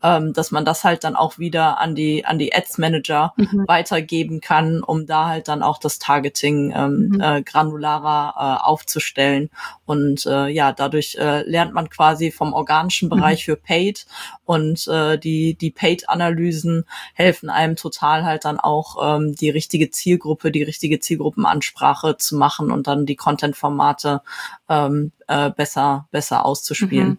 ähm, 0.03 0.35
dass 0.35 0.51
man 0.51 0.67
das 0.67 0.85
halt 0.85 1.03
dann 1.03 1.17
auch 1.17 1.39
wieder 1.39 1.81
an 1.81 1.95
die, 1.95 2.27
an 2.27 2.39
die 2.39 2.55
Ads 2.55 2.79
Manager 2.79 3.33
mhm. 3.37 3.65
weitergeben 3.67 4.41
kann, 4.41 4.83
um 4.83 5.07
da 5.07 5.29
halt 5.29 5.49
dann 5.49 5.63
auch 5.63 5.79
das 5.79 5.99
Targeting 5.99 6.73
ähm, 6.77 7.09
mhm. 7.09 7.21
äh, 7.21 7.43
granularer 7.43 8.35
äh, 8.37 8.65
aufzustellen. 8.65 9.49
Und 9.87 10.27
äh, 10.27 10.49
ja, 10.49 10.73
dadurch 10.73 11.17
äh, 11.17 11.43
lernt 11.55 11.73
man 11.73 11.89
quasi 11.89 12.33
vom 12.33 12.53
organischen 12.53 13.09
Bereich 13.09 13.47
mhm. 13.47 13.53
für 13.53 13.57
Paid 13.57 14.07
und 14.45 14.89
äh, 14.89 15.17
die, 15.17 15.55
die 15.55 15.71
Paid-Analysen 15.71 16.85
helfen 17.15 17.49
einem 17.49 17.77
total 17.77 18.25
halt 18.25 18.45
dann 18.45 18.59
auch 18.59 18.97
ähm, 19.01 19.37
die 19.37 19.51
richtige 19.51 19.93
Zielgruppe, 19.93 20.51
die 20.51 20.65
richtige 20.65 20.99
Zielgruppenansprache 20.99 22.17
zu 22.17 22.37
machen 22.37 22.73
und 22.73 22.89
dann 22.89 23.07
die 23.07 23.15
Content-Formate 23.15 24.23
ähm, 24.69 25.13
äh, 25.27 25.51
besser, 25.51 26.07
besser 26.11 26.45
auszuspielen. 26.45 27.09
Mhm. 27.09 27.19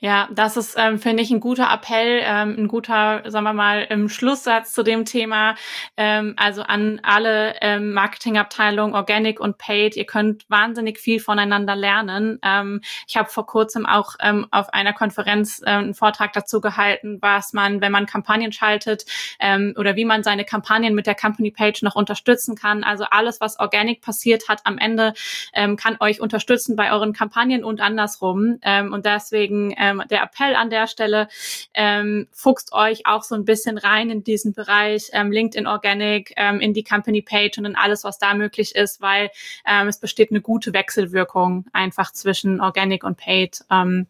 Ja, 0.00 0.28
das 0.32 0.56
ist, 0.56 0.74
ähm, 0.76 0.98
finde 0.98 1.22
ich, 1.22 1.30
ein 1.30 1.40
guter 1.40 1.72
Appell, 1.72 2.20
ähm, 2.24 2.56
ein 2.58 2.68
guter, 2.68 3.22
sagen 3.26 3.44
wir 3.44 3.52
mal, 3.52 3.86
im 3.88 4.08
Schlusssatz 4.08 4.72
zu 4.72 4.82
dem 4.82 5.04
Thema. 5.04 5.54
Ähm, 5.96 6.34
also 6.36 6.62
an 6.62 7.00
alle 7.02 7.54
ähm, 7.60 7.92
Marketingabteilungen, 7.92 8.94
Organic 8.94 9.38
und 9.38 9.58
Paid, 9.58 9.96
ihr 9.96 10.06
könnt 10.06 10.44
wahnsinnig 10.48 10.98
viel 10.98 11.20
voneinander 11.20 11.76
lernen. 11.76 12.38
Ähm, 12.42 12.80
ich 13.06 13.16
habe 13.16 13.28
vor 13.28 13.46
kurzem 13.46 13.86
auch 13.86 14.14
ähm, 14.20 14.46
auf 14.50 14.72
einer 14.72 14.92
Konferenz 14.92 15.60
äh, 15.62 15.70
einen 15.70 15.94
Vortrag 15.94 16.32
dazu 16.32 16.60
gehalten, 16.60 17.18
was 17.20 17.52
man, 17.52 17.80
wenn 17.80 17.92
man 17.92 18.06
Kampagnen 18.06 18.52
schaltet 18.52 19.04
ähm, 19.38 19.74
oder 19.76 19.94
wie 19.94 20.04
man 20.04 20.24
seine 20.24 20.44
Kampagnen 20.44 20.94
mit 20.94 21.06
der 21.06 21.14
Company 21.14 21.50
Page 21.50 21.82
noch 21.82 21.94
unterstützen 21.94 22.56
kann. 22.56 22.82
Also 22.82 23.04
alles, 23.10 23.40
was 23.40 23.60
Organic 23.60 24.00
passiert 24.00 24.48
hat 24.48 24.62
am 24.64 24.78
Ende, 24.78 25.14
ähm, 25.54 25.76
kann 25.76 25.96
euch 26.00 26.20
unterstützen 26.20 26.74
bei 26.74 26.91
euren 26.92 27.12
Kampagnen 27.12 27.64
und 27.64 27.80
andersrum. 27.80 28.58
Ähm, 28.62 28.92
und 28.92 29.06
deswegen 29.06 29.74
ähm, 29.78 30.02
der 30.10 30.22
Appell 30.22 30.54
an 30.54 30.70
der 30.70 30.86
Stelle, 30.86 31.28
ähm, 31.74 32.28
fuchst 32.30 32.72
euch 32.72 33.06
auch 33.06 33.22
so 33.22 33.34
ein 33.34 33.44
bisschen 33.44 33.78
rein 33.78 34.10
in 34.10 34.22
diesen 34.22 34.52
Bereich 34.52 35.10
ähm, 35.12 35.32
LinkedIn 35.32 35.66
Organic, 35.66 36.34
ähm, 36.36 36.60
in 36.60 36.74
die 36.74 36.84
Company 36.84 37.22
Page 37.22 37.58
und 37.58 37.64
in 37.64 37.76
alles, 37.76 38.04
was 38.04 38.18
da 38.18 38.34
möglich 38.34 38.74
ist, 38.74 39.00
weil 39.00 39.30
ähm, 39.66 39.88
es 39.88 39.98
besteht 39.98 40.30
eine 40.30 40.40
gute 40.40 40.72
Wechselwirkung 40.72 41.66
einfach 41.72 42.12
zwischen 42.12 42.60
Organic 42.60 43.04
und 43.04 43.16
Paid. 43.16 43.64
Ähm, 43.70 44.06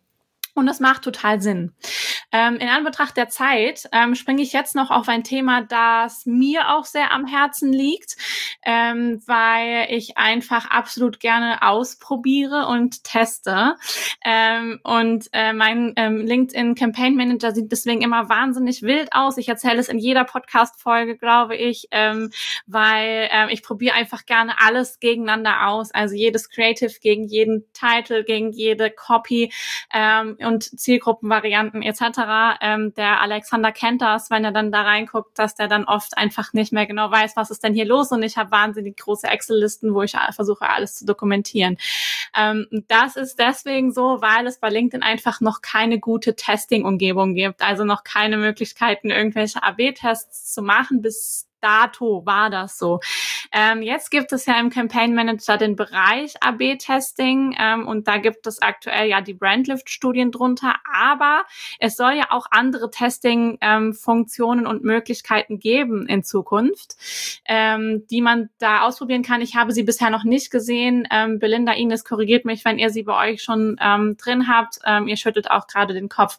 und 0.55 0.67
das 0.67 0.81
macht 0.81 1.03
total 1.03 1.41
Sinn. 1.41 1.73
Ähm, 2.31 2.57
in 2.57 2.69
Anbetracht 2.69 3.17
der 3.17 3.29
Zeit 3.29 3.89
ähm, 3.93 4.15
springe 4.15 4.43
ich 4.43 4.53
jetzt 4.53 4.75
noch 4.75 4.91
auf 4.91 5.09
ein 5.09 5.25
Thema, 5.25 5.63
das 5.63 6.27
mir 6.27 6.71
auch 6.71 6.85
sehr 6.85 7.13
am 7.13 7.27
Herzen 7.27 7.73
liegt, 7.73 8.17
ähm, 8.65 9.23
weil 9.27 9.87
ich 9.91 10.19
einfach 10.19 10.71
absolut 10.71 11.21
gerne 11.21 11.63
ausprobiere 11.63 12.67
und 12.67 13.05
teste. 13.05 13.77
Ähm, 14.25 14.81
und 14.83 15.29
äh, 15.33 15.53
mein 15.53 15.95
ähm, 15.97 16.27
LinkedIn 16.27 16.75
Campaign 16.75 17.17
Manager 17.17 17.53
sieht 17.53 17.73
deswegen 17.73 18.03
immer 18.03 18.29
wahnsinnig 18.29 18.83
wild 18.83 19.13
aus. 19.13 19.39
Ich 19.39 19.49
erzähle 19.49 19.81
es 19.81 19.89
in 19.89 19.99
jeder 19.99 20.25
Podcast-Folge, 20.25 21.17
glaube 21.17 21.57
ich, 21.57 21.89
ähm, 21.91 22.31
weil 22.67 23.29
ähm, 23.31 23.49
ich 23.51 23.63
probiere 23.63 23.95
einfach 23.95 24.27
gerne 24.27 24.61
alles 24.61 25.01
gegeneinander 25.01 25.69
aus. 25.69 25.93
Also 25.93 26.15
jedes 26.15 26.51
Creative 26.51 26.93
gegen 27.01 27.25
jeden 27.25 27.65
Title, 27.73 28.25
gegen 28.25 28.53
jede 28.53 28.91
Copy. 28.91 29.51
Und 30.45 30.65
Zielgruppenvarianten 30.79 31.83
etc. 31.83 32.59
Ähm, 32.61 32.95
der 32.95 33.21
Alexander 33.21 33.73
kennt 33.73 34.03
das, 34.03 34.31
wenn 34.31 34.45
er 34.45 34.53
dann 34.53 34.73
da 34.73 34.83
reinguckt, 34.83 35.39
dass 35.39 35.55
der 35.55 35.69
dann 35.69 35.85
oft 35.85 36.17
einfach 36.17 36.53
nicht 36.53 36.73
mehr 36.73 36.87
genau 36.87 37.11
weiß, 37.11 37.37
was 37.37 37.51
ist 37.51 37.63
denn 37.65 37.75
hier 37.75 37.85
los 37.85 38.11
und 38.13 38.23
ich 38.23 38.37
habe 38.37 38.51
wahnsinnig 38.51 38.97
große 38.97 39.27
Excel-Listen, 39.27 39.95
wo 39.95 40.03
ich 40.03 40.17
versuche, 40.33 40.69
alles 40.69 40.97
zu 40.97 41.07
dokumentieren. 41.07 41.77
Ähm, 42.37 42.67
das 42.89 43.17
ist 43.17 43.39
deswegen 43.39 43.93
so, 43.93 44.21
weil 44.21 44.47
es 44.47 44.59
bei 44.59 44.69
LinkedIn 44.69 45.03
einfach 45.03 45.41
noch 45.41 45.63
keine 45.63 45.99
gute 45.99 46.35
Testing-Umgebung 46.37 47.35
gibt, 47.35 47.63
also 47.63 47.85
noch 47.85 48.05
keine 48.05 48.37
Möglichkeiten, 48.37 49.11
irgendwelche 49.11 49.63
AB-Tests 49.63 50.53
zu 50.53 50.63
machen, 50.63 51.03
bis 51.03 51.49
dato 51.63 52.25
war 52.27 52.51
das 52.51 52.79
so. 52.79 53.01
Ähm, 53.53 53.83
jetzt 53.83 54.11
gibt 54.11 54.33
es 54.33 54.47
ja 54.47 54.59
im 54.59 54.71
Campaign 54.71 55.15
Manager 55.15 55.57
den 55.57 55.77
Bereich 55.77 56.35
AB-Testing 56.41 57.57
ähm, 57.59 57.87
und 57.87 58.09
da 58.09 58.19
gibt 58.19 58.47
es 58.47 58.61
aktuell 58.61 59.09
ja 59.09 59.21
die 59.21 59.35
Brandlift-Studien 59.35 60.33
drunter, 60.33 60.77
aber 60.93 61.43
es 61.79 61.97
soll 61.97 62.13
ja 62.13 62.27
auch 62.31 62.47
andere 62.51 62.91
Testing-Funktionen 62.91 64.65
ähm, 64.65 64.71
und 64.71 64.85
Möglichkeiten 64.85 65.59
geben 65.59 66.07
in 66.07 66.25
Zukunft, 66.25 66.97
ähm, 67.47 68.07
die 68.11 68.23
man 68.23 68.51
da 68.59 68.83
ausprobieren 68.83 69.23
kann. 69.23 69.41
Ich 69.41 69.55
habe 69.55 69.73
sie 69.73 69.83
bisher 69.83 70.11
noch 70.11 70.25
nicht 70.25 70.51
gesehen. 70.51 71.07
Ähm, 71.11 71.39
Belinda 71.39 71.73
Ines 71.73 72.05
korrigiert 72.05 72.45
mich, 72.45 72.65
wenn 72.65 72.79
ihr 72.79 72.91
sie 72.91 73.03
bei 73.03 73.33
euch 73.33 73.43
schon 73.43 73.77
ähm, 73.81 74.17
drin 74.17 74.49
habt. 74.49 74.79
Ihr 75.07 75.17
schüttelt 75.17 75.51
auch 75.51 75.67
gerade 75.67 75.95
den 75.95 76.09
Kopf. 76.09 76.37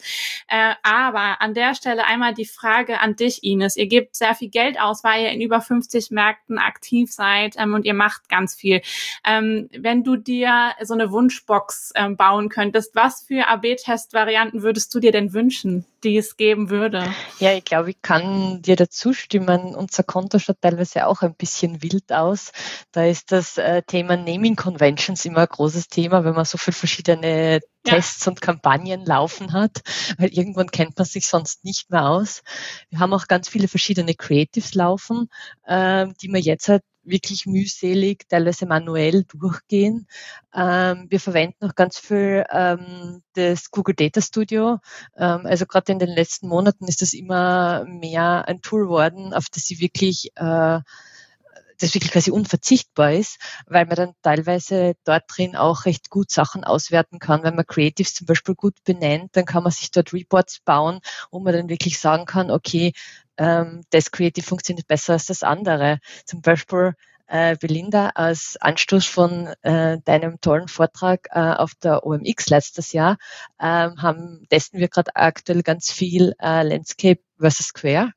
Äh, 0.48 0.74
aber 0.84 1.42
an 1.42 1.54
der 1.54 1.76
Stelle 1.76 2.06
einmal 2.06 2.34
die 2.34 2.46
Frage 2.46 3.00
an 3.00 3.16
dich, 3.16 3.44
Ines. 3.44 3.76
Ihr 3.78 3.88
gebt 3.88 4.16
sehr 4.16 4.36
viel 4.36 4.50
Geld 4.50 4.80
aus, 4.80 5.04
weil 5.04 5.13
weil 5.14 5.24
ihr 5.24 5.32
in 5.32 5.42
über 5.42 5.62
50 5.62 6.12
Märkten 6.12 6.58
aktiv 6.58 7.12
seid 7.12 7.56
ähm, 7.58 7.74
und 7.74 7.86
ihr 7.86 7.94
macht 7.94 8.30
ganz 8.30 8.56
viel. 8.56 8.82
Ähm, 9.26 9.70
wenn 9.78 10.04
du 10.04 10.16
dir 10.16 10.72
so 10.82 10.94
eine 10.94 11.12
Wunschbox 11.12 11.92
ähm, 11.96 12.18
bauen 12.18 12.50
könntest, 12.50 12.96
was 12.96 13.22
für 13.22 13.48
AB-Test-Varianten 13.48 14.64
würdest 14.64 14.94
du 14.94 15.00
dir 15.00 15.12
denn 15.12 15.34
wünschen, 15.34 15.86
die 16.04 16.18
es 16.18 16.38
geben 16.38 16.70
würde? 16.70 17.14
Ja, 17.40 17.54
ich 17.54 17.66
glaube, 17.66 17.92
ich 17.92 18.02
kann 18.02 18.62
dir 18.62 18.76
dazu 18.76 19.14
stimmen. 19.14 19.76
Unser 19.76 20.04
Konto 20.04 20.40
schaut 20.40 20.62
teilweise 20.62 21.08
auch 21.08 21.22
ein 21.22 21.36
bisschen 21.36 21.82
wild 21.84 22.12
aus. 22.12 22.52
Da 22.92 23.06
ist 23.06 23.32
das 23.32 23.58
äh, 23.58 23.84
Thema 23.84 24.18
Naming 24.18 24.56
Conventions 24.56 25.26
immer 25.26 25.42
ein 25.42 25.48
großes 25.48 25.88
Thema, 25.88 26.26
wenn 26.26 26.34
man 26.34 26.46
so 26.46 26.58
viele 26.58 26.76
verschiedene 26.76 27.60
Tests 27.84 28.26
ja. 28.26 28.32
und 28.32 28.42
Kampagnen 28.42 29.06
laufen 29.06 29.54
hat, 29.54 29.82
weil 30.18 30.30
irgendwann 30.30 30.72
kennt 30.72 30.98
man 30.98 31.06
sich 31.06 31.28
sonst 31.28 31.64
nicht 31.64 31.90
mehr 31.90 32.08
aus. 32.08 32.44
Wir 32.90 33.00
haben 33.00 33.14
auch 33.14 33.28
ganz 33.28 33.50
viele 33.50 33.68
verschiedene 33.68 34.16
Creatives 34.16 34.74
laufen, 34.74 35.30
äh, 35.66 36.08
die 36.22 36.30
wir 36.30 36.40
jetzt 36.40 36.70
halt 36.70 36.84
wirklich 37.04 37.46
mühselig, 37.46 38.28
teilweise 38.30 38.66
manuell 38.66 39.24
durchgehen. 39.26 40.08
Ähm, 40.54 41.08
wir 41.10 41.20
verwenden 41.20 41.66
auch 41.66 41.76
ganz 41.76 42.00
viel 42.00 42.46
ähm, 42.50 43.22
das 43.34 43.72
Google 43.72 43.96
Data 43.96 44.22
Studio. 44.22 44.80
Ähm, 45.18 45.46
also 45.46 45.66
gerade 45.66 45.92
in 45.92 46.00
den 46.00 46.10
letzten 46.10 46.48
Monaten 46.48 46.88
ist 46.88 47.02
das 47.02 47.14
immer 47.14 47.86
mehr 47.86 48.48
ein 48.48 48.62
Tool 48.62 48.88
worden, 48.88 49.34
auf 49.34 49.48
das 49.50 49.70
ich 49.70 49.80
wirklich 49.80 50.32
äh, 50.36 50.80
das 51.80 51.94
wirklich 51.94 52.12
quasi 52.12 52.32
unverzichtbar 52.32 53.14
ist, 53.14 53.40
weil 53.68 53.86
man 53.86 53.96
dann 53.96 54.14
teilweise 54.22 54.94
dort 55.06 55.24
drin 55.28 55.56
auch 55.56 55.86
recht 55.86 56.10
gut 56.10 56.32
Sachen 56.32 56.64
auswerten 56.64 57.20
kann. 57.20 57.44
Wenn 57.44 57.56
man 57.56 57.66
Creatives 57.66 58.14
zum 58.14 58.28
Beispiel 58.28 58.56
gut 58.56 58.76
benennt, 58.84 59.36
dann 59.36 59.46
kann 59.46 59.64
man 59.64 59.72
sich 59.72 59.92
dort 59.92 60.14
Reports 60.14 60.60
bauen, 60.62 61.00
wo 61.32 61.40
man 61.40 61.54
dann 61.54 61.70
wirklich 61.70 62.00
sagen 62.00 62.26
kann, 62.26 62.52
okay, 62.52 62.94
ähm, 63.38 63.84
das 63.90 64.12
Creative 64.12 64.46
funktioniert 64.46 64.88
besser 64.88 65.14
als 65.14 65.26
das 65.26 65.44
andere. 65.44 66.00
Zum 66.26 66.42
Beispiel 66.42 66.94
äh, 67.28 67.56
Belinda, 67.60 68.12
als 68.16 68.58
Anstoß 68.60 69.06
von 69.06 69.48
äh, 69.62 69.98
deinem 70.06 70.40
tollen 70.42 70.68
Vortrag 70.68 71.28
äh, 71.32 71.40
auf 71.40 71.74
der 71.76 72.06
OMX 72.06 72.50
letztes 72.50 72.92
Jahr 72.92 73.18
ähm, 73.60 74.02
haben, 74.02 74.46
testen 74.50 74.80
wir 74.80 74.88
gerade 74.88 75.16
aktuell 75.16 75.64
ganz 75.64 75.92
viel 75.92 76.36
äh, 76.40 76.64
Landscape 76.64 77.22
versus 77.40 77.68
Square. 77.68 78.12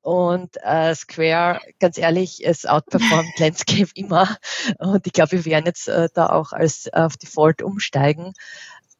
Und 0.00 0.56
äh, 0.62 0.94
Square, 0.94 1.60
ganz 1.80 1.98
ehrlich, 1.98 2.44
es 2.44 2.66
outperformt 2.66 3.28
Landscape 3.38 3.90
immer. 3.94 4.36
Und 4.78 5.06
ich 5.06 5.12
glaube, 5.12 5.32
wir 5.32 5.44
werden 5.44 5.66
jetzt 5.66 5.88
äh, 5.88 6.08
da 6.14 6.30
auch 6.30 6.52
als 6.52 6.88
auf 6.92 7.16
Default 7.16 7.62
umsteigen. 7.62 8.32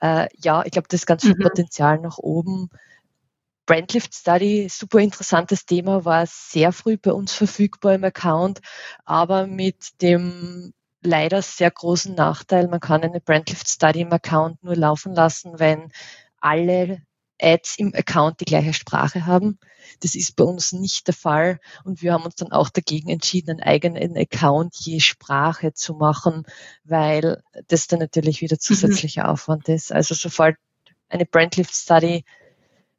Äh, 0.01 0.29
ja, 0.37 0.65
ich 0.65 0.73
glaube, 0.73 0.89
das 0.89 1.01
ist 1.01 1.07
ganz 1.07 1.23
viel 1.23 1.37
mhm. 1.37 1.43
Potenzial 1.43 1.99
nach 1.99 2.19
oben. 2.19 2.71
Brandlift 3.69 4.15
Study, 4.15 4.67
super 4.71 4.99
interessantes 5.01 5.67
Thema, 5.67 6.07
war 6.07 6.25
sehr 6.27 6.73
früh 6.73 6.97
bei 6.97 7.13
uns 7.13 7.35
verfügbar 7.35 7.95
im 7.95 8.03
Account, 8.03 8.63
aber 9.05 9.47
mit 9.47 10.01
dem 10.01 10.73
leider 11.03 11.43
sehr 11.43 11.71
großen 11.71 12.15
Nachteil, 12.15 12.67
man 12.69 12.81
kann 12.81 13.03
eine 13.03 13.21
Brandlift 13.21 13.69
Study 13.69 14.01
im 14.01 14.13
Account 14.13 14.65
nur 14.65 14.75
laufen 14.75 15.13
lassen, 15.13 15.59
wenn 15.59 15.93
alle 16.41 17.03
Ads 17.39 17.79
im 17.79 17.95
Account 17.95 18.41
die 18.41 18.47
gleiche 18.47 18.73
Sprache 18.73 19.27
haben. 19.27 19.59
Das 20.01 20.15
ist 20.15 20.35
bei 20.35 20.45
uns 20.45 20.73
nicht 20.73 21.07
der 21.07 21.15
Fall 21.15 21.61
und 21.85 22.01
wir 22.01 22.15
haben 22.15 22.25
uns 22.25 22.37
dann 22.37 22.53
auch 22.53 22.71
dagegen 22.71 23.11
entschieden, 23.11 23.51
einen 23.51 23.61
eigenen 23.61 24.17
Account 24.17 24.77
je 24.77 25.01
Sprache 25.01 25.75
zu 25.75 25.93
machen, 25.93 26.45
weil 26.85 27.43
das 27.67 27.87
dann 27.87 27.99
natürlich 27.99 28.41
wieder 28.41 28.57
mhm. 28.57 28.61
zusätzlicher 28.61 29.25
mhm. 29.25 29.29
Aufwand 29.29 29.69
ist. 29.69 29.93
Also 29.93 30.15
sobald 30.15 30.57
eine 31.11 31.27
Brandlift 31.27 31.75
Study 31.75 32.25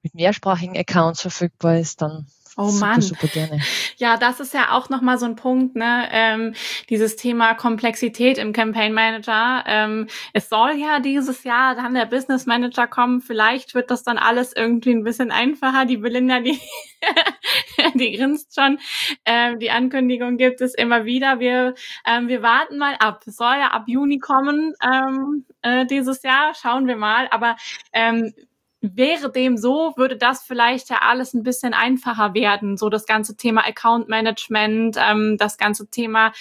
mit 0.04 0.16
mehrsprachigen 0.16 0.78
Accounts 0.78 1.22
verfügbar 1.22 1.78
ist, 1.78 2.02
dann 2.02 2.28
Oh 2.58 2.68
super, 2.68 2.88
Mann. 2.88 3.02
super 3.02 3.28
gerne. 3.28 3.60
Ja, 3.98 4.16
das 4.18 4.40
ist 4.40 4.54
ja 4.54 4.72
auch 4.72 4.90
nochmal 4.90 5.18
so 5.18 5.26
ein 5.26 5.36
Punkt, 5.36 5.76
ne? 5.76 6.08
Ähm, 6.12 6.54
dieses 6.90 7.18
Thema 7.18 7.54
Komplexität 7.54 8.38
im 8.38 8.54
Campaign 8.54 8.94
Manager. 8.94 9.64
Ähm, 9.66 10.08
es 10.34 10.48
soll 10.48 10.72
ja 10.78 11.00
dieses 11.00 11.44
Jahr 11.44 11.76
dann 11.76 11.94
der 11.94 12.06
Business 12.06 12.46
Manager 12.46 12.88
kommen. 12.88 13.20
Vielleicht 13.20 13.76
wird 13.76 13.92
das 13.92 14.04
dann 14.04 14.18
alles 14.18 14.54
irgendwie 14.56 14.92
ein 14.92 15.04
bisschen 15.04 15.32
einfacher. 15.32 15.86
Die 15.86 15.98
Belinda, 15.98 16.40
die, 16.40 16.60
die 17.96 18.16
grinst 18.18 18.56
schon. 18.56 18.80
Ähm, 19.26 19.60
die 19.60 19.72
Ankündigung 19.72 20.38
gibt 20.38 20.62
es 20.62 20.74
immer 20.76 21.04
wieder. 21.06 21.40
Wir, 21.40 21.76
ähm, 22.06 22.30
wir 22.30 22.42
warten 22.42 22.78
mal 22.78 22.96
ab. 23.00 23.22
Es 23.26 23.36
soll 23.36 23.56
ja 23.56 23.72
ab 23.72 23.84
Juni 23.88 24.20
kommen 24.20 24.74
ähm, 24.82 25.46
äh, 25.62 25.86
dieses 25.86 26.24
Jahr. 26.24 26.54
Schauen 26.56 26.88
wir 26.88 26.96
mal. 26.96 27.28
Aber 27.32 27.58
ähm, 27.92 28.34
wäre 28.82 29.32
dem 29.32 29.58
so, 29.58 29.94
würde 29.98 30.18
das 30.18 30.44
vielleicht 30.44 30.90
ja 30.90 31.00
alles 31.02 31.34
ein 31.34 31.44
bisschen 31.44 31.74
einfacher 31.74 32.34
werden. 32.34 32.78
So 32.78 32.90
das 32.90 33.06
ganze 33.06 33.36
Thema 33.36 33.68
Account 33.68 34.08
Management, 34.08 34.98
ähm, 35.00 35.38
das 35.38 35.58
ganze 35.58 35.90
Thema 35.90 36.32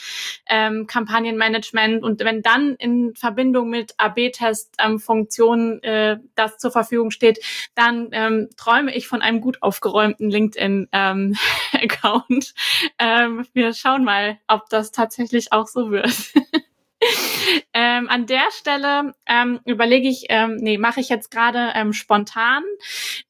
ähm, 0.47 0.87
Kampagnenmanagement 0.87 2.03
und 2.03 2.21
wenn 2.21 2.43
dann 2.43 2.75
in 2.77 3.15
Verbindung 3.15 3.71
mit 3.71 3.95
AB-Test-Funktionen 3.99 5.81
ähm, 5.83 6.19
äh, 6.19 6.19
das 6.35 6.59
zur 6.59 6.71
Verfügung 6.71 7.11
steht, 7.11 7.41
dann 7.75 8.09
ähm, 8.13 8.49
träume 8.57 8.95
ich 8.95 9.09
von 9.09 9.23
einem 9.23 9.41
gut 9.41 9.63
aufgeräumten 9.63 10.31
LinkedIn-Account. 10.31 11.45
Ähm, 12.31 12.49
ähm, 12.99 13.47
wir 13.53 13.75
schauen 13.75 14.05
mal, 14.05 14.39
ob 14.47 14.69
das 14.71 14.93
tatsächlich 14.93 15.53
auch 15.53 15.67
so 15.67 15.91
wird. 15.91 16.13
ähm, 17.75 18.09
an 18.09 18.27
der 18.27 18.51
Stelle 18.51 19.15
ähm, 19.27 19.61
überlege 19.65 20.09
ich, 20.09 20.27
ähm, 20.31 20.57
nee, 20.57 20.79
mache 20.79 21.01
ich 21.01 21.09
jetzt 21.09 21.31
gerade 21.31 21.73
ähm, 21.75 21.93
spontan 21.93 22.65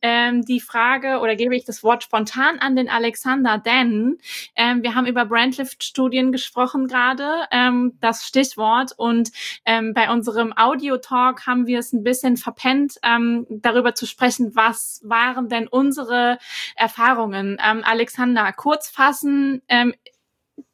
ähm, 0.01 0.45
die 0.45 0.61
Frage 0.61 1.19
oder 1.21 1.37
gebe 1.37 1.55
ich 1.55 1.65
das 1.65 1.83
Wort 1.83 2.03
spontan 2.03 2.59
an 2.59 2.77
den 2.77 2.89
Alexander, 2.89 3.59
denn 3.59 4.19
ähm, 4.57 4.83
wir 4.83 4.95
haben 4.95 5.07
über 5.07 5.27
Brandlift-Studien 5.27 6.33
gesprochen 6.33 6.87
gerade, 6.87 7.47
ähm, 7.51 7.99
das 8.01 8.27
Stichwort 8.27 8.93
und 8.97 9.31
ähm, 9.65 9.93
bei 9.93 10.11
unserem 10.11 10.55
Audio-Talk 10.57 11.47
haben 11.47 11.67
wir 11.67 11.79
es 11.81 11.93
ein 11.93 12.03
bisschen 12.03 12.37
verpennt, 12.37 12.95
ähm, 13.03 13.47
darüber 13.51 13.95
zu 13.95 14.07
sprechen, 14.07 14.53
was 14.55 15.01
waren 15.05 15.49
denn 15.49 15.69
unsere 15.69 16.39
Erfahrungen. 16.75 17.59
Ähm, 17.63 17.83
Alexander, 17.85 18.53
kurz 18.53 18.89
fassen, 18.89 19.63
ähm, 19.69 19.95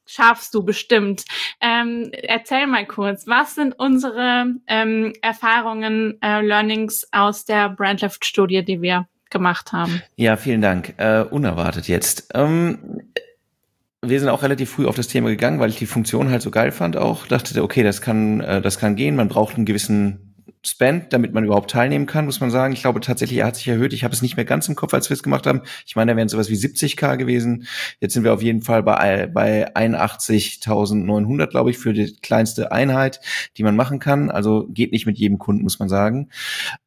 schaffst 0.06 0.54
du 0.54 0.64
bestimmt. 0.64 1.24
Ähm, 1.60 2.10
erzähl 2.12 2.66
mal 2.66 2.86
kurz, 2.86 3.26
was 3.26 3.54
sind 3.54 3.78
unsere 3.78 4.46
ähm, 4.66 5.12
Erfahrungen, 5.22 6.18
äh, 6.22 6.40
Learnings 6.40 7.08
aus 7.12 7.44
der 7.44 7.70
Brandlift-Studie, 7.70 8.64
die 8.64 8.82
wir 8.82 9.06
gemacht 9.30 9.72
haben? 9.72 10.02
Ja, 10.16 10.36
vielen 10.36 10.62
Dank. 10.62 10.94
Äh, 10.96 11.22
unerwartet 11.22 11.88
jetzt. 11.88 12.30
Ähm, 12.34 13.02
wir 14.00 14.20
sind 14.20 14.28
auch 14.28 14.42
relativ 14.42 14.70
früh 14.70 14.86
auf 14.86 14.96
das 14.96 15.08
Thema 15.08 15.28
gegangen, 15.30 15.60
weil 15.60 15.70
ich 15.70 15.76
die 15.76 15.86
Funktion 15.86 16.30
halt 16.30 16.42
so 16.42 16.50
geil 16.50 16.72
fand 16.72 16.96
auch. 16.96 17.26
Dachte, 17.26 17.62
okay, 17.62 17.82
das 17.82 18.00
kann, 18.00 18.40
äh, 18.40 18.60
das 18.60 18.78
kann 18.78 18.96
gehen. 18.96 19.16
Man 19.16 19.28
braucht 19.28 19.56
einen 19.56 19.64
gewissen 19.64 20.23
Spend, 20.66 21.12
damit 21.12 21.34
man 21.34 21.44
überhaupt 21.44 21.70
teilnehmen 21.70 22.06
kann, 22.06 22.24
muss 22.24 22.40
man 22.40 22.50
sagen. 22.50 22.72
Ich 22.72 22.80
glaube 22.80 23.00
tatsächlich, 23.00 23.40
er 23.40 23.46
hat 23.46 23.56
sich 23.56 23.68
erhöht. 23.68 23.92
Ich 23.92 24.02
habe 24.02 24.14
es 24.14 24.22
nicht 24.22 24.36
mehr 24.36 24.46
ganz 24.46 24.66
im 24.68 24.74
Kopf, 24.74 24.94
als 24.94 25.10
wir 25.10 25.14
es 25.14 25.22
gemacht 25.22 25.46
haben. 25.46 25.60
Ich 25.86 25.94
meine, 25.94 26.12
da 26.12 26.16
wären 26.16 26.28
sowas 26.28 26.48
wie 26.48 26.54
70k 26.54 27.16
gewesen. 27.16 27.66
Jetzt 28.00 28.14
sind 28.14 28.24
wir 28.24 28.32
auf 28.32 28.42
jeden 28.42 28.62
Fall 28.62 28.82
bei, 28.82 29.26
bei 29.26 29.74
81.900, 29.74 31.46
glaube 31.48 31.70
ich, 31.70 31.78
für 31.78 31.92
die 31.92 32.16
kleinste 32.16 32.72
Einheit, 32.72 33.20
die 33.56 33.62
man 33.62 33.76
machen 33.76 33.98
kann. 33.98 34.30
Also 34.30 34.66
geht 34.70 34.92
nicht 34.92 35.06
mit 35.06 35.18
jedem 35.18 35.38
Kunden, 35.38 35.62
muss 35.62 35.78
man 35.78 35.88
sagen. 35.88 36.30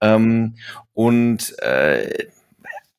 Ähm, 0.02 0.56
und 0.94 1.58
äh, 1.60 2.28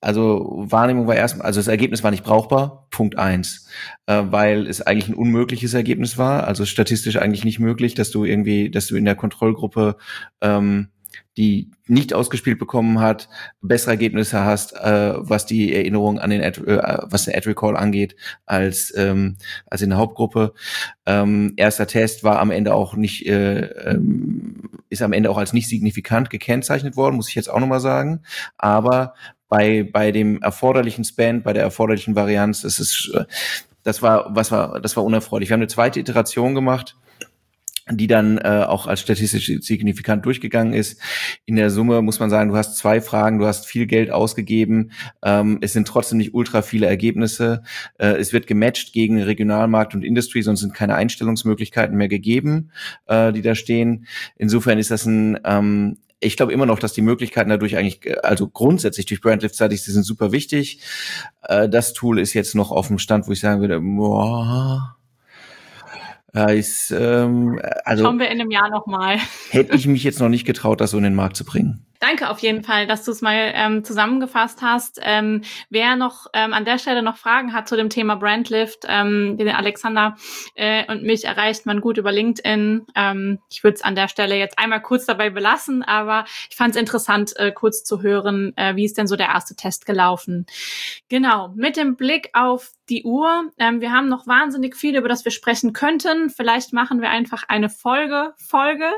also 0.01 0.64
Wahrnehmung 0.68 1.07
war 1.07 1.16
erstmal, 1.16 1.46
also 1.46 1.59
das 1.61 1.68
Ergebnis 1.68 2.03
war 2.03 2.11
nicht 2.11 2.24
brauchbar, 2.24 2.86
Punkt 2.90 3.18
eins, 3.18 3.68
äh, 4.07 4.22
weil 4.30 4.66
es 4.66 4.80
eigentlich 4.80 5.09
ein 5.09 5.14
unmögliches 5.14 5.74
Ergebnis 5.74 6.18
war, 6.18 6.46
also 6.46 6.64
statistisch 6.64 7.16
eigentlich 7.16 7.44
nicht 7.44 7.59
möglich, 7.59 7.94
dass 7.94 8.11
du 8.11 8.24
irgendwie, 8.24 8.70
dass 8.70 8.86
du 8.86 8.96
in 8.96 9.05
der 9.05 9.16
Kontrollgruppe 9.16 9.96
ähm, 10.40 10.88
die 11.36 11.70
nicht 11.86 12.12
ausgespielt 12.12 12.59
bekommen 12.59 13.01
hat, 13.01 13.28
bessere 13.61 13.92
Ergebnisse 13.92 14.44
hast, 14.44 14.74
äh, 14.74 15.14
was 15.16 15.46
die 15.46 15.72
Erinnerung 15.72 16.18
an 16.18 16.30
den 16.30 16.42
Ad, 16.42 16.61
äh, 16.61 16.99
was 17.05 17.24
den 17.24 17.34
Ad 17.34 17.49
Recall 17.49 17.76
angeht, 17.76 18.16
als 18.44 18.92
ähm, 18.96 19.36
als 19.66 19.80
in 19.82 19.90
der 19.90 19.99
Hauptgruppe. 19.99 20.53
Ähm, 21.07 21.55
erster 21.57 21.86
Test 21.86 22.24
war 22.24 22.40
am 22.40 22.51
Ende 22.51 22.74
auch 22.74 22.94
nicht 22.96 23.26
äh, 23.26 23.61
ähm, 23.61 24.68
ist 24.90 25.03
am 25.03 25.12
Ende 25.12 25.30
auch 25.30 25.38
als 25.38 25.53
nicht 25.53 25.68
signifikant 25.68 26.28
gekennzeichnet 26.28 26.96
worden, 26.96 27.16
muss 27.16 27.28
ich 27.28 27.34
jetzt 27.34 27.51
auch 27.51 27.61
nochmal 27.61 27.80
sagen. 27.80 28.22
Aber 28.57 29.14
bei, 29.49 29.88
bei 29.90 30.12
dem 30.12 30.42
erforderlichen 30.42 31.05
Spend, 31.05 31.44
bei 31.44 31.53
der 31.53 31.62
erforderlichen 31.62 32.14
Varianz, 32.14 32.62
das 32.62 32.78
ist, 32.78 33.11
äh, 33.14 33.24
das 33.82 34.03
war, 34.03 34.34
was 34.34 34.51
war, 34.51 34.80
das 34.80 34.96
war 34.96 35.05
unerfreulich. 35.05 35.49
Wir 35.49 35.55
haben 35.55 35.61
eine 35.62 35.68
zweite 35.68 36.01
Iteration 36.01 36.55
gemacht, 36.55 36.96
die 37.90 38.07
dann 38.07 38.38
äh, 38.38 38.64
auch 38.66 38.86
als 38.86 39.01
statistisch 39.01 39.51
signifikant 39.61 40.24
durchgegangen 40.26 40.74
ist. 40.74 41.01
In 41.46 41.57
der 41.57 41.70
Summe 41.70 42.03
muss 42.03 42.20
man 42.20 42.30
sagen, 42.30 42.51
du 42.51 42.57
hast 42.57 42.76
zwei 42.76 43.01
Fragen, 43.01 43.38
du 43.38 43.46
hast 43.46 43.66
viel 43.66 43.86
Geld 43.86 44.11
ausgegeben, 44.11 44.92
ähm, 45.22 45.59
es 45.62 45.72
sind 45.72 45.88
trotzdem 45.88 46.18
nicht 46.18 46.34
ultra 46.34 46.62
viele 46.62 46.86
Ergebnisse. 46.86 47.62
Äh, 47.99 48.16
es 48.16 48.32
wird 48.32 48.46
gematcht 48.46 48.92
gegen 48.92 49.22
Regionalmarkt 49.22 49.94
und 49.94 50.05
Industry, 50.05 50.42
sonst 50.42 50.61
sind 50.61 50.74
keine 50.74 50.94
Einstellungsmöglichkeiten 50.96 51.96
mehr 51.96 52.09
gegeben, 52.09 52.70
äh, 53.07 53.32
die 53.32 53.42
da 53.42 53.55
stehen. 53.55 54.07
Insofern 54.36 54.78
ist 54.78 54.90
das 54.90 55.07
ein 55.07 55.38
ähm, 55.44 55.96
ich 56.20 56.36
glaube 56.36 56.52
immer 56.52 56.66
noch, 56.66 56.78
dass 56.78 56.92
die 56.92 57.02
Möglichkeiten 57.02 57.50
dadurch 57.50 57.76
eigentlich, 57.76 58.06
äh, 58.06 58.16
also 58.22 58.48
grundsätzlich 58.48 59.06
durch 59.06 59.20
Brandlift 59.20 59.54
seitig, 59.54 59.84
die 59.84 59.90
sind 59.90 60.02
super 60.02 60.32
wichtig. 60.32 60.80
Äh, 61.42 61.68
das 61.68 61.92
Tool 61.92 62.18
ist 62.18 62.34
jetzt 62.34 62.54
noch 62.54 62.70
auf 62.70 62.88
dem 62.88 62.98
Stand, 62.98 63.28
wo 63.28 63.32
ich 63.32 63.40
sagen 63.40 63.60
würde, 63.60 63.80
boah, 63.80 64.96
äh, 66.34 66.58
ist, 66.58 66.90
ähm, 66.90 67.60
also 67.84 68.04
Schauen 68.04 68.18
wir 68.18 68.30
in 68.30 68.40
einem 68.40 68.50
Jahr 68.50 68.70
nochmal. 68.70 69.18
hätte 69.50 69.74
ich 69.74 69.86
mich 69.86 70.04
jetzt 70.04 70.20
noch 70.20 70.28
nicht 70.28 70.44
getraut, 70.44 70.80
das 70.80 70.90
so 70.90 70.98
in 70.98 71.04
den 71.04 71.14
Markt 71.14 71.36
zu 71.36 71.44
bringen. 71.44 71.86
Danke 72.01 72.30
auf 72.30 72.38
jeden 72.38 72.62
Fall, 72.62 72.86
dass 72.86 73.05
du 73.05 73.11
es 73.11 73.22
mal 73.22 73.53
ähm, 73.55 73.84
zusammengefasst 73.84 74.62
hast. 74.62 75.01
Ähm, 75.03 75.42
wer 75.70 75.96
noch 75.96 76.26
ähm, 76.32 76.53
an 76.53 76.64
der 76.64 76.78
Stelle 76.78 77.03
noch 77.03 77.16
Fragen 77.16 77.53
hat 77.53 77.68
zu 77.68 77.76
dem 77.76 77.90
Thema 77.90 78.16
Brandlift, 78.16 78.84
ähm, 78.88 79.36
den 79.36 79.49
Alexander 79.49 80.16
äh, 80.55 80.90
und 80.90 81.03
mich 81.03 81.24
erreicht 81.24 81.66
man 81.66 81.80
gut 81.80 81.99
über 81.99 82.12
LinkedIn. 82.12 82.86
Ähm, 82.94 83.38
ich 83.51 83.64
würde 83.64 83.74
es 83.74 83.82
an 83.82 83.94
der 83.94 84.09
Stelle 84.09 84.36
jetzt 84.36 84.59
einmal 84.59 84.80
kurz 84.80 85.07
dabei 85.07 85.30
belassen, 85.30 85.82
aber 85.82 86.24
ich 86.51 86.57
fand 86.57 86.74
es 86.74 86.80
interessant, 86.80 87.36
äh, 87.36 87.53
kurz 87.53 87.82
zu 87.84 88.03
hören, 88.03 88.53
äh, 88.57 88.76
wie 88.76 88.84
ist 88.84 88.96
denn 88.96 89.07
so 89.07 89.16
der 89.16 89.28
erste 89.28 89.57
Test 89.57 89.86
gelaufen. 89.86 90.46
Genau, 91.09 91.53
mit 91.57 91.76
dem 91.76 91.96
Blick 91.96 92.30
auf 92.32 92.72
die 92.88 93.05
Uhr. 93.05 93.51
Ähm, 93.59 93.80
wir 93.80 93.92
haben 93.92 94.09
noch 94.09 94.26
wahnsinnig 94.26 94.76
viel, 94.76 94.96
über 94.96 95.09
das 95.09 95.24
wir 95.24 95.32
sprechen 95.32 95.72
könnten. 95.72 96.30
Vielleicht 96.30 96.72
machen 96.72 97.01
wir 97.01 97.11
einfach 97.11 97.44
eine 97.49 97.68
Folge, 97.68 98.34
Folge. 98.36 98.90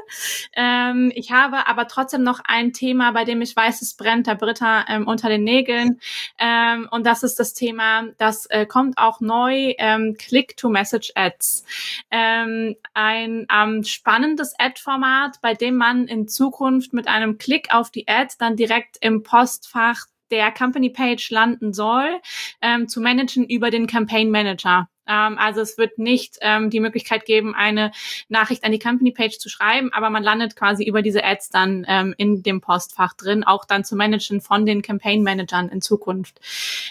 Ähm, 0.54 1.12
ich 1.14 1.32
habe 1.32 1.66
aber 1.66 1.88
trotzdem 1.88 2.22
noch 2.22 2.40
ein 2.44 2.72
Thema, 2.72 2.89
Thema, 2.90 3.12
bei 3.12 3.24
dem 3.24 3.40
ich 3.40 3.54
weiß, 3.54 3.82
es 3.82 3.94
brennt 3.94 4.26
der 4.26 4.34
Britta 4.34 4.84
ähm, 4.88 5.06
unter 5.06 5.28
den 5.28 5.44
Nägeln. 5.44 6.00
Ähm, 6.38 6.88
und 6.90 7.06
das 7.06 7.22
ist 7.22 7.38
das 7.38 7.54
Thema, 7.54 8.08
das 8.18 8.46
äh, 8.46 8.66
kommt 8.66 8.98
auch 8.98 9.20
neu, 9.20 9.74
ähm, 9.78 10.16
Click-to-Message-Ads. 10.18 11.64
Ähm, 12.10 12.74
ein 12.92 13.46
ähm, 13.52 13.84
spannendes 13.84 14.54
Ad-Format, 14.58 15.40
bei 15.40 15.54
dem 15.54 15.76
man 15.76 16.08
in 16.08 16.26
Zukunft 16.26 16.92
mit 16.92 17.06
einem 17.06 17.38
Klick 17.38 17.72
auf 17.72 17.92
die 17.92 18.08
Ad 18.08 18.34
dann 18.40 18.56
direkt 18.56 18.96
im 19.00 19.22
Postfach 19.22 20.06
der 20.32 20.50
Company 20.50 20.90
Page 20.90 21.30
landen 21.30 21.72
soll, 21.72 22.20
ähm, 22.60 22.88
zu 22.88 23.00
managen 23.00 23.44
über 23.48 23.70
den 23.70 23.86
Campaign 23.86 24.30
Manager. 24.30 24.88
Ähm, 25.10 25.38
also 25.38 25.60
es 25.60 25.76
wird 25.76 25.98
nicht 25.98 26.38
ähm, 26.40 26.70
die 26.70 26.80
Möglichkeit 26.80 27.24
geben, 27.24 27.54
eine 27.54 27.90
Nachricht 28.28 28.64
an 28.64 28.72
die 28.72 28.78
Company 28.78 29.10
Page 29.10 29.38
zu 29.38 29.48
schreiben, 29.48 29.92
aber 29.92 30.08
man 30.08 30.22
landet 30.22 30.54
quasi 30.54 30.84
über 30.84 31.02
diese 31.02 31.24
Ads 31.24 31.50
dann 31.50 31.84
ähm, 31.88 32.14
in 32.16 32.42
dem 32.42 32.60
Postfach 32.60 33.14
drin, 33.14 33.42
auch 33.42 33.64
dann 33.64 33.84
zu 33.84 33.96
managen 33.96 34.40
von 34.40 34.64
den 34.64 34.82
Campaign 34.82 35.22
Managern 35.22 35.68
in 35.68 35.82
Zukunft. 35.82 36.40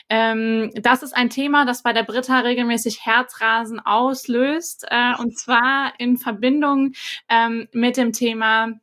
Ähm, 0.09 0.72
das 0.76 1.01
ist 1.01 1.15
ein 1.15 1.30
Thema, 1.30 1.65
das 1.65 1.82
bei 1.84 1.93
der 1.93 2.03
Britta 2.03 2.39
regelmäßig 2.39 3.05
Herzrasen 3.05 3.80
auslöst, 3.80 4.86
äh, 4.89 5.13
und 5.17 5.38
zwar 5.38 5.93
in 5.97 6.17
Verbindung 6.17 6.93
ähm, 7.30 7.70
mit 7.72 7.95
dem 7.95 8.11
Thema 8.11 8.74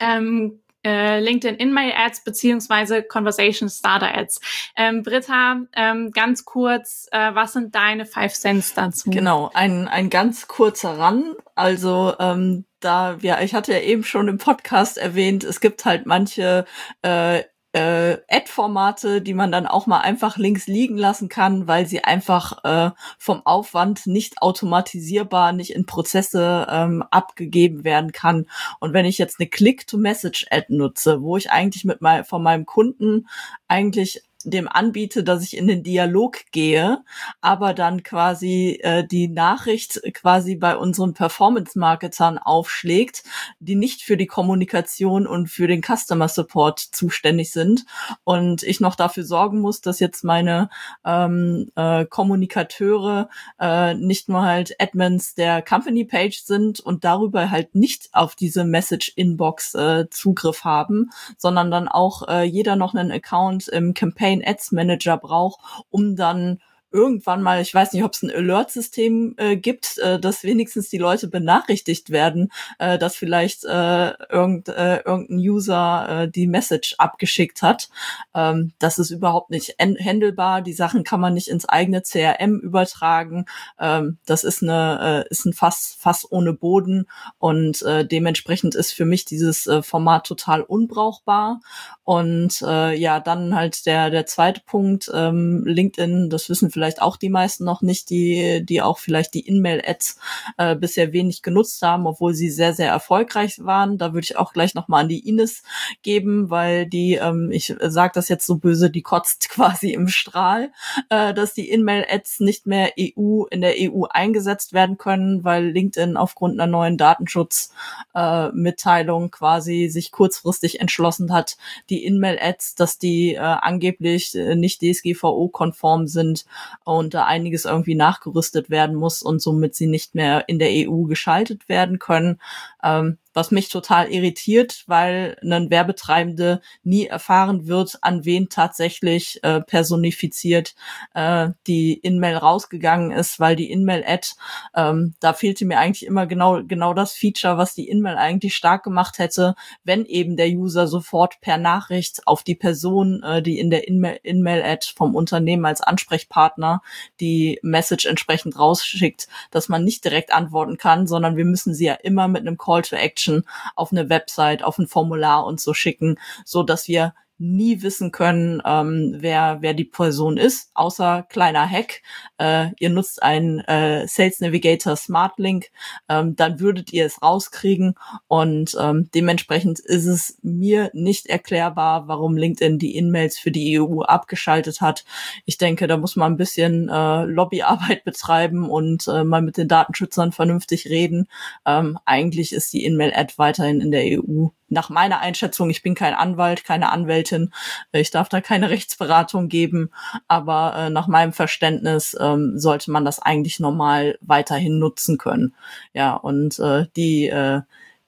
ähm, 0.00 0.60
äh, 0.84 1.20
LinkedIn 1.20 1.56
In-Mail 1.56 1.92
Ads 1.96 2.24
beziehungsweise 2.24 3.02
Conversation 3.02 3.68
Starter 3.68 4.16
Ads. 4.16 4.40
Ähm, 4.76 5.02
Britta, 5.02 5.62
ähm, 5.74 6.10
ganz 6.12 6.44
kurz, 6.44 7.08
äh, 7.10 7.34
was 7.34 7.54
sind 7.54 7.74
deine 7.74 8.06
Five 8.06 8.34
Cents 8.34 8.74
dazu? 8.74 9.10
Genau, 9.10 9.50
ein, 9.54 9.88
ein 9.88 10.10
ganz 10.10 10.48
kurzer 10.48 10.98
Run. 10.98 11.34
Also 11.54 12.14
ähm, 12.18 12.64
da 12.80 13.22
wir, 13.22 13.40
ich 13.40 13.54
hatte 13.54 13.72
ja 13.72 13.80
eben 13.80 14.04
schon 14.04 14.28
im 14.28 14.38
Podcast 14.38 14.98
erwähnt, 14.98 15.44
es 15.44 15.60
gibt 15.60 15.84
halt 15.84 16.06
manche 16.06 16.66
äh, 17.02 17.42
äh, 17.74 18.18
Ad-Formate, 18.28 19.20
die 19.20 19.34
man 19.34 19.50
dann 19.50 19.66
auch 19.66 19.86
mal 19.86 20.00
einfach 20.00 20.36
links 20.36 20.68
liegen 20.68 20.96
lassen 20.96 21.28
kann, 21.28 21.66
weil 21.66 21.86
sie 21.86 22.04
einfach 22.04 22.64
äh, 22.64 22.92
vom 23.18 23.44
Aufwand 23.44 24.06
nicht 24.06 24.40
automatisierbar, 24.40 25.52
nicht 25.52 25.74
in 25.74 25.84
Prozesse 25.84 26.68
ähm, 26.70 27.02
abgegeben 27.10 27.82
werden 27.82 28.12
kann. 28.12 28.46
Und 28.78 28.92
wenn 28.92 29.04
ich 29.04 29.18
jetzt 29.18 29.40
eine 29.40 29.48
Click-to-Message-Ad 29.48 30.66
nutze, 30.68 31.20
wo 31.20 31.36
ich 31.36 31.50
eigentlich 31.50 31.84
mit 31.84 32.00
mein, 32.00 32.24
von 32.24 32.44
meinem 32.44 32.64
Kunden 32.64 33.26
eigentlich 33.66 34.22
dem 34.44 34.68
anbiete, 34.68 35.24
dass 35.24 35.42
ich 35.42 35.56
in 35.56 35.66
den 35.66 35.82
Dialog 35.82 36.38
gehe, 36.52 37.02
aber 37.40 37.74
dann 37.74 38.02
quasi 38.02 38.78
äh, 38.82 39.06
die 39.06 39.28
Nachricht 39.28 40.00
quasi 40.12 40.56
bei 40.56 40.76
unseren 40.76 41.14
Performance-Marketern 41.14 42.38
aufschlägt, 42.38 43.24
die 43.58 43.74
nicht 43.74 44.02
für 44.02 44.16
die 44.16 44.26
Kommunikation 44.26 45.26
und 45.26 45.48
für 45.48 45.66
den 45.66 45.82
Customer 45.82 46.28
Support 46.28 46.78
zuständig 46.78 47.52
sind. 47.52 47.84
Und 48.24 48.62
ich 48.62 48.80
noch 48.80 48.94
dafür 48.94 49.24
sorgen 49.24 49.60
muss, 49.60 49.80
dass 49.80 50.00
jetzt 50.00 50.24
meine 50.24 50.68
ähm, 51.04 51.70
äh, 51.76 52.04
Kommunikateure 52.06 53.28
äh, 53.60 53.94
nicht 53.94 54.28
nur 54.28 54.42
halt 54.42 54.76
Admins 54.80 55.34
der 55.34 55.62
Company 55.62 56.04
Page 56.04 56.42
sind 56.42 56.80
und 56.80 57.04
darüber 57.04 57.50
halt 57.50 57.74
nicht 57.74 58.08
auf 58.12 58.34
diese 58.34 58.64
Message 58.64 59.12
Inbox 59.16 59.74
äh, 59.74 60.06
Zugriff 60.10 60.64
haben, 60.64 61.10
sondern 61.36 61.70
dann 61.70 61.88
auch 61.88 62.28
äh, 62.28 62.42
jeder 62.44 62.76
noch 62.76 62.94
einen 62.94 63.10
Account 63.10 63.68
im 63.68 63.94
Campaign 63.94 64.33
Ads 64.42 64.72
Manager 64.72 65.18
braucht, 65.18 65.84
um 65.90 66.16
dann 66.16 66.60
irgendwann 66.94 67.42
mal, 67.42 67.60
ich 67.60 67.74
weiß 67.74 67.92
nicht, 67.92 68.04
ob 68.04 68.12
es 68.12 68.22
ein 68.22 68.30
Alert-System 68.30 69.34
äh, 69.36 69.56
gibt, 69.56 69.98
äh, 69.98 70.20
dass 70.20 70.44
wenigstens 70.44 70.88
die 70.88 70.98
Leute 70.98 71.26
benachrichtigt 71.26 72.10
werden, 72.10 72.52
äh, 72.78 72.98
dass 72.98 73.16
vielleicht 73.16 73.64
äh, 73.64 74.12
irgend, 74.30 74.68
äh, 74.68 74.98
irgendein 74.98 75.38
User 75.38 76.22
äh, 76.22 76.30
die 76.30 76.46
Message 76.46 76.94
abgeschickt 76.98 77.62
hat. 77.62 77.88
Ähm, 78.32 78.72
das 78.78 78.98
ist 78.98 79.10
überhaupt 79.10 79.50
nicht 79.50 79.74
handelbar. 79.80 80.62
Die 80.62 80.72
Sachen 80.72 81.02
kann 81.02 81.20
man 81.20 81.34
nicht 81.34 81.48
ins 81.48 81.68
eigene 81.68 82.02
CRM 82.02 82.60
übertragen. 82.60 83.46
Ähm, 83.80 84.18
das 84.24 84.44
ist 84.44 84.62
eine 84.62 85.24
äh, 85.26 85.30
ist 85.30 85.46
ein 85.46 85.52
Fass 85.52 85.96
Fass 85.98 86.30
ohne 86.30 86.52
Boden 86.52 87.08
und 87.38 87.82
äh, 87.82 88.06
dementsprechend 88.06 88.76
ist 88.76 88.92
für 88.92 89.04
mich 89.04 89.24
dieses 89.24 89.66
äh, 89.66 89.82
Format 89.82 90.26
total 90.26 90.62
unbrauchbar. 90.62 91.60
Und 92.04 92.62
äh, 92.62 92.94
ja, 92.96 93.18
dann 93.18 93.56
halt 93.56 93.84
der 93.86 94.10
der 94.10 94.26
zweite 94.26 94.60
Punkt 94.64 95.10
ähm, 95.12 95.64
LinkedIn. 95.66 96.30
Das 96.30 96.48
wissen 96.48 96.70
vielleicht 96.70 96.83
vielleicht 96.84 97.00
auch 97.00 97.16
die 97.16 97.30
meisten 97.30 97.64
noch 97.64 97.80
nicht, 97.80 98.10
die, 98.10 98.62
die 98.62 98.82
auch 98.82 98.98
vielleicht 98.98 99.32
die 99.32 99.40
In-Mail-Ads 99.40 100.18
äh, 100.58 100.76
bisher 100.76 101.14
wenig 101.14 101.40
genutzt 101.40 101.80
haben, 101.80 102.06
obwohl 102.06 102.34
sie 102.34 102.50
sehr, 102.50 102.74
sehr 102.74 102.90
erfolgreich 102.90 103.64
waren. 103.64 103.96
Da 103.96 104.12
würde 104.12 104.24
ich 104.24 104.36
auch 104.36 104.52
gleich 104.52 104.74
nochmal 104.74 105.04
an 105.04 105.08
die 105.08 105.26
Ines 105.26 105.62
geben, 106.02 106.50
weil 106.50 106.84
die, 106.84 107.14
ähm, 107.14 107.50
ich 107.50 107.74
sage 107.80 108.12
das 108.14 108.28
jetzt 108.28 108.44
so 108.44 108.56
böse, 108.56 108.90
die 108.90 109.00
kotzt 109.00 109.48
quasi 109.50 109.94
im 109.94 110.08
Strahl, 110.08 110.72
äh, 111.08 111.32
dass 111.32 111.54
die 111.54 111.70
In-Mail-Ads 111.70 112.40
nicht 112.40 112.66
mehr 112.66 112.90
EU 113.00 113.44
in 113.44 113.62
der 113.62 113.76
EU 113.78 114.04
eingesetzt 114.10 114.74
werden 114.74 114.98
können, 114.98 115.42
weil 115.42 115.64
LinkedIn 115.64 116.18
aufgrund 116.18 116.60
einer 116.60 116.70
neuen 116.70 116.98
Datenschutzmitteilung 116.98 119.24
äh, 119.24 119.30
quasi 119.30 119.88
sich 119.88 120.12
kurzfristig 120.12 120.80
entschlossen 120.80 121.32
hat, 121.32 121.56
die 121.88 122.04
In-Mail-Ads, 122.04 122.74
dass 122.74 122.98
die 122.98 123.36
äh, 123.36 123.38
angeblich 123.38 124.34
äh, 124.34 124.54
nicht 124.54 124.82
DSGVO-konform 124.82 126.08
sind, 126.08 126.44
und 126.84 127.14
da 127.14 127.24
einiges 127.26 127.64
irgendwie 127.64 127.94
nachgerüstet 127.94 128.70
werden 128.70 128.96
muss 128.96 129.22
und 129.22 129.40
somit 129.40 129.74
sie 129.74 129.86
nicht 129.86 130.14
mehr 130.14 130.48
in 130.48 130.58
der 130.58 130.70
EU 130.70 131.02
geschaltet 131.04 131.68
werden 131.68 131.98
können. 131.98 132.40
Ähm, 132.82 133.18
was 133.34 133.50
mich 133.50 133.68
total 133.68 134.10
irritiert, 134.10 134.84
weil 134.86 135.36
ein 135.42 135.70
Werbetreibende 135.70 136.62
nie 136.84 137.06
erfahren 137.06 137.66
wird, 137.66 137.98
an 138.00 138.24
wen 138.24 138.48
tatsächlich 138.48 139.40
äh, 139.42 139.60
personifiziert 139.60 140.74
äh, 141.14 141.48
die 141.66 141.94
In-Mail 141.94 142.36
rausgegangen 142.36 143.10
ist, 143.10 143.40
weil 143.40 143.56
die 143.56 143.70
In-Mail-Ad, 143.70 144.28
ähm, 144.74 145.14
da 145.20 145.32
fehlte 145.32 145.64
mir 145.66 145.78
eigentlich 145.78 146.06
immer 146.06 146.26
genau 146.26 146.62
genau 146.62 146.94
das 146.94 147.12
Feature, 147.12 147.58
was 147.58 147.74
die 147.74 147.88
In-Mail 147.88 148.16
eigentlich 148.16 148.54
stark 148.54 148.84
gemacht 148.84 149.18
hätte, 149.18 149.56
wenn 149.82 150.06
eben 150.06 150.36
der 150.36 150.48
User 150.48 150.86
sofort 150.86 151.40
per 151.40 151.58
Nachricht 151.58 152.26
auf 152.26 152.44
die 152.44 152.54
Person, 152.54 153.22
äh, 153.24 153.42
die 153.42 153.58
in 153.58 153.70
der 153.70 153.88
In-Mail-Ad 153.88 154.86
vom 154.94 155.16
Unternehmen 155.16 155.66
als 155.66 155.80
Ansprechpartner 155.80 156.82
die 157.20 157.58
Message 157.62 158.06
entsprechend 158.06 158.58
rausschickt, 158.58 159.26
dass 159.50 159.68
man 159.68 159.82
nicht 159.82 160.04
direkt 160.04 160.32
antworten 160.32 160.76
kann, 160.78 161.08
sondern 161.08 161.36
wir 161.36 161.44
müssen 161.44 161.74
sie 161.74 161.86
ja 161.86 161.94
immer 161.94 162.28
mit 162.28 162.42
einem 162.42 162.58
Call 162.58 162.82
to 162.82 162.94
Action 162.94 163.23
Action 163.24 163.44
auf 163.74 163.92
eine 163.92 164.08
Website, 164.08 164.62
auf 164.62 164.78
ein 164.78 164.86
Formular 164.86 165.46
und 165.46 165.60
so 165.60 165.74
schicken, 165.74 166.18
so 166.44 166.62
dass 166.62 166.88
wir 166.88 167.14
nie 167.38 167.82
wissen 167.82 168.12
können, 168.12 168.62
ähm, 168.64 169.16
wer, 169.18 169.58
wer 169.60 169.74
die 169.74 169.84
Person 169.84 170.36
ist, 170.36 170.70
außer 170.74 171.26
kleiner 171.28 171.68
Hack. 171.68 172.02
Äh, 172.38 172.68
ihr 172.78 172.90
nutzt 172.90 173.22
einen 173.22 173.60
äh, 173.60 174.06
Sales 174.06 174.40
Navigator 174.40 174.96
Smart 174.96 175.38
Link, 175.38 175.70
ähm, 176.08 176.36
dann 176.36 176.60
würdet 176.60 176.92
ihr 176.92 177.04
es 177.04 177.20
rauskriegen 177.22 177.94
und 178.28 178.76
ähm, 178.80 179.10
dementsprechend 179.14 179.80
ist 179.80 180.06
es 180.06 180.38
mir 180.42 180.90
nicht 180.94 181.26
erklärbar, 181.26 182.06
warum 182.06 182.36
LinkedIn 182.36 182.78
die 182.78 182.96
In-Mails 182.96 183.38
für 183.38 183.50
die 183.50 183.80
EU 183.80 184.02
abgeschaltet 184.02 184.80
hat. 184.80 185.04
Ich 185.44 185.58
denke, 185.58 185.86
da 185.88 185.96
muss 185.96 186.16
man 186.16 186.32
ein 186.32 186.36
bisschen 186.36 186.88
äh, 186.88 187.24
Lobbyarbeit 187.24 188.04
betreiben 188.04 188.70
und 188.70 189.08
äh, 189.08 189.24
mal 189.24 189.42
mit 189.42 189.56
den 189.56 189.68
Datenschützern 189.68 190.32
vernünftig 190.32 190.86
reden. 190.86 191.26
Ähm, 191.66 191.98
eigentlich 192.04 192.52
ist 192.52 192.72
die 192.72 192.84
In-Mail-Ad 192.84 193.34
weiterhin 193.38 193.80
in 193.80 193.90
der 193.90 194.04
EU 194.20 194.48
nach 194.74 194.90
meiner 194.90 195.20
Einschätzung, 195.20 195.70
ich 195.70 195.82
bin 195.82 195.94
kein 195.94 196.12
Anwalt, 196.12 196.64
keine 196.64 196.92
Anwältin, 196.92 197.52
äh, 197.92 198.00
ich 198.00 198.10
darf 198.10 198.28
da 198.28 198.42
keine 198.42 198.68
Rechtsberatung 198.74 199.48
geben, 199.48 199.90
aber 200.28 200.74
äh, 200.76 200.90
nach 200.90 201.06
meinem 201.06 201.32
Verständnis 201.32 202.16
ähm, 202.20 202.58
sollte 202.58 202.90
man 202.90 203.06
das 203.06 203.18
eigentlich 203.18 203.60
normal 203.60 204.18
weiterhin 204.20 204.78
nutzen 204.78 205.16
können. 205.16 205.54
Ja, 205.94 206.14
und 206.14 206.58
äh, 206.58 206.86
die 206.96 207.28
äh, 207.28 207.62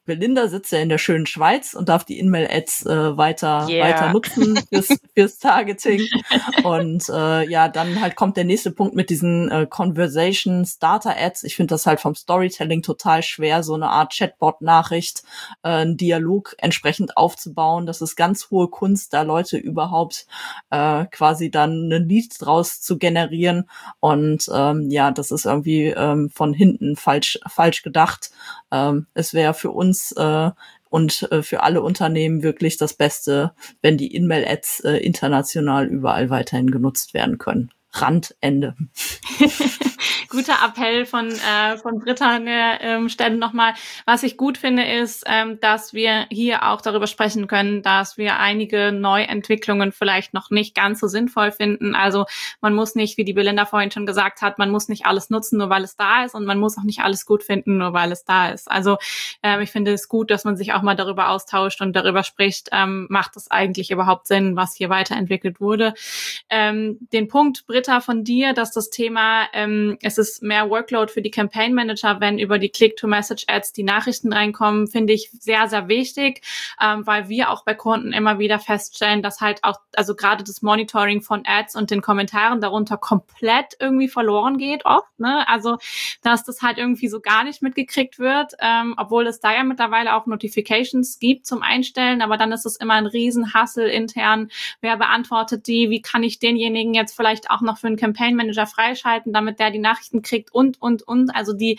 Belinda 0.06 0.48
sitzt 0.48 0.72
ja 0.72 0.78
in 0.78 0.88
der 0.88 0.98
schönen 0.98 1.26
Schweiz 1.26 1.74
und 1.74 1.88
darf 1.88 2.04
die 2.04 2.18
In-Mail-Ads 2.18 2.86
äh, 2.86 3.16
weiter, 3.16 3.66
yeah. 3.68 3.86
weiter 3.86 4.12
nutzen 4.12 4.58
fürs, 4.72 4.88
fürs 5.14 5.38
Targeting. 5.38 6.06
und 6.62 7.08
äh, 7.08 7.48
ja, 7.48 7.68
dann 7.68 8.00
halt 8.00 8.16
kommt 8.16 8.36
der 8.36 8.44
nächste 8.44 8.70
Punkt 8.70 8.94
mit 8.94 9.10
diesen 9.10 9.50
äh, 9.50 9.66
Conversation 9.68 10.64
Starter 10.64 11.16
Ads. 11.18 11.42
Ich 11.42 11.56
finde 11.56 11.74
das 11.74 11.86
halt 11.86 12.00
vom 12.00 12.14
Storytelling 12.14 12.82
total 12.82 13.22
schwer, 13.22 13.62
so 13.62 13.74
eine 13.74 13.90
Art 13.90 14.14
Chatbot-Nachricht, 14.16 15.24
äh, 15.62 15.68
einen 15.68 15.96
Dialog 15.96 16.54
entsprechend 16.58 17.16
aufzubauen. 17.16 17.86
Das 17.86 18.00
ist 18.00 18.14
ganz 18.16 18.50
hohe 18.50 18.68
Kunst, 18.68 19.12
da 19.12 19.22
Leute 19.22 19.56
überhaupt 19.56 20.26
äh, 20.70 21.04
quasi 21.06 21.50
dann 21.50 21.92
ein 21.92 22.08
Lied 22.08 22.32
draus 22.38 22.80
zu 22.80 22.96
generieren. 22.96 23.68
Und 23.98 24.48
ähm, 24.54 24.88
ja, 24.90 25.10
das 25.10 25.32
ist 25.32 25.46
irgendwie 25.46 25.86
ähm, 25.86 26.30
von 26.30 26.54
hinten 26.54 26.94
falsch, 26.94 27.40
falsch 27.48 27.82
gedacht. 27.82 28.30
Ähm, 28.70 29.06
es 29.14 29.34
wäre 29.34 29.52
für 29.52 29.70
uns 29.70 29.95
äh, 30.16 30.50
und 30.88 31.30
äh, 31.30 31.42
für 31.42 31.62
alle 31.62 31.82
Unternehmen 31.82 32.42
wirklich 32.42 32.76
das 32.76 32.94
Beste, 32.94 33.52
wenn 33.82 33.96
die 33.96 34.14
In-Mail-Ads 34.14 34.80
äh, 34.80 34.96
international 34.98 35.86
überall 35.86 36.30
weiterhin 36.30 36.70
genutzt 36.70 37.14
werden 37.14 37.38
können. 37.38 37.70
Randende. 37.92 38.76
Guter 40.28 40.56
Appell 40.64 41.06
von, 41.06 41.30
äh, 41.30 41.78
von 41.78 41.98
Britta 41.98 42.36
an 42.36 42.46
der 42.46 42.80
ähm, 42.80 43.08
Stelle 43.08 43.36
nochmal. 43.36 43.74
Was 44.04 44.22
ich 44.22 44.36
gut 44.36 44.58
finde, 44.58 44.84
ist, 44.84 45.24
ähm, 45.26 45.58
dass 45.60 45.94
wir 45.94 46.26
hier 46.30 46.68
auch 46.68 46.80
darüber 46.80 47.06
sprechen 47.06 47.46
können, 47.46 47.82
dass 47.82 48.18
wir 48.18 48.38
einige 48.38 48.92
Neuentwicklungen 48.92 49.92
vielleicht 49.92 50.34
noch 50.34 50.50
nicht 50.50 50.74
ganz 50.74 51.00
so 51.00 51.06
sinnvoll 51.06 51.52
finden. 51.52 51.94
Also 51.94 52.26
man 52.60 52.74
muss 52.74 52.94
nicht, 52.94 53.16
wie 53.16 53.24
die 53.24 53.32
Belinda 53.32 53.64
vorhin 53.64 53.90
schon 53.90 54.06
gesagt 54.06 54.42
hat, 54.42 54.58
man 54.58 54.70
muss 54.70 54.88
nicht 54.88 55.06
alles 55.06 55.30
nutzen, 55.30 55.58
nur 55.58 55.70
weil 55.70 55.84
es 55.84 55.96
da 55.96 56.24
ist 56.24 56.34
und 56.34 56.44
man 56.44 56.58
muss 56.58 56.76
auch 56.78 56.84
nicht 56.84 57.00
alles 57.00 57.24
gut 57.24 57.42
finden, 57.42 57.78
nur 57.78 57.92
weil 57.92 58.12
es 58.12 58.24
da 58.24 58.50
ist. 58.50 58.70
Also 58.70 58.98
ähm, 59.42 59.60
ich 59.60 59.70
finde 59.70 59.92
es 59.92 60.08
gut, 60.08 60.30
dass 60.30 60.44
man 60.44 60.56
sich 60.56 60.74
auch 60.74 60.82
mal 60.82 60.96
darüber 60.96 61.30
austauscht 61.30 61.80
und 61.80 61.94
darüber 61.94 62.22
spricht, 62.22 62.68
ähm, 62.72 63.06
macht 63.08 63.36
es 63.36 63.50
eigentlich 63.50 63.90
überhaupt 63.90 64.26
Sinn, 64.26 64.56
was 64.56 64.74
hier 64.74 64.90
weiterentwickelt 64.90 65.60
wurde. 65.60 65.94
Ähm, 66.50 66.98
den 67.12 67.28
Punkt, 67.28 67.66
Britta, 67.66 67.86
Britta, 67.86 68.00
von 68.00 68.24
dir, 68.24 68.52
dass 68.52 68.72
das 68.72 68.90
Thema, 68.90 69.46
ähm, 69.52 69.96
es 70.06 70.18
ist 70.18 70.40
mehr 70.40 70.70
Workload 70.70 71.12
für 71.12 71.20
die 71.20 71.32
Campaign 71.32 71.74
Manager, 71.74 72.20
wenn 72.20 72.38
über 72.38 72.60
die 72.60 72.68
Click-to-Message-Ads 72.68 73.72
die 73.72 73.82
Nachrichten 73.82 74.32
reinkommen, 74.32 74.86
finde 74.86 75.12
ich 75.12 75.32
sehr, 75.32 75.68
sehr 75.68 75.88
wichtig, 75.88 76.42
ähm, 76.80 77.04
weil 77.04 77.28
wir 77.28 77.50
auch 77.50 77.64
bei 77.64 77.74
Kunden 77.74 78.12
immer 78.12 78.38
wieder 78.38 78.60
feststellen, 78.60 79.20
dass 79.20 79.40
halt 79.40 79.64
auch, 79.64 79.80
also 79.96 80.14
gerade 80.14 80.44
das 80.44 80.62
Monitoring 80.62 81.22
von 81.22 81.42
Ads 81.44 81.74
und 81.74 81.90
den 81.90 82.02
Kommentaren 82.02 82.60
darunter 82.60 82.98
komplett 82.98 83.76
irgendwie 83.80 84.06
verloren 84.06 84.58
geht 84.58 84.84
oft, 84.84 85.18
ne? 85.18 85.46
Also, 85.48 85.78
dass 86.22 86.44
das 86.44 86.62
halt 86.62 86.78
irgendwie 86.78 87.08
so 87.08 87.18
gar 87.18 87.42
nicht 87.42 87.60
mitgekriegt 87.60 88.20
wird, 88.20 88.52
ähm, 88.60 88.94
obwohl 88.96 89.26
es 89.26 89.40
da 89.40 89.52
ja 89.52 89.64
mittlerweile 89.64 90.14
auch 90.14 90.26
Notifications 90.26 91.18
gibt 91.18 91.46
zum 91.46 91.62
Einstellen, 91.62 92.22
aber 92.22 92.36
dann 92.36 92.52
ist 92.52 92.64
es 92.64 92.76
immer 92.76 92.94
ein 92.94 93.06
Riesenhassel 93.06 93.88
intern. 93.88 94.50
Wer 94.80 94.96
beantwortet 94.96 95.66
die? 95.66 95.90
Wie 95.90 96.00
kann 96.00 96.22
ich 96.22 96.38
denjenigen 96.38 96.94
jetzt 96.94 97.16
vielleicht 97.16 97.50
auch 97.50 97.60
noch 97.60 97.78
für 97.78 97.88
einen 97.88 97.96
Campaign 97.96 98.36
Manager 98.36 98.68
freischalten, 98.68 99.32
damit 99.32 99.58
der 99.58 99.72
die 99.72 99.80
Nachrichten 99.80 99.95
kriegt 100.22 100.52
und, 100.52 100.80
und, 100.80 101.02
und. 101.02 101.34
Also 101.34 101.52
die, 101.52 101.78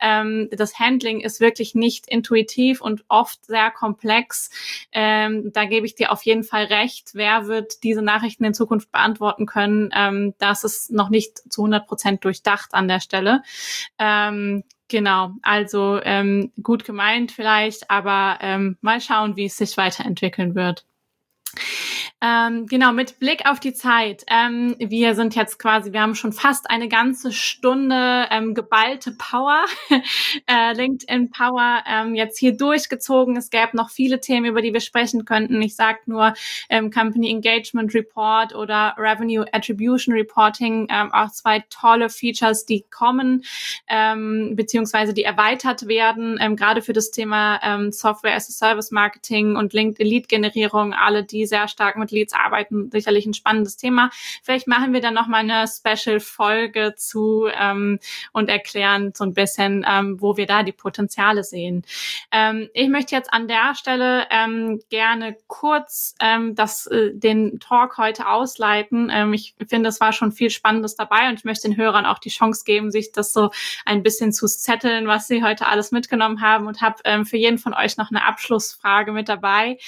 ähm, 0.00 0.48
das 0.52 0.78
Handling 0.78 1.20
ist 1.20 1.40
wirklich 1.40 1.74
nicht 1.74 2.06
intuitiv 2.08 2.80
und 2.80 3.04
oft 3.08 3.44
sehr 3.46 3.70
komplex. 3.70 4.50
Ähm, 4.92 5.50
da 5.52 5.64
gebe 5.64 5.86
ich 5.86 5.94
dir 5.94 6.12
auf 6.12 6.22
jeden 6.22 6.44
Fall 6.44 6.64
recht. 6.64 7.10
Wer 7.14 7.46
wird 7.46 7.82
diese 7.82 8.02
Nachrichten 8.02 8.44
in 8.44 8.54
Zukunft 8.54 8.90
beantworten 8.92 9.46
können? 9.46 9.90
Ähm, 9.94 10.34
das 10.38 10.64
ist 10.64 10.90
noch 10.90 11.10
nicht 11.10 11.38
zu 11.52 11.62
100 11.62 11.86
Prozent 11.86 12.24
durchdacht 12.24 12.74
an 12.74 12.88
der 12.88 13.00
Stelle. 13.00 13.42
Ähm, 13.98 14.64
Genau, 14.90 15.32
also 15.42 16.00
ähm, 16.02 16.50
gut 16.62 16.84
gemeint 16.84 17.30
vielleicht, 17.30 17.90
aber 17.90 18.38
ähm, 18.40 18.78
mal 18.80 19.02
schauen, 19.02 19.36
wie 19.36 19.44
es 19.44 19.58
sich 19.58 19.76
weiterentwickeln 19.76 20.54
wird. 20.54 20.86
Ähm, 22.20 22.66
genau, 22.66 22.92
mit 22.92 23.20
Blick 23.20 23.46
auf 23.46 23.60
die 23.60 23.74
Zeit. 23.74 24.24
Ähm, 24.26 24.74
wir 24.80 25.14
sind 25.14 25.36
jetzt 25.36 25.60
quasi, 25.60 25.92
wir 25.92 26.00
haben 26.00 26.16
schon 26.16 26.32
fast 26.32 26.68
eine 26.68 26.88
ganze 26.88 27.30
Stunde 27.30 28.26
ähm, 28.32 28.54
geballte 28.54 29.12
Power, 29.12 29.64
äh, 30.46 30.72
LinkedIn 30.72 31.30
Power 31.30 31.84
ähm, 31.88 32.16
jetzt 32.16 32.36
hier 32.36 32.56
durchgezogen. 32.56 33.36
Es 33.36 33.50
gäbe 33.50 33.76
noch 33.76 33.90
viele 33.90 34.20
Themen, 34.20 34.46
über 34.46 34.62
die 34.62 34.72
wir 34.72 34.80
sprechen 34.80 35.24
könnten. 35.26 35.62
Ich 35.62 35.76
sage 35.76 36.00
nur 36.06 36.34
ähm, 36.68 36.90
Company 36.90 37.30
Engagement 37.30 37.94
Report 37.94 38.52
oder 38.52 38.96
Revenue 38.98 39.46
Attribution 39.52 40.12
Reporting, 40.12 40.88
ähm, 40.90 41.12
auch 41.12 41.30
zwei 41.30 41.64
tolle 41.70 42.08
Features, 42.08 42.66
die 42.66 42.84
kommen, 42.90 43.44
ähm, 43.88 44.56
beziehungsweise 44.56 45.14
die 45.14 45.22
erweitert 45.22 45.86
werden, 45.86 46.36
ähm, 46.40 46.56
gerade 46.56 46.82
für 46.82 46.92
das 46.92 47.12
Thema 47.12 47.60
ähm, 47.62 47.92
Software 47.92 48.34
as 48.34 48.48
a 48.48 48.52
Service 48.52 48.90
Marketing 48.90 49.54
und 49.54 49.72
LinkedIn 49.72 50.04
Lead 50.08 50.28
Generierung, 50.28 50.94
alle, 50.94 51.22
die 51.22 51.46
sehr 51.46 51.68
stark 51.68 51.96
mit 51.96 52.07
Leads 52.10 52.34
arbeiten, 52.34 52.90
sicherlich 52.90 53.26
ein 53.26 53.34
spannendes 53.34 53.76
Thema. 53.76 54.10
Vielleicht 54.42 54.66
machen 54.66 54.92
wir 54.92 55.00
dann 55.00 55.14
noch 55.14 55.26
mal 55.26 55.38
eine 55.38 55.66
Special-Folge 55.66 56.94
zu 56.96 57.48
ähm, 57.52 57.98
und 58.32 58.48
erklären 58.48 59.12
so 59.14 59.24
ein 59.24 59.34
bisschen, 59.34 59.84
ähm, 59.88 60.20
wo 60.20 60.36
wir 60.36 60.46
da 60.46 60.62
die 60.62 60.72
Potenziale 60.72 61.44
sehen. 61.44 61.84
Ähm, 62.32 62.68
ich 62.74 62.88
möchte 62.88 63.14
jetzt 63.14 63.32
an 63.32 63.48
der 63.48 63.74
Stelle 63.74 64.26
ähm, 64.30 64.80
gerne 64.90 65.36
kurz 65.46 66.14
ähm, 66.20 66.54
das, 66.54 66.86
äh, 66.86 67.12
den 67.12 67.60
Talk 67.60 67.98
heute 67.98 68.28
ausleiten. 68.28 69.10
Ähm, 69.12 69.32
ich 69.32 69.54
finde, 69.68 69.88
es 69.88 70.00
war 70.00 70.12
schon 70.12 70.32
viel 70.32 70.50
Spannendes 70.50 70.96
dabei 70.96 71.28
und 71.28 71.38
ich 71.38 71.44
möchte 71.44 71.68
den 71.68 71.76
Hörern 71.76 72.06
auch 72.06 72.18
die 72.18 72.30
Chance 72.30 72.64
geben, 72.64 72.90
sich 72.90 73.12
das 73.12 73.32
so 73.32 73.50
ein 73.84 74.02
bisschen 74.02 74.32
zu 74.32 74.46
zetteln, 74.46 75.06
was 75.06 75.28
sie 75.28 75.42
heute 75.42 75.66
alles 75.66 75.92
mitgenommen 75.92 76.40
haben 76.40 76.66
und 76.66 76.80
habe 76.80 76.96
ähm, 77.04 77.26
für 77.26 77.36
jeden 77.36 77.58
von 77.58 77.74
euch 77.74 77.96
noch 77.96 78.10
eine 78.10 78.24
Abschlussfrage 78.24 79.12
mit 79.12 79.28
dabei, 79.28 79.78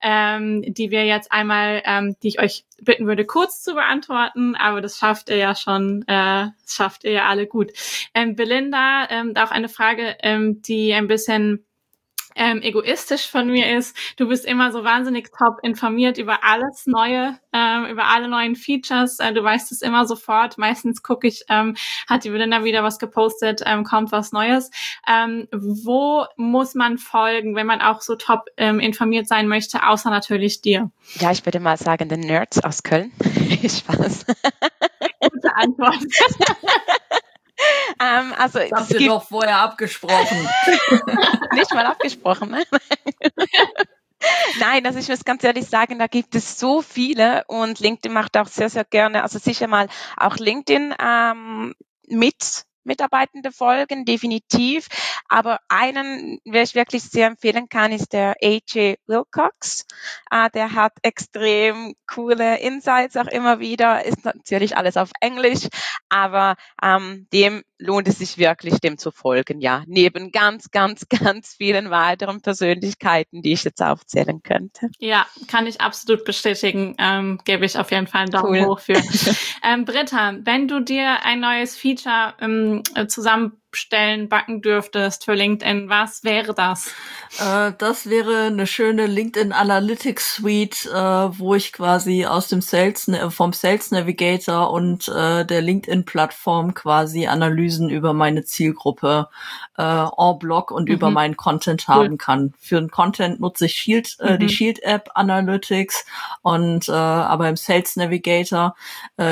ähm, 0.00 0.62
die 0.66 0.90
wir 0.90 1.04
jetzt 1.04 1.32
einmal, 1.32 1.67
ähm, 1.84 2.16
die 2.22 2.28
ich 2.28 2.40
euch 2.40 2.64
bitten 2.80 3.06
würde, 3.06 3.24
kurz 3.24 3.62
zu 3.62 3.74
beantworten, 3.74 4.54
aber 4.54 4.80
das 4.80 4.98
schafft 4.98 5.30
ihr 5.30 5.36
ja 5.36 5.54
schon, 5.54 6.02
äh, 6.02 6.48
das 6.62 6.74
schafft 6.74 7.04
ihr 7.04 7.12
ja 7.12 7.28
alle 7.28 7.46
gut. 7.46 7.72
Ähm, 8.14 8.34
Belinda, 8.34 9.08
ähm, 9.10 9.34
auch 9.36 9.50
eine 9.50 9.68
Frage, 9.68 10.16
ähm, 10.22 10.62
die 10.62 10.92
ein 10.92 11.08
bisschen 11.08 11.64
ähm, 12.34 12.62
egoistisch 12.62 13.28
von 13.28 13.48
mir 13.48 13.76
ist. 13.76 13.96
Du 14.16 14.28
bist 14.28 14.44
immer 14.44 14.72
so 14.72 14.84
wahnsinnig 14.84 15.30
top 15.36 15.58
informiert 15.62 16.18
über 16.18 16.44
alles 16.44 16.86
Neue, 16.86 17.38
ähm, 17.52 17.86
über 17.86 18.06
alle 18.06 18.28
neuen 18.28 18.56
Features. 18.56 19.18
Äh, 19.18 19.32
du 19.32 19.42
weißt 19.42 19.72
es 19.72 19.82
immer 19.82 20.06
sofort. 20.06 20.58
Meistens 20.58 21.02
gucke 21.02 21.26
ich, 21.26 21.44
ähm, 21.48 21.76
hat 22.08 22.24
die 22.24 22.30
Belinda 22.30 22.64
wieder 22.64 22.82
was 22.82 22.98
gepostet, 22.98 23.62
ähm, 23.64 23.84
kommt 23.84 24.12
was 24.12 24.32
Neues. 24.32 24.70
Ähm, 25.08 25.48
wo 25.52 26.24
muss 26.36 26.74
man 26.74 26.98
folgen, 26.98 27.54
wenn 27.54 27.66
man 27.66 27.80
auch 27.80 28.00
so 28.00 28.16
top 28.16 28.46
ähm, 28.56 28.80
informiert 28.80 29.28
sein 29.28 29.48
möchte, 29.48 29.86
außer 29.86 30.10
natürlich 30.10 30.60
dir? 30.60 30.90
Ja, 31.18 31.30
ich 31.30 31.44
würde 31.44 31.60
mal 31.60 31.76
sagen, 31.76 32.08
den 32.08 32.20
Nerds 32.20 32.62
aus 32.62 32.82
Köln. 32.82 33.12
Spaß. 33.62 34.26
Gute 35.20 35.54
Antwort. 35.56 35.98
ähm, 38.00 38.34
also, 38.36 38.58
das 38.58 38.70
habt 38.72 38.90
ihr 38.90 39.08
doch 39.08 39.28
vorher 39.28 39.58
abgesprochen. 39.58 40.48
Nicht 41.52 41.72
mal 41.74 41.86
abgesprochen, 41.86 42.50
ne? 42.50 42.64
Nein, 44.58 44.84
also 44.84 44.98
ich 44.98 45.08
muss 45.08 45.24
ganz 45.24 45.44
ehrlich 45.44 45.66
sagen, 45.66 45.98
da 45.98 46.08
gibt 46.08 46.34
es 46.34 46.58
so 46.58 46.82
viele 46.82 47.44
und 47.46 47.78
LinkedIn 47.78 48.12
macht 48.12 48.36
auch 48.36 48.48
sehr, 48.48 48.68
sehr 48.68 48.84
gerne, 48.84 49.22
also 49.22 49.38
sicher 49.38 49.68
mal 49.68 49.88
auch 50.16 50.36
LinkedIn 50.36 50.94
ähm, 51.00 51.74
mit 52.08 52.64
Mitarbeitende 52.88 53.52
folgen, 53.52 54.04
definitiv. 54.04 54.88
Aber 55.28 55.60
einen, 55.68 56.40
wer 56.44 56.62
ich 56.62 56.74
wirklich 56.74 57.04
sehr 57.04 57.28
empfehlen 57.28 57.68
kann, 57.68 57.92
ist 57.92 58.12
der 58.12 58.34
AJ 58.42 58.96
Wilcox. 59.06 59.86
Uh, 60.32 60.48
der 60.52 60.72
hat 60.72 60.94
extrem 61.02 61.94
coole 62.06 62.58
Insights 62.58 63.16
auch 63.16 63.26
immer 63.26 63.60
wieder. 63.60 64.04
Ist 64.04 64.24
natürlich 64.24 64.76
alles 64.76 64.96
auf 64.96 65.10
Englisch, 65.20 65.68
aber 66.08 66.56
ähm, 66.82 67.28
dem 67.32 67.62
lohnt 67.78 68.08
es 68.08 68.18
sich 68.18 68.38
wirklich, 68.38 68.80
dem 68.80 68.98
zu 68.98 69.10
folgen. 69.10 69.60
Ja, 69.60 69.84
neben 69.86 70.32
ganz, 70.32 70.70
ganz, 70.70 71.08
ganz 71.08 71.54
vielen 71.54 71.90
weiteren 71.90 72.40
Persönlichkeiten, 72.40 73.42
die 73.42 73.52
ich 73.52 73.64
jetzt 73.64 73.82
aufzählen 73.82 74.42
könnte. 74.42 74.90
Ja, 74.98 75.26
kann 75.46 75.66
ich 75.66 75.80
absolut 75.80 76.24
bestätigen. 76.24 76.94
Ähm, 76.98 77.38
gebe 77.44 77.64
ich 77.64 77.78
auf 77.78 77.90
jeden 77.90 78.06
Fall 78.06 78.22
einen 78.22 78.30
Daumen 78.30 78.62
cool. 78.62 78.66
hoch 78.66 78.80
für. 78.80 78.94
ähm, 79.64 79.84
Britta, 79.84 80.34
wenn 80.42 80.68
du 80.68 80.80
dir 80.80 81.24
ein 81.24 81.40
neues 81.40 81.76
Feature 81.76 82.34
ähm, 82.40 82.82
zusammen 83.08 83.60
Stellen 83.76 84.28
backen 84.28 84.62
dürftest 84.62 85.24
für 85.24 85.34
LinkedIn, 85.34 85.88
was 85.88 86.24
wäre 86.24 86.54
das? 86.54 86.88
Äh, 87.38 87.72
das 87.76 88.08
wäre 88.08 88.46
eine 88.46 88.66
schöne 88.66 89.06
LinkedIn 89.06 89.52
Analytics 89.52 90.36
Suite, 90.36 90.86
äh, 90.86 90.92
wo 90.94 91.54
ich 91.54 91.72
quasi 91.72 92.24
aus 92.24 92.48
dem 92.48 92.62
Sales, 92.62 93.10
vom 93.28 93.52
Sales 93.52 93.90
Navigator 93.90 94.70
und 94.70 95.08
äh, 95.08 95.44
der 95.44 95.60
LinkedIn 95.60 96.06
Plattform 96.06 96.72
quasi 96.72 97.26
Analysen 97.26 97.90
über 97.90 98.14
meine 98.14 98.44
Zielgruppe 98.44 99.28
äh, 99.76 99.82
en 99.82 100.38
bloc 100.38 100.70
und 100.70 100.88
mhm. 100.88 100.94
über 100.94 101.10
meinen 101.10 101.36
Content 101.36 101.84
cool. 101.88 101.94
haben 101.94 102.18
kann. 102.18 102.54
Für 102.58 102.80
den 102.80 102.90
Content 102.90 103.38
nutze 103.40 103.66
ich 103.66 103.74
Shield, 103.74 104.16
äh, 104.20 104.34
mhm. 104.34 104.38
die 104.38 104.48
Shield 104.48 104.82
App 104.82 105.10
Analytics 105.14 106.06
und 106.40 106.88
äh, 106.88 106.92
aber 106.92 107.48
im 107.48 107.56
Sales 107.56 107.96
Navigator, 107.96 108.74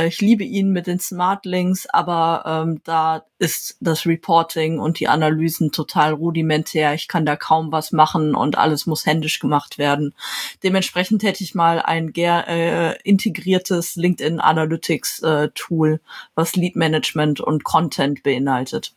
ich 0.07 0.21
liebe 0.21 0.45
ihn 0.45 0.73
mit 0.73 0.87
den 0.87 0.99
Smart 0.99 1.45
Links, 1.45 1.87
aber 1.87 2.43
ähm, 2.47 2.81
da 2.85 3.23
ist 3.39 3.77
das 3.81 4.07
Reporting 4.07 4.79
und 4.79 4.99
die 4.99 5.09
Analysen 5.09 5.71
total 5.73 6.13
rudimentär. 6.13 6.95
Ich 6.95 7.09
kann 7.09 7.27
da 7.27 7.37
kaum 7.37 7.71
was 7.73 7.93
machen 7.93 8.35
und 8.35 8.57
alles 8.57 8.87
muss 8.87 9.05
händisch 9.05 9.39
gemacht 9.41 9.79
werden. 9.79 10.15
Dementsprechend 10.63 11.23
hätte 11.23 11.45
ich 11.45 11.55
mal 11.55 11.81
ein 11.81 12.15
äh, 12.15 12.97
integriertes 13.03 13.97
LinkedIn 13.97 14.41
Analytics 14.41 15.23
äh, 15.23 15.51
Tool, 15.55 16.01
was 16.35 16.57
Lead 16.57 16.77
Management 16.77 17.41
und 17.41 17.65
Content 17.65 18.23
beinhaltet. 18.23 18.93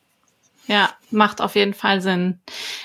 Ja, 0.67 0.91
macht 1.09 1.41
auf 1.41 1.55
jeden 1.55 1.73
Fall 1.73 1.99
Sinn. 1.99 2.39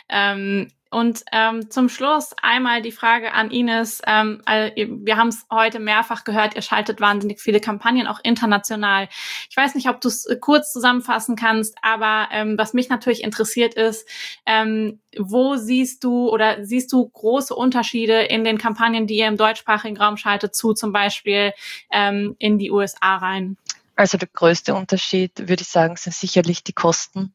Ähm, 0.08 0.70
und 0.94 1.24
ähm, 1.32 1.70
zum 1.70 1.88
Schluss 1.88 2.30
einmal 2.40 2.80
die 2.80 2.92
Frage 2.92 3.32
an 3.32 3.50
Ines. 3.50 4.00
Ähm, 4.06 4.40
wir 4.46 5.16
haben 5.16 5.28
es 5.28 5.44
heute 5.50 5.80
mehrfach 5.80 6.24
gehört, 6.24 6.54
ihr 6.54 6.62
schaltet 6.62 7.00
wahnsinnig 7.00 7.40
viele 7.40 7.60
Kampagnen, 7.60 8.06
auch 8.06 8.20
international. 8.22 9.08
Ich 9.50 9.56
weiß 9.56 9.74
nicht, 9.74 9.88
ob 9.88 10.00
du 10.00 10.08
es 10.08 10.24
äh, 10.24 10.36
kurz 10.36 10.72
zusammenfassen 10.72 11.34
kannst, 11.34 11.76
aber 11.82 12.28
ähm, 12.30 12.56
was 12.56 12.74
mich 12.74 12.88
natürlich 12.88 13.24
interessiert 13.24 13.74
ist, 13.74 14.08
ähm, 14.46 15.00
wo 15.18 15.56
siehst 15.56 16.04
du 16.04 16.30
oder 16.30 16.64
siehst 16.64 16.92
du 16.92 17.08
große 17.08 17.54
Unterschiede 17.54 18.22
in 18.22 18.44
den 18.44 18.58
Kampagnen, 18.58 19.06
die 19.06 19.16
ihr 19.16 19.26
im 19.26 19.36
deutschsprachigen 19.36 19.96
Raum 19.96 20.16
schaltet, 20.16 20.54
zu 20.54 20.74
zum 20.74 20.92
Beispiel 20.92 21.52
ähm, 21.90 22.36
in 22.38 22.58
die 22.58 22.70
USA 22.70 23.16
rein? 23.16 23.56
Also 23.96 24.18
der 24.18 24.28
größte 24.32 24.74
Unterschied, 24.74 25.48
würde 25.48 25.62
ich 25.62 25.68
sagen, 25.68 25.96
sind 25.96 26.14
sicherlich 26.14 26.64
die 26.64 26.72
Kosten. 26.72 27.34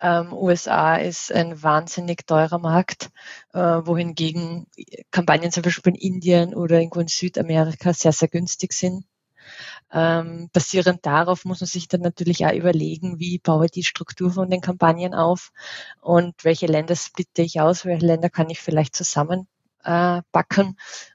Ähm, 0.00 0.32
USA 0.32 0.96
ist 0.96 1.32
ein 1.32 1.62
wahnsinnig 1.62 2.26
teurer 2.26 2.58
Markt, 2.58 3.10
äh, 3.52 3.58
wohingegen 3.58 4.66
Kampagnen 5.10 5.52
zum 5.52 5.62
Beispiel 5.62 5.94
in 5.94 6.00
Indien 6.14 6.54
oder 6.54 6.78
irgendwo 6.78 7.00
in 7.00 7.08
Südamerika 7.08 7.92
sehr, 7.92 8.12
sehr 8.12 8.28
günstig 8.28 8.72
sind. 8.72 9.04
Ähm, 9.92 10.48
basierend 10.52 11.04
darauf 11.04 11.44
muss 11.44 11.60
man 11.60 11.66
sich 11.66 11.88
dann 11.88 12.00
natürlich 12.02 12.46
auch 12.46 12.52
überlegen, 12.52 13.18
wie 13.18 13.38
baue 13.38 13.66
ich 13.66 13.72
die 13.72 13.84
Struktur 13.84 14.30
von 14.30 14.48
den 14.48 14.60
Kampagnen 14.60 15.14
auf 15.14 15.52
und 16.00 16.44
welche 16.44 16.66
Länder 16.66 16.96
splitte 16.96 17.42
ich 17.42 17.60
aus, 17.60 17.84
welche 17.84 18.06
Länder 18.06 18.30
kann 18.30 18.50
ich 18.50 18.60
vielleicht 18.60 18.94
zusammen 18.94 19.48
äh. 19.84 20.22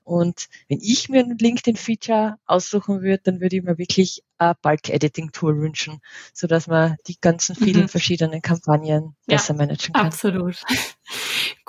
Und 0.06 0.48
wenn 0.70 0.80
ich 0.82 1.10
mir 1.10 1.22
ein 1.24 1.38
LinkedIn-Feature 1.38 2.38
aussuchen 2.46 3.02
würde, 3.02 3.22
dann 3.24 3.42
würde 3.42 3.58
ich 3.58 3.64
mir 3.64 3.78
wirklich 3.78 4.24
ein 4.38 4.54
Bulk-Editing-Tool 4.62 5.60
wünschen, 5.60 6.00
so 6.34 6.48
dass 6.48 6.68
man 6.68 6.98
die 7.08 7.20
ganzen 7.20 7.56
vielen 7.56 7.84
mhm. 7.84 7.90
verschiedenen 7.90 8.42
Kampagnen 8.42 9.16
ja, 9.26 9.36
besser 9.36 9.54
managen 9.54 9.94
kann. 9.94 10.08
Absolut. 10.08 10.64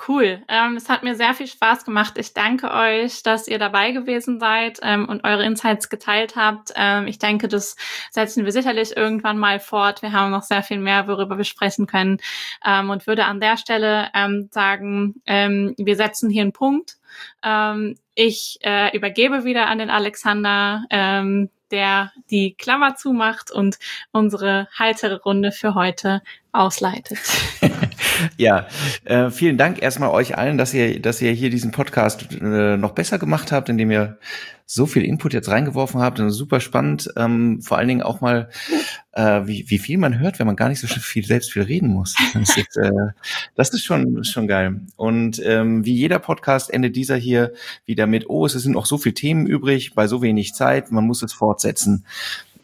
Cool. 0.07 0.41
Ähm, 0.47 0.77
es 0.77 0.87
hat 0.89 1.03
mir 1.03 1.15
sehr 1.15 1.33
viel 1.33 1.47
Spaß 1.47 1.83
gemacht. 1.83 2.13
Ich 2.17 2.33
danke 2.33 2.71
euch, 2.71 3.23
dass 3.23 3.47
ihr 3.47 3.59
dabei 3.59 3.91
gewesen 3.91 4.39
seid 4.39 4.79
ähm, 4.81 5.09
und 5.09 5.25
eure 5.25 5.43
Insights 5.43 5.89
geteilt 5.89 6.35
habt. 6.35 6.71
Ähm, 6.75 7.07
ich 7.07 7.19
denke, 7.19 7.49
das 7.49 7.75
setzen 8.11 8.45
wir 8.45 8.53
sicherlich 8.53 8.95
irgendwann 8.95 9.37
mal 9.37 9.59
fort. 9.59 10.01
Wir 10.01 10.13
haben 10.13 10.31
noch 10.31 10.43
sehr 10.43 10.63
viel 10.63 10.79
mehr, 10.79 11.07
worüber 11.07 11.37
wir 11.37 11.43
sprechen 11.43 11.87
können. 11.87 12.19
Ähm, 12.65 12.89
und 12.89 13.05
würde 13.05 13.25
an 13.25 13.41
der 13.41 13.57
Stelle 13.57 14.09
ähm, 14.13 14.47
sagen, 14.51 15.15
ähm, 15.25 15.73
wir 15.77 15.97
setzen 15.97 16.29
hier 16.29 16.43
einen 16.43 16.53
Punkt. 16.53 16.97
Ähm, 17.43 17.95
ich 18.15 18.59
äh, 18.63 18.95
übergebe 18.95 19.43
wieder 19.43 19.67
an 19.67 19.79
den 19.79 19.89
Alexander, 19.89 20.83
ähm, 20.89 21.49
der 21.71 22.11
die 22.29 22.53
Klammer 22.55 22.95
zumacht 22.95 23.51
und 23.51 23.77
unsere 24.11 24.67
heitere 24.77 25.17
Runde 25.17 25.51
für 25.51 25.75
heute 25.75 26.21
ausleitet. 26.57 27.19
ja, 28.37 28.67
äh, 29.05 29.29
vielen 29.29 29.57
Dank 29.57 29.81
erstmal 29.81 30.09
euch 30.09 30.37
allen, 30.37 30.57
dass 30.57 30.73
ihr, 30.73 31.01
dass 31.01 31.21
ihr 31.21 31.31
hier 31.31 31.49
diesen 31.49 31.71
Podcast 31.71 32.31
äh, 32.33 32.77
noch 32.77 32.91
besser 32.91 33.19
gemacht 33.19 33.51
habt, 33.51 33.69
indem 33.69 33.91
ihr 33.91 34.17
so 34.69 34.85
viel 34.85 35.05
Input 35.05 35.33
jetzt 35.33 35.49
reingeworfen 35.49 36.01
habt. 36.01 36.19
Und 36.19 36.29
super 36.31 36.59
spannend. 36.59 37.09
Ähm, 37.15 37.61
vor 37.61 37.77
allen 37.77 37.87
Dingen 37.87 38.01
auch 38.01 38.19
mal, 38.19 38.49
äh, 39.13 39.41
wie, 39.45 39.65
wie 39.69 39.79
viel 39.79 39.97
man 39.97 40.19
hört, 40.19 40.39
wenn 40.39 40.45
man 40.45 40.57
gar 40.57 40.67
nicht 40.67 40.81
so 40.81 40.87
viel 40.87 41.25
selbst 41.25 41.53
viel 41.53 41.63
reden 41.63 41.87
muss. 41.87 42.15
Das 42.33 42.57
ist, 42.57 42.77
äh, 42.77 42.91
das 43.55 43.69
ist 43.69 43.83
schon, 43.83 44.23
schon 44.23 44.47
geil. 44.47 44.81
Und 44.95 45.41
ähm, 45.43 45.85
wie 45.85 45.95
jeder 45.95 46.19
Podcast 46.19 46.71
endet 46.71 46.95
dieser 46.95 47.15
hier 47.15 47.53
wieder 47.85 48.05
mit, 48.05 48.29
oh, 48.29 48.45
es 48.45 48.53
sind 48.53 48.73
noch 48.73 48.85
so 48.85 48.97
viele 48.97 49.15
Themen 49.15 49.47
übrig, 49.47 49.95
bei 49.95 50.07
so 50.07 50.21
wenig 50.21 50.53
Zeit, 50.53 50.91
man 50.91 51.05
muss 51.05 51.23
es 51.23 51.33
fortsetzen. 51.33 52.05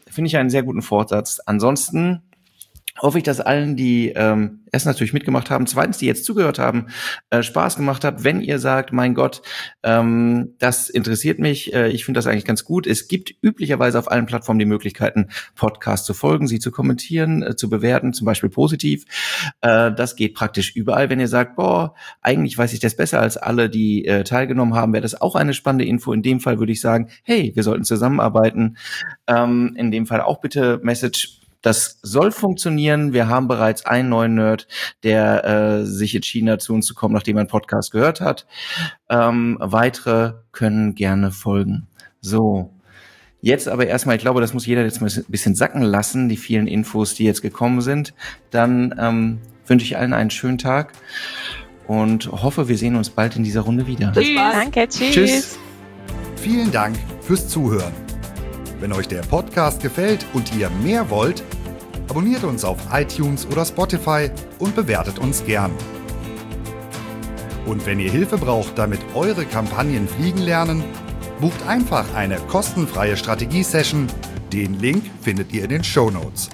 Finde 0.06 0.28
ich 0.28 0.36
einen 0.36 0.50
sehr 0.50 0.62
guten 0.62 0.82
Fortsatz. 0.82 1.40
Ansonsten 1.44 2.22
hoffe 3.00 3.18
ich, 3.18 3.24
dass 3.24 3.40
allen, 3.40 3.76
die 3.76 4.10
ähm, 4.10 4.60
erst 4.70 4.86
natürlich 4.86 5.12
mitgemacht 5.12 5.50
haben, 5.50 5.66
zweitens, 5.66 5.98
die 5.98 6.06
jetzt 6.06 6.24
zugehört 6.24 6.58
haben, 6.58 6.86
äh, 7.30 7.42
Spaß 7.42 7.76
gemacht 7.76 8.04
hat. 8.04 8.24
Wenn 8.24 8.40
ihr 8.40 8.58
sagt, 8.58 8.92
mein 8.92 9.14
Gott, 9.14 9.42
ähm, 9.82 10.54
das 10.58 10.90
interessiert 10.90 11.38
mich, 11.38 11.72
äh, 11.74 11.88
ich 11.88 12.04
finde 12.04 12.18
das 12.18 12.26
eigentlich 12.26 12.44
ganz 12.44 12.64
gut. 12.64 12.86
Es 12.86 13.08
gibt 13.08 13.34
üblicherweise 13.42 13.98
auf 13.98 14.10
allen 14.10 14.26
Plattformen 14.26 14.58
die 14.58 14.64
Möglichkeiten, 14.64 15.28
Podcasts 15.56 16.06
zu 16.06 16.14
folgen, 16.14 16.46
sie 16.46 16.60
zu 16.60 16.70
kommentieren, 16.70 17.42
äh, 17.42 17.56
zu 17.56 17.68
bewerten, 17.68 18.12
zum 18.12 18.26
Beispiel 18.26 18.50
positiv. 18.50 19.04
Äh, 19.60 19.92
das 19.92 20.14
geht 20.14 20.34
praktisch 20.34 20.76
überall. 20.76 21.10
Wenn 21.10 21.20
ihr 21.20 21.28
sagt, 21.28 21.56
boah, 21.56 21.94
eigentlich 22.20 22.56
weiß 22.56 22.72
ich 22.72 22.80
das 22.80 22.96
besser 22.96 23.20
als 23.20 23.36
alle, 23.36 23.68
die 23.68 24.04
äh, 24.06 24.24
teilgenommen 24.24 24.74
haben, 24.74 24.92
wäre 24.92 25.02
das 25.02 25.20
auch 25.20 25.34
eine 25.34 25.54
spannende 25.54 25.84
Info. 25.84 26.12
In 26.12 26.22
dem 26.22 26.40
Fall 26.40 26.58
würde 26.58 26.72
ich 26.72 26.80
sagen, 26.80 27.08
hey, 27.24 27.52
wir 27.54 27.62
sollten 27.64 27.84
zusammenarbeiten. 27.84 28.76
Ähm, 29.26 29.74
in 29.76 29.90
dem 29.90 30.06
Fall 30.06 30.20
auch 30.20 30.40
bitte 30.40 30.80
Message 30.82 31.43
das 31.64 31.98
soll 32.02 32.30
funktionieren. 32.30 33.14
Wir 33.14 33.26
haben 33.26 33.48
bereits 33.48 33.86
einen 33.86 34.10
neuen 34.10 34.34
Nerd, 34.34 34.68
der 35.02 35.44
äh, 35.44 35.86
sich 35.86 36.14
entschieden 36.14 36.50
hat, 36.50 36.60
zu 36.60 36.74
uns 36.74 36.84
zu 36.84 36.94
kommen, 36.94 37.14
nachdem 37.14 37.38
er 37.38 37.40
einen 37.40 37.48
Podcast 37.48 37.90
gehört 37.90 38.20
hat. 38.20 38.46
Ähm, 39.08 39.56
weitere 39.60 40.34
können 40.52 40.94
gerne 40.94 41.30
folgen. 41.30 41.88
So. 42.20 42.70
Jetzt 43.40 43.68
aber 43.68 43.86
erstmal, 43.86 44.16
ich 44.16 44.22
glaube, 44.22 44.42
das 44.42 44.52
muss 44.52 44.66
jeder 44.66 44.84
jetzt 44.84 45.00
mal 45.00 45.10
ein 45.10 45.24
bisschen 45.28 45.54
sacken 45.54 45.82
lassen, 45.82 46.28
die 46.28 46.36
vielen 46.36 46.66
Infos, 46.66 47.14
die 47.14 47.24
jetzt 47.24 47.40
gekommen 47.40 47.80
sind. 47.80 48.12
Dann 48.50 48.94
ähm, 48.98 49.38
wünsche 49.66 49.86
ich 49.86 49.96
allen 49.96 50.12
einen 50.12 50.30
schönen 50.30 50.58
Tag 50.58 50.92
und 51.86 52.30
hoffe, 52.30 52.68
wir 52.68 52.76
sehen 52.76 52.96
uns 52.96 53.08
bald 53.08 53.36
in 53.36 53.42
dieser 53.42 53.62
Runde 53.62 53.86
wieder. 53.86 54.12
Tschüss. 54.12 54.34
Danke, 54.34 54.88
tschüss. 54.88 55.14
Tschüss. 55.14 55.58
Vielen 56.36 56.70
Dank 56.70 56.96
fürs 57.22 57.48
Zuhören. 57.48 58.03
Wenn 58.84 58.92
euch 58.92 59.08
der 59.08 59.22
Podcast 59.22 59.80
gefällt 59.80 60.26
und 60.34 60.54
ihr 60.54 60.68
mehr 60.68 61.08
wollt, 61.08 61.42
abonniert 62.10 62.44
uns 62.44 62.66
auf 62.66 62.76
iTunes 62.92 63.46
oder 63.46 63.64
Spotify 63.64 64.28
und 64.58 64.76
bewertet 64.76 65.18
uns 65.18 65.42
gern. 65.42 65.70
Und 67.64 67.86
wenn 67.86 67.98
ihr 67.98 68.10
Hilfe 68.10 68.36
braucht, 68.36 68.76
damit 68.76 69.00
eure 69.14 69.46
Kampagnen 69.46 70.06
fliegen 70.06 70.40
lernen, 70.42 70.84
bucht 71.40 71.66
einfach 71.66 72.12
eine 72.14 72.36
kostenfreie 72.36 73.16
Strategie-Session. 73.16 74.06
Den 74.52 74.78
Link 74.78 75.02
findet 75.22 75.54
ihr 75.54 75.62
in 75.62 75.70
den 75.70 75.82
Show 75.82 76.10
Notes. 76.10 76.50